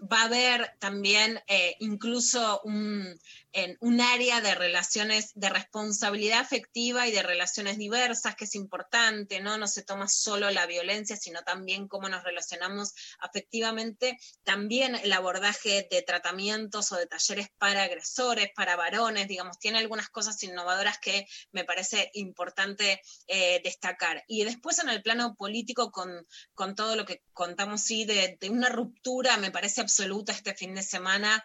[0.00, 3.18] Va a haber también eh, incluso un,
[3.56, 9.40] en un área de relaciones, de responsabilidad afectiva y de relaciones diversas, que es importante,
[9.40, 9.56] ¿no?
[9.56, 14.18] No se toma solo la violencia, sino también cómo nos relacionamos afectivamente.
[14.44, 20.10] También el abordaje de tratamientos o de talleres para agresores, para varones, digamos, tiene algunas
[20.10, 24.22] cosas innovadoras que me parece importante eh, destacar.
[24.28, 28.50] Y después en el plano político, con, con todo lo que contamos, sí, de, de
[28.50, 31.42] una ruptura, me parece absoluta este fin de semana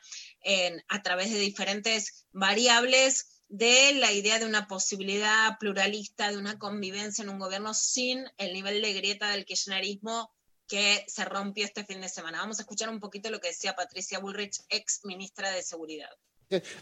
[0.89, 7.23] a través de diferentes variables de la idea de una posibilidad pluralista, de una convivencia
[7.23, 10.31] en un gobierno sin el nivel de grieta del kirchnerismo
[10.67, 12.39] que se rompió este fin de semana.
[12.39, 16.09] Vamos a escuchar un poquito lo que decía Patricia Bullrich, ex ministra de Seguridad.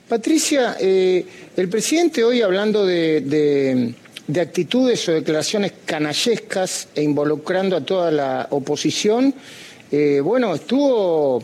[0.07, 1.25] Patricia, eh,
[1.55, 3.95] el presidente hoy hablando de, de-
[4.27, 9.33] de actitudes o declaraciones canallescas e involucrando a toda la oposición,
[9.91, 11.41] eh, bueno, estuvo,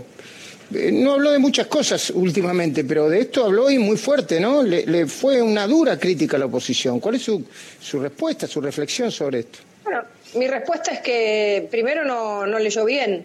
[0.92, 4.64] no habló de muchas cosas últimamente, pero de esto habló y muy fuerte, ¿no?
[4.64, 7.00] Le, le fue una dura crítica a la oposición.
[7.00, 7.44] ¿Cuál es su,
[7.80, 9.60] su respuesta, su reflexión sobre esto?
[9.84, 10.02] Bueno,
[10.36, 13.24] mi respuesta es que primero no, no leyó bien,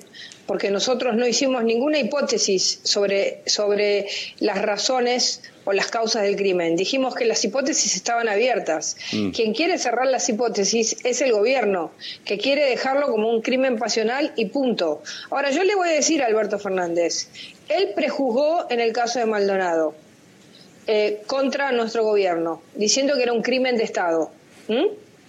[0.50, 4.08] porque nosotros no hicimos ninguna hipótesis sobre, sobre
[4.40, 6.74] las razones o las causas del crimen.
[6.74, 8.96] Dijimos que las hipótesis estaban abiertas.
[9.12, 9.30] Mm.
[9.30, 11.92] Quien quiere cerrar las hipótesis es el gobierno,
[12.24, 15.04] que quiere dejarlo como un crimen pasional y punto.
[15.30, 17.28] Ahora, yo le voy a decir a Alberto Fernández,
[17.68, 19.94] él prejuzgó en el caso de Maldonado
[20.88, 24.32] eh, contra nuestro gobierno, diciendo que era un crimen de Estado.
[24.66, 24.86] ¿Mm?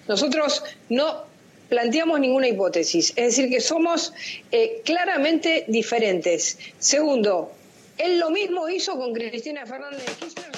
[0.08, 1.30] Nosotros no
[1.72, 4.12] planteamos ninguna hipótesis, es decir, que somos
[4.52, 6.60] eh, claramente diferentes.
[6.80, 7.54] Segundo,
[7.98, 10.52] él lo mismo hizo con Cristina Fernández de Kirchner.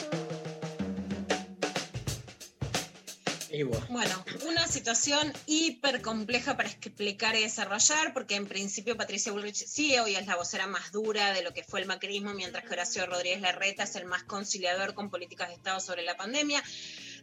[3.90, 9.96] Bueno, una situación hiper compleja para explicar y desarrollar, porque en principio Patricia Bullrich sí
[10.00, 13.06] hoy es la vocera más dura de lo que fue el macrismo, mientras que Horacio
[13.06, 16.64] Rodríguez Larreta es el más conciliador con políticas de Estado sobre la pandemia.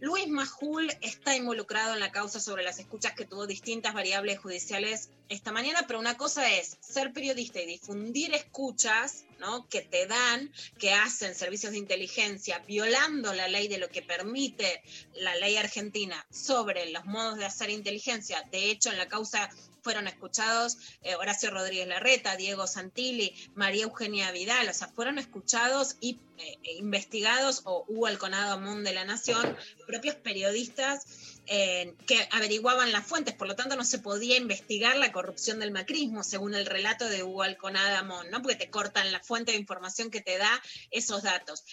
[0.00, 5.10] Luis Majul está involucrado en la causa sobre las escuchas que tuvo distintas variables judiciales
[5.28, 9.68] esta mañana, pero una cosa es ser periodista y difundir escuchas ¿no?
[9.68, 14.82] que te dan, que hacen servicios de inteligencia, violando la ley de lo que permite
[15.14, 18.42] la ley argentina sobre los modos de hacer inteligencia.
[18.50, 19.50] De hecho, en la causa
[19.82, 25.96] fueron escuchados eh, Horacio Rodríguez Larreta, Diego Santilli, María Eugenia Vidal, o sea, fueron escuchados
[26.00, 31.04] y eh, investigados, o Hugo Alconado Amón de la Nación, propios periodistas
[31.46, 35.70] eh, que averiguaban las fuentes, por lo tanto no se podía investigar la corrupción del
[35.70, 38.40] macrismo, según el relato de Hugo Alconada Amón, ¿no?
[38.40, 41.64] porque te cortan la fuente de información que te da esos datos.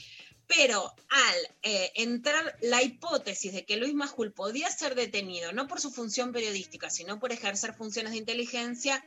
[0.48, 5.82] Pero al eh, entrar la hipótesis de que Luis Majul podía ser detenido, no por
[5.82, 9.04] su función periodística, sino por ejercer funciones de inteligencia,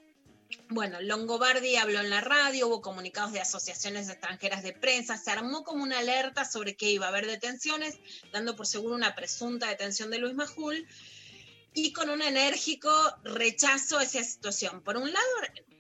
[0.69, 5.63] bueno, Longobardi habló en la radio, hubo comunicados de asociaciones extranjeras de prensa, se armó
[5.65, 7.99] como una alerta sobre que iba a haber detenciones,
[8.33, 10.87] dando por seguro una presunta detención de Luis Majul,
[11.73, 12.91] y con un enérgico
[13.23, 14.83] rechazo a esa situación.
[14.83, 15.27] Por un lado,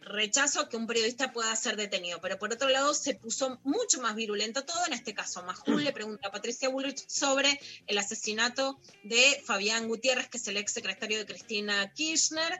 [0.00, 4.14] rechazo que un periodista pueda ser detenido, pero por otro lado se puso mucho más
[4.14, 5.42] virulento todo, en este caso.
[5.42, 10.56] Majul le pregunta a Patricia Bullrich sobre el asesinato de Fabián Gutiérrez, que es el
[10.56, 12.58] ex secretario de Cristina Kirchner,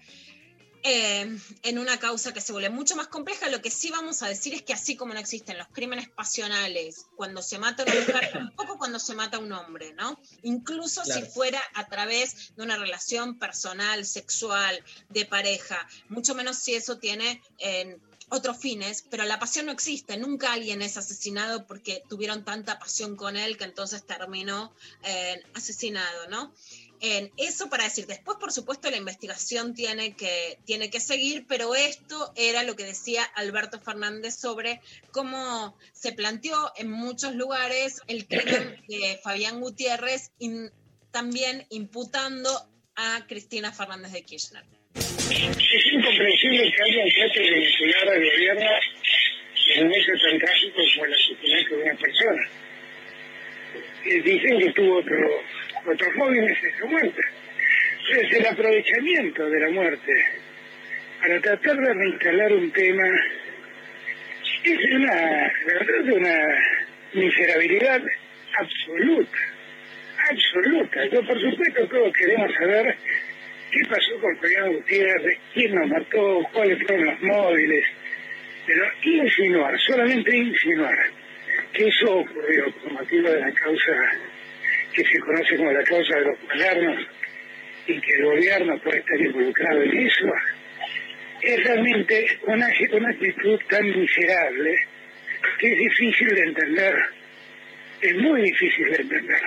[0.82, 3.48] eh, en una causa que se vuelve mucho más compleja.
[3.48, 7.07] Lo que sí vamos a decir es que así como no existen los crímenes pasionales
[7.16, 10.19] cuando se mata a una mujer, tampoco cuando se mata a un hombre, ¿no?
[10.43, 11.24] Incluso Claro.
[11.24, 16.98] si fuera a través de una relación personal, sexual, de pareja, mucho menos si eso
[16.98, 17.43] tiene...
[17.59, 17.98] eh,
[18.32, 20.16] otros fines, pero la pasión no existe.
[20.16, 26.28] Nunca alguien es asesinado porque tuvieron tanta pasión con él que entonces terminó eh, asesinado,
[26.28, 26.52] ¿no?
[27.02, 31.74] En eso para decir, después por supuesto la investigación tiene que, tiene que seguir, pero
[31.74, 38.27] esto era lo que decía Alberto Fernández sobre cómo se planteó en muchos lugares el
[38.27, 40.70] crimen de Fabián Gutiérrez, in-
[41.10, 42.51] también imputando
[42.97, 44.64] a Cristina Fernández de Kirchner.
[44.94, 48.70] Es incomprensible que alguien trate de vincular al gobierno
[49.77, 52.51] en un hecho tan trágico como el asesinato de una persona.
[54.05, 55.16] Eh, dicen que tuvo otro,
[55.91, 57.23] otros móviles en su muerte.
[58.11, 60.12] Es el aprovechamiento de la muerte
[61.21, 63.05] para tratar de reinstalar un tema
[64.65, 66.59] es una, la verdad, una
[67.15, 68.03] miserabilidad
[68.59, 69.39] absoluta,
[70.31, 71.07] absoluta.
[71.07, 72.97] Yo, por supuesto, todos queremos saber
[73.71, 77.85] qué pasó con Fabián Gutiérrez, quién nos mató, cuáles fueron los móviles,
[78.67, 80.99] pero insinuar, solamente insinuar,
[81.73, 83.93] que eso ocurrió por motivo de la causa
[84.93, 87.07] que se conoce como la causa de los cuadernos
[87.87, 90.33] y que el gobierno puede estar involucrado en eso,
[91.43, 94.77] es realmente una, una actitud tan miserable
[95.59, 96.95] que es difícil de entender,
[98.01, 99.43] es muy difícil de entender.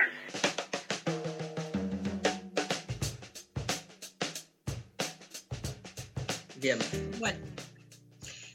[6.60, 6.78] Bien.
[7.18, 7.38] Bueno.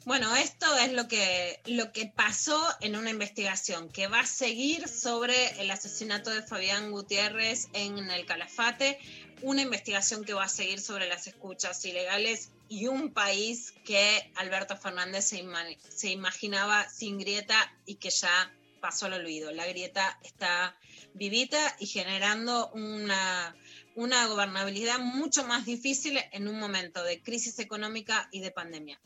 [0.05, 0.35] Bueno,
[0.77, 5.71] es lo que, lo que pasó en una investigación que va a seguir sobre el
[5.71, 8.99] asesinato de Fabián Gutiérrez en el Calafate,
[9.41, 14.77] una investigación que va a seguir sobre las escuchas ilegales y un país que Alberto
[14.77, 15.43] Fernández se,
[15.89, 19.51] se imaginaba sin grieta y que ya pasó al olvido.
[19.51, 20.77] La grieta está
[21.13, 23.55] vivita y generando una,
[23.95, 28.99] una gobernabilidad mucho más difícil en un momento de crisis económica y de pandemia.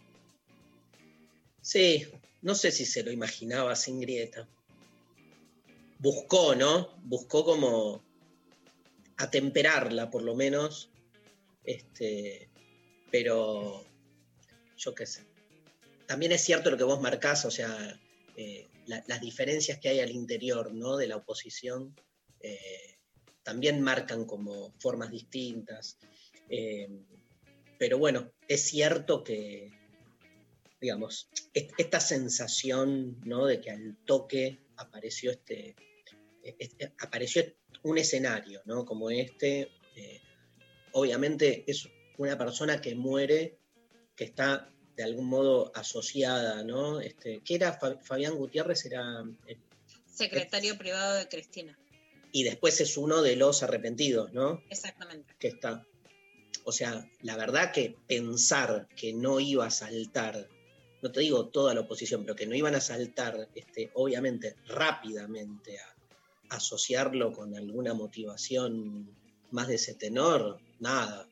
[1.63, 2.05] Sí,
[2.41, 4.47] no sé si se lo imaginaba sin grieta.
[5.97, 6.97] Buscó, ¿no?
[7.03, 8.03] Buscó como
[9.15, 10.89] atemperarla por lo menos,
[11.63, 12.49] este,
[13.09, 13.85] pero
[14.77, 15.23] yo qué sé.
[16.05, 17.97] También es cierto lo que vos marcás, o sea,
[18.35, 20.97] eh, la- las diferencias que hay al interior ¿no?
[20.97, 21.95] de la oposición
[22.41, 22.97] eh,
[23.43, 25.97] también marcan como formas distintas.
[26.49, 26.89] Eh,
[27.79, 29.71] pero bueno, es cierto que,
[30.83, 33.45] digamos, est- esta sensación ¿no?
[33.45, 35.75] de que al toque apareció este,
[36.59, 37.41] este- apareció
[37.83, 38.85] un escenario, ¿no?
[38.85, 39.71] Como este.
[39.95, 40.21] eh,
[40.91, 41.87] obviamente es
[42.17, 43.57] una persona que muere,
[44.15, 46.99] que está de algún modo asociada, ¿no?
[46.99, 48.85] Este, ¿Qué era Fa- Fabián Gutiérrez?
[48.85, 49.57] Era, eh,
[50.05, 51.77] Secretario privado de Cristina.
[52.31, 54.61] y después es uno de los arrepentidos, ¿no?
[54.69, 55.33] Exactamente.
[55.39, 55.85] que está.
[56.65, 60.47] O sea, la verdad que pensar que no iba a saltar,
[61.03, 65.77] no te digo toda la oposición, pero que no iban a saltar, este, obviamente, rápidamente
[65.77, 65.93] a,
[66.49, 69.09] asociarlo con alguna motivación
[69.51, 71.27] más de ese tenor, nada.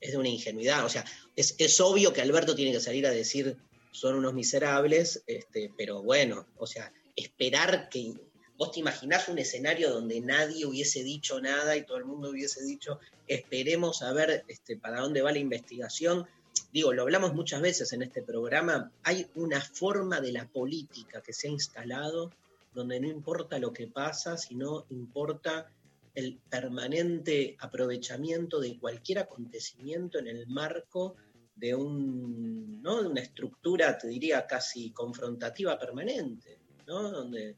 [0.00, 0.84] Es de una ingenuidad.
[0.84, 1.04] O sea,
[1.34, 3.56] es, obvio que Alberto tiene que salir a decir
[3.90, 8.14] son unos miserables, este, pero bueno, o sea, esperar que.
[8.58, 12.64] Vos te imaginás un escenario donde nadie hubiese dicho nada y todo el mundo hubiese
[12.64, 16.26] dicho, esperemos a ver este, para dónde va la investigación.
[16.72, 21.32] Digo, lo hablamos muchas veces en este programa, hay una forma de la política que
[21.32, 22.30] se ha instalado
[22.74, 25.70] donde no importa lo que pasa, sino importa
[26.14, 31.16] el permanente aprovechamiento de cualquier acontecimiento en el marco
[31.54, 33.02] de, un, ¿no?
[33.02, 37.10] de una estructura, te diría, casi confrontativa permanente, ¿no?
[37.10, 37.56] donde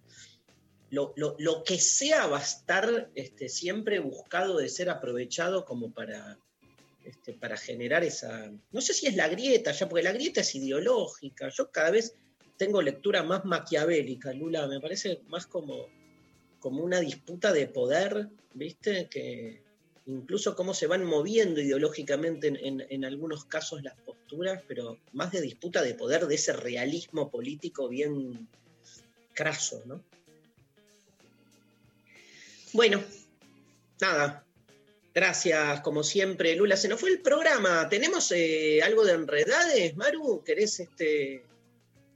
[0.90, 5.90] lo, lo- lo que sea va a estar este, siempre buscado de ser aprovechado como
[5.93, 6.39] para,
[7.09, 10.55] este, para generar esa, no sé si es la grieta ya, porque la grieta es
[10.55, 12.14] ideológica, yo cada vez
[12.59, 15.86] tengo lectura más maquiavélica, Lula, me parece más como,
[16.60, 19.09] como una disputa de poder, ¿viste?
[19.09, 19.62] Que
[20.06, 25.30] incluso cómo se van moviendo ideológicamente en, en- en algunos casos las posturas, pero más
[25.32, 28.48] de disputa de poder, de ese realismo político bien
[29.35, 30.02] craso, ¿no?
[32.72, 33.02] Bueno,
[34.01, 34.44] nada.
[35.14, 36.76] Gracias, como siempre, Lula.
[36.76, 37.89] Se nos fue el programa.
[37.89, 40.43] ¿Tenemos eh, algo de enredades, Maru?
[40.44, 41.44] ¿Querés este.?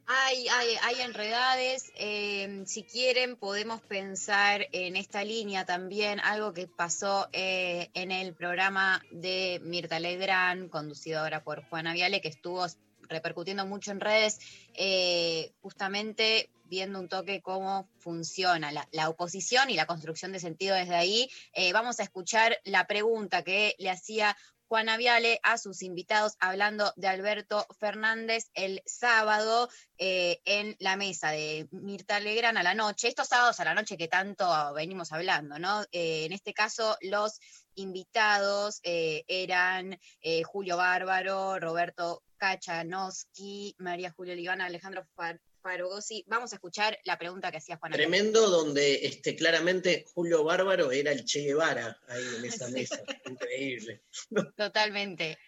[0.06, 1.90] Hay, hay, hay enredades.
[1.96, 8.34] eh, si quieren, podemos pensar en esta línea también, algo que pasó eh, en el
[8.34, 12.66] programa de Mirta Legrand, conducido ahora por Juana Viale, que estuvo
[13.08, 14.38] repercutiendo mucho en redes,
[14.74, 20.94] eh, justamente viendo un toque cómo funciona la, oposición y la construcción de sentido desde
[20.94, 21.28] ahí.
[21.52, 24.34] Eh, vamos a escuchar la pregunta que le hacía
[24.72, 29.68] Juana Viale a sus invitados hablando de Alberto Fernández el sábado
[29.98, 33.98] eh, en la mesa de Mirta Legrand a la noche, estos sábados a la noche
[33.98, 35.82] que tanto venimos hablando, ¿no?
[35.92, 37.38] Eh, en este caso, los
[37.74, 40.00] invitados eh, eran
[40.46, 46.24] Julio Bárbaro, Roberto Kachanowski, María Julio Olivana, Alejandro Far- Farogosi.
[46.26, 47.96] Vamos a escuchar la pregunta que hacía Viale.
[47.96, 53.00] Tremendo, donde este, claramente Julio Bárbaro era el Che Guevara ahí en esa mesa.
[53.30, 54.02] Increíble.
[54.56, 55.38] Totalmente.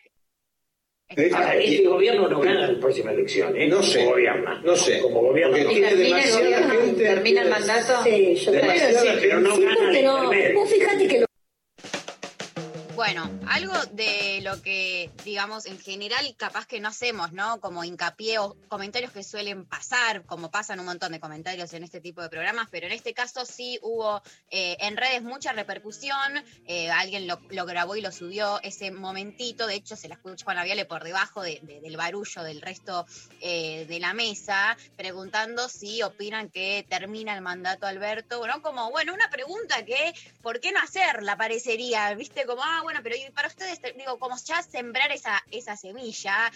[1.34, 3.68] Ahora, este gobierno no gana la próxima elección, ¿eh?
[3.68, 3.98] No sé.
[4.00, 4.62] Como gobierna.
[4.62, 5.00] No sé.
[5.00, 5.56] Como gobierno.
[5.58, 7.04] Porque tiene demasiada gente.
[7.04, 8.02] ¿Termina el mandato?
[8.02, 9.08] Sí, yo creo que sí.
[9.20, 11.26] pero no Sí, gana vos fíjate que lo-
[12.96, 17.60] Bueno, algo de lo que, digamos, en general capaz que no hacemos, ¿no?
[17.60, 22.00] Como hincapié o comentarios que suelen pasar, como pasan un montón de comentarios en este
[22.00, 26.16] tipo de programas, pero en este caso sí hubo eh, en redes mucha repercusión,
[26.66, 30.44] eh, alguien lo, lo grabó y lo subió ese momentito, de hecho se la escucha
[30.44, 33.06] Juana Viale por debajo de- de- del barullo del resto
[33.40, 39.14] eh, de la mesa, preguntando si opinan que termina el mandato Alberto, bueno, como, bueno,
[39.14, 41.36] una pregunta que, ¿por qué no hacerla?
[41.36, 42.46] Parecería, ¿viste?
[42.46, 46.50] Como, ah, bueno, pero y para ustedes, te- digo, como ya sembrar esa, esa semilla,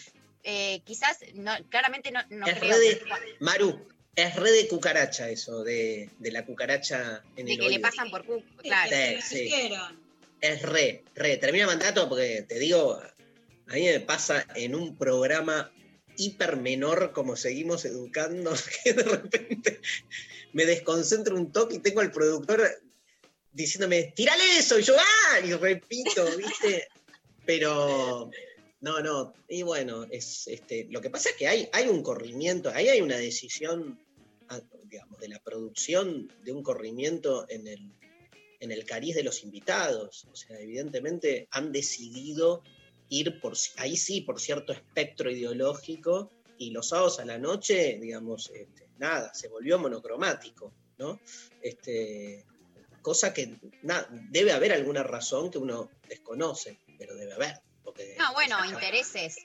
[0.45, 3.05] eh, quizás, no, claramente no, no es creo re de, que,
[3.41, 7.81] Maru, es re de cucaracha eso, de, de la cucaracha en de el que le
[7.81, 8.91] pasan por cu, claro.
[9.23, 9.73] Sí, sí.
[10.41, 11.37] Es re, re.
[11.37, 13.01] Termina el mandato porque te digo,
[13.69, 15.73] a mí me pasa en un programa
[16.17, 18.53] hiper menor como seguimos educando,
[18.85, 19.81] que de repente
[20.53, 22.69] me desconcentro un toque y tengo al productor
[23.59, 25.40] diciéndome, tirale eso, y yo, ¡ah!
[25.40, 26.86] Y repito, ¿viste?
[27.44, 28.30] Pero,
[28.80, 32.70] no, no, y bueno, es, este, lo que pasa es que hay, hay un corrimiento,
[32.72, 34.01] ahí hay una decisión,
[34.48, 37.93] ah, digamos, de la producción de un corrimiento en el,
[38.60, 40.28] en el cariz de los invitados.
[40.30, 42.62] O sea, evidentemente han decidido
[43.09, 48.51] ir por, ahí sí, por cierto espectro ideológico, y los sábados a la noche, digamos,
[48.55, 51.20] este, nada, se volvió monocromático, ¿no?
[51.60, 52.44] Este,
[53.09, 57.55] cosa que na- debe haber alguna razón que uno desconoce, pero debe haber.
[57.82, 59.36] Porque, No, bueno, intereses,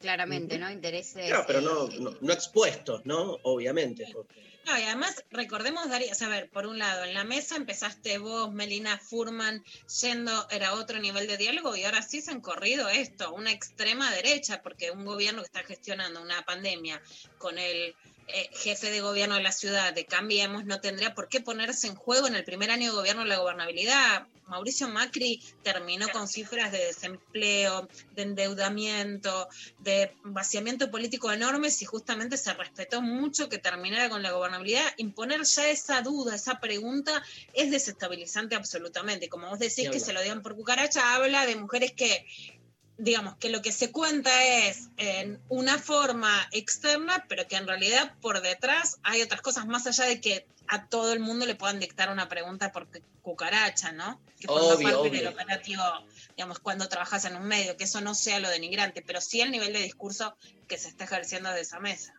[0.00, 0.68] claramente, ¿no?
[0.72, 1.26] Intereses.
[1.28, 3.38] Claro, pero no, eh, no, no expuestos, ¿no?
[3.44, 4.08] Obviamente.
[4.12, 8.18] porque- No, y además, recordemos, Darío, a ver, por un lado, en la mesa empezaste
[8.18, 9.62] vos, Melina Furman,
[10.02, 14.10] yendo, era otro nivel de diálogo, y ahora sí se han corrido esto, una extrema
[14.12, 17.00] derecha, porque un gobierno que está gestionando una pandemia
[17.38, 17.94] con el
[18.28, 21.94] eh, jefe de gobierno de la ciudad de Cambiemos no tendría por qué ponerse en
[21.94, 24.26] juego en el primer año de gobierno de la gobernabilidad.
[24.46, 32.36] Mauricio Macri terminó con cifras de desempleo, de endeudamiento, de vaciamiento político enormes y justamente
[32.36, 34.84] se respetó mucho que terminara con la gobernabilidad.
[34.98, 37.22] Imponer ya esa duda, esa pregunta,
[37.54, 39.28] es desestabilizante absolutamente.
[39.28, 42.26] Como vos decís que se lo digan por cucaracha, habla de mujeres que
[43.02, 48.14] digamos que lo que se cuenta es en una forma externa, pero que en realidad
[48.20, 51.80] por detrás hay otras cosas más allá de que a todo el mundo le puedan
[51.80, 54.20] dictar una pregunta por cu- cucaracha, ¿no?
[54.38, 55.10] Que forma Obvio, parte obvio.
[55.10, 55.82] del operativo,
[56.36, 59.50] digamos, cuando trabajas en un medio, que eso no sea lo denigrante, pero sí el
[59.50, 60.36] nivel de discurso
[60.68, 62.14] que se está ejerciendo desde esa mesa.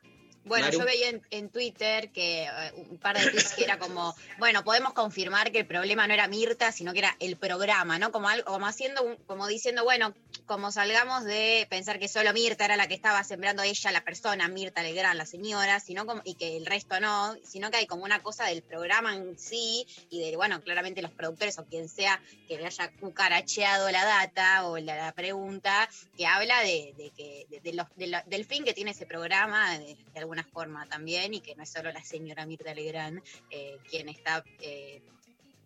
[0.45, 0.79] Bueno, Maru.
[0.79, 2.49] yo veía en, en Twitter que eh,
[2.89, 6.27] un par de tweets que era como, bueno, podemos confirmar que el problema no era
[6.27, 8.11] Mirta, sino que era el programa, ¿no?
[8.11, 10.13] Como algo, como haciendo, un- como diciendo, bueno,
[10.45, 14.47] como salgamos de pensar que solo Mirta era la que estaba sembrando ella, la persona,
[14.49, 18.03] Mirta Legrand, la señora, sino como, y que el resto no, sino que hay como
[18.03, 22.21] una cosa del programa en sí y de, bueno, claramente los productores o quien sea
[22.47, 27.45] que le haya cucaracheado la data o la, la pregunta, que habla de, de que,
[27.49, 31.33] de, de los- la- del fin que tiene ese programa de, de alguna forma también
[31.33, 34.43] y que no es solo la señora Mirta Legrand eh, quien está...
[34.59, 35.01] eh,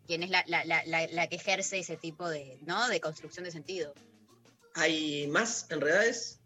[0.06, 2.88] quien es la, la- la- la- que ejerce ese tipo de, ¿no?
[2.88, 3.94] de construcción de sentido.
[4.74, 6.40] ¿Hay más enredades?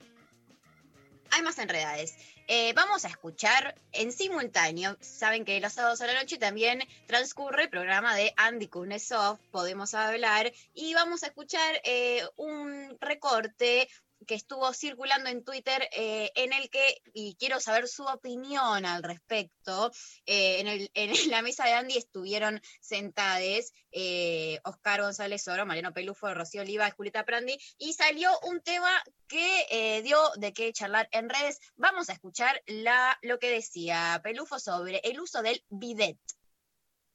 [1.30, 2.16] Hay más enredades.
[2.48, 4.98] Eh, vamos a escuchar en simultáneo.
[5.00, 9.94] Saben que los sábados a la noche también transcurre el programa de Andy Kuznetsov, Podemos
[9.94, 13.88] Hablar, y vamos a escuchar eh, un recorte
[14.28, 19.04] que estuvo circulando en Twitter eh, en el que, y quiero saber su opinión al
[19.04, 19.92] respecto,
[20.26, 25.94] eh, en, el- en la mesa de Andy estuvieron sentades eh, Oscar González Oro, Mariano
[25.94, 28.92] Pelufo, Rocío Oliva, Julieta Prandi, y salió un tema
[29.28, 31.60] que dio de qué charlar en redes.
[31.76, 36.18] Vamos a escuchar la, lo que decía Pelufo sobre el uso del bidet.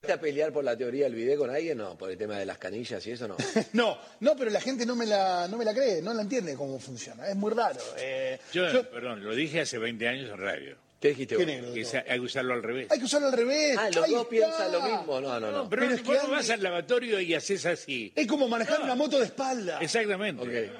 [0.01, 1.79] ¿Te a pelear por la teoría del video con alguien?
[1.79, 3.37] No, por el tema de las canillas y eso no.
[3.73, 6.55] No, no, pero la gente no me la, no me la cree, no la entiende
[6.55, 7.27] cómo funciona.
[7.29, 7.81] Es muy raro.
[7.99, 10.77] Eh, Yo, yo- perdón, lo dije hace 20 años en radio.
[11.07, 11.47] ¿Qué dijiste ¿Qué vos?
[11.47, 11.91] negro Que dijo?
[11.91, 12.87] sa- hay que usarlo al revés.
[12.91, 13.77] hay que usarlo al revés.
[13.79, 14.29] Ah, los dos está.
[14.29, 15.21] piensan lo mismo.
[15.21, 15.69] No, no, no.
[15.69, 18.13] pero pero es vos que no vas al lavatorio y haces así.
[18.15, 18.85] Es como manejar No.
[18.87, 19.79] una moto de espalda.
[19.81, 20.43] Exactamente.
[20.43, 20.49] Ok.
[20.51, 20.71] ¿Eh?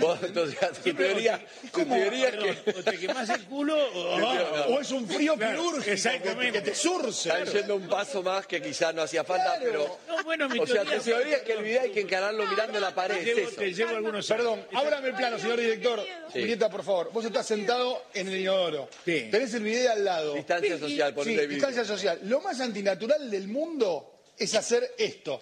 [0.00, 2.34] Vos, entonces, tu teoría, teoría es
[2.64, 4.14] que o te quemás el culo o...
[4.74, 6.52] O es un frío Claro, quirúrgico exactamente.
[6.52, 7.28] que te surce.
[7.28, 9.64] están yendo un paso más que quizás no hacía falta, Claro.
[9.64, 9.98] pero...
[10.16, 12.46] No, bueno, mi O sea, teoría tu teoría es que el video hay que encararlo
[12.46, 13.56] mirando la pared, Te es llevo, eso.
[13.60, 16.00] te llevo algunos Perdón, ábrame el plano, señor director.
[16.32, 17.10] Julieta, por favor.
[17.12, 18.88] Vos estás sentado en el inodoro.
[19.04, 19.28] Sí.
[19.30, 20.34] Tenés el video al lado.
[20.34, 21.48] Distancia social, Sí, el video.
[21.48, 22.18] distancia social.
[22.24, 25.40] Lo más antinatural del mundo es hacer esto.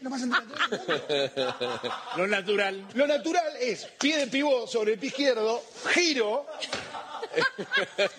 [0.00, 1.94] Lo más antinatural del mundo.
[2.16, 2.86] Lo natural.
[2.94, 5.62] Lo natural es pie de pivot sobre el pie izquierdo,
[5.92, 6.46] giro,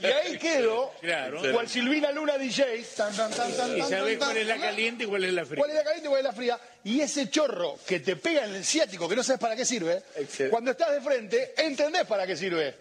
[0.02, 1.42] y ahí quedo, Claro.
[1.52, 5.04] cual Silvina Luna DJ, tan, tan, tan, tan, Y sabés cuál es la tan, caliente
[5.04, 5.58] y cuál es la fría.
[5.58, 6.60] ¿Cuál es la caliente y cuál es la fría?
[6.84, 10.02] Y ese chorro que te pega en el ciático, que no sabes para qué sirve,
[10.16, 10.50] Excelente.
[10.50, 12.72] cuando estás de frente, entendés para qué sirve.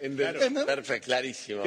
[0.65, 1.63] Perfecto, clarísimo.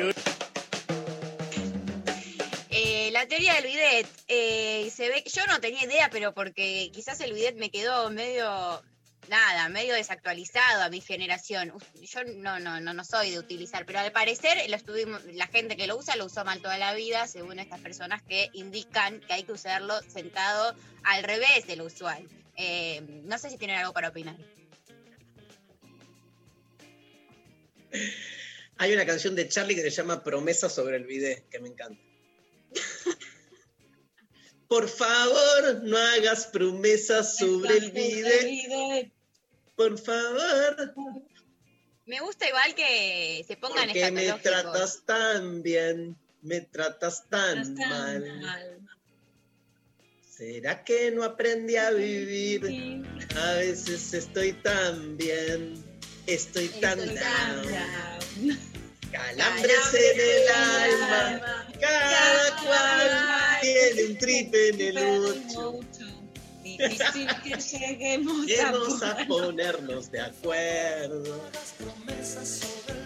[2.71, 7.21] Eh, la teoría del bidet, eh, se ve, yo no tenía idea, pero porque quizás
[7.21, 8.83] el bidet me quedó medio,
[9.29, 11.73] nada, medio desactualizado a mi generación.
[12.01, 15.77] Yo no, no, no, no soy de utilizar, pero al parecer lo estuvimos, la gente
[15.77, 19.35] que lo usa lo usó mal toda la vida, según estas personas que indican que
[19.35, 22.29] hay que usarlo sentado al revés de lo usual.
[22.57, 24.37] Eh, no sé si tienen algo para opinar.
[28.77, 32.01] Hay una canción de Charlie que se llama Promesa sobre el bidet, que me encanta.
[34.69, 39.13] Por favor, no hagas promesas sobre el bidet.
[39.77, 40.95] Por favor,
[42.07, 48.81] Me gusta igual que se pongan porque me tratas tan bien, me tratas tan mal.
[50.29, 53.05] ¿Será que no aprendí a vivir?
[53.37, 55.83] A veces estoy tan bien,
[56.27, 58.59] estoy tan down.
[59.11, 65.81] Calambres en el alma, cada cual tiene un trip en el ocho.
[66.79, 71.41] Difícil que lleguemos Vamos a a ponernos de acuerdo.
[71.79, 73.04] promesas sobre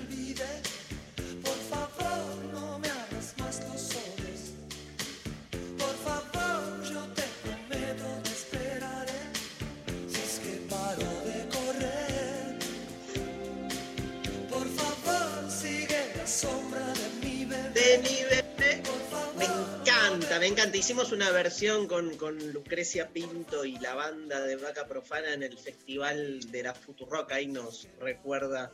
[20.28, 20.76] encanta, me encanta.
[20.76, 25.58] Hicimos una versión con, con Lucrecia Pinto y la banda de Vaca Profana en el
[25.58, 27.32] festival de la Futurock.
[27.32, 28.70] Ahí nos recuerda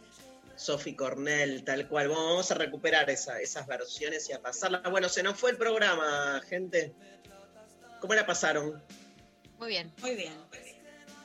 [0.57, 2.09] Sophie Cornell, tal cual.
[2.09, 4.83] Bueno, vamos a recuperar esa- esas versiones y a pasarlas.
[4.91, 6.93] Bueno, se nos fue el programa, gente.
[8.01, 8.83] ¿Cómo la pasaron?
[9.59, 9.93] Muy bien.
[10.01, 10.33] Muy bien.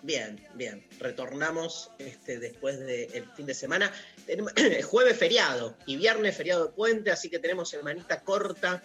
[0.01, 0.87] Bien, bien.
[0.99, 3.91] Retornamos este, después del fin de semana.
[4.25, 4.53] Tenemos-
[4.85, 8.81] jueves feriado y viernes feriado de puente, así que tenemos semanita corta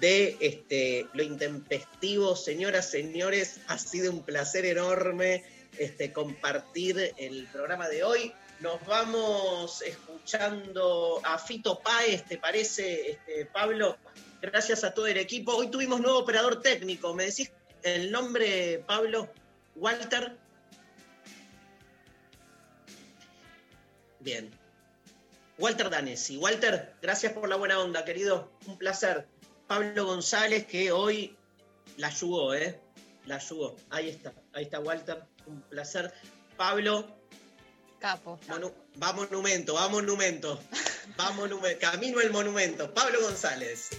[0.00, 2.36] de este, lo intempestivo.
[2.36, 5.44] Señoras, señores, ha sido un placer enorme
[5.78, 8.32] este, compartir el programa de hoy.
[8.60, 13.98] Nos vamos escuchando a Fito Páez, ¿te parece, este, Pablo?
[14.40, 15.54] Gracias a todo el equipo.
[15.54, 17.14] Hoy tuvimos nuevo operador técnico.
[17.14, 17.50] ¿Me decís
[17.82, 19.28] el nombre, Pablo?
[19.76, 20.36] Walter.
[24.20, 24.50] Bien.
[25.58, 26.36] Walter Danesi.
[26.36, 28.50] Walter, gracias por la buena onda, querido.
[28.66, 29.26] Un placer.
[29.66, 31.36] Pablo González, que hoy
[31.96, 32.78] la ayudó, ¿eh?
[33.26, 33.76] La ayudó.
[33.90, 35.22] Ahí está, ahí está Walter.
[35.46, 36.12] Un placer.
[36.56, 37.06] Pablo,
[37.98, 38.38] Capo.
[38.48, 38.72] monu-
[39.02, 40.60] va monumento, va monumento.
[41.18, 41.78] Va monumento.
[41.80, 42.92] Camino al monumento.
[42.92, 43.90] Pablo González.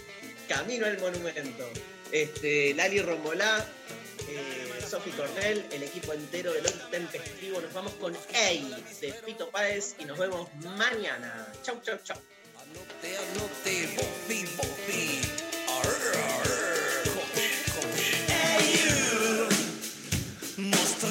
[0.48, 1.68] Camino al monumento.
[2.12, 3.66] Este, Lali Rombolá,
[4.28, 7.60] eh, Sofi Cornell, el equipo entero del Hoy Tempestivo.
[7.60, 11.52] Nos vamos con Ey de Fito Páez y nos vemos mañana.
[11.62, 12.16] Chau, chau, chau.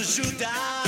[0.06, 0.85] Ajudar.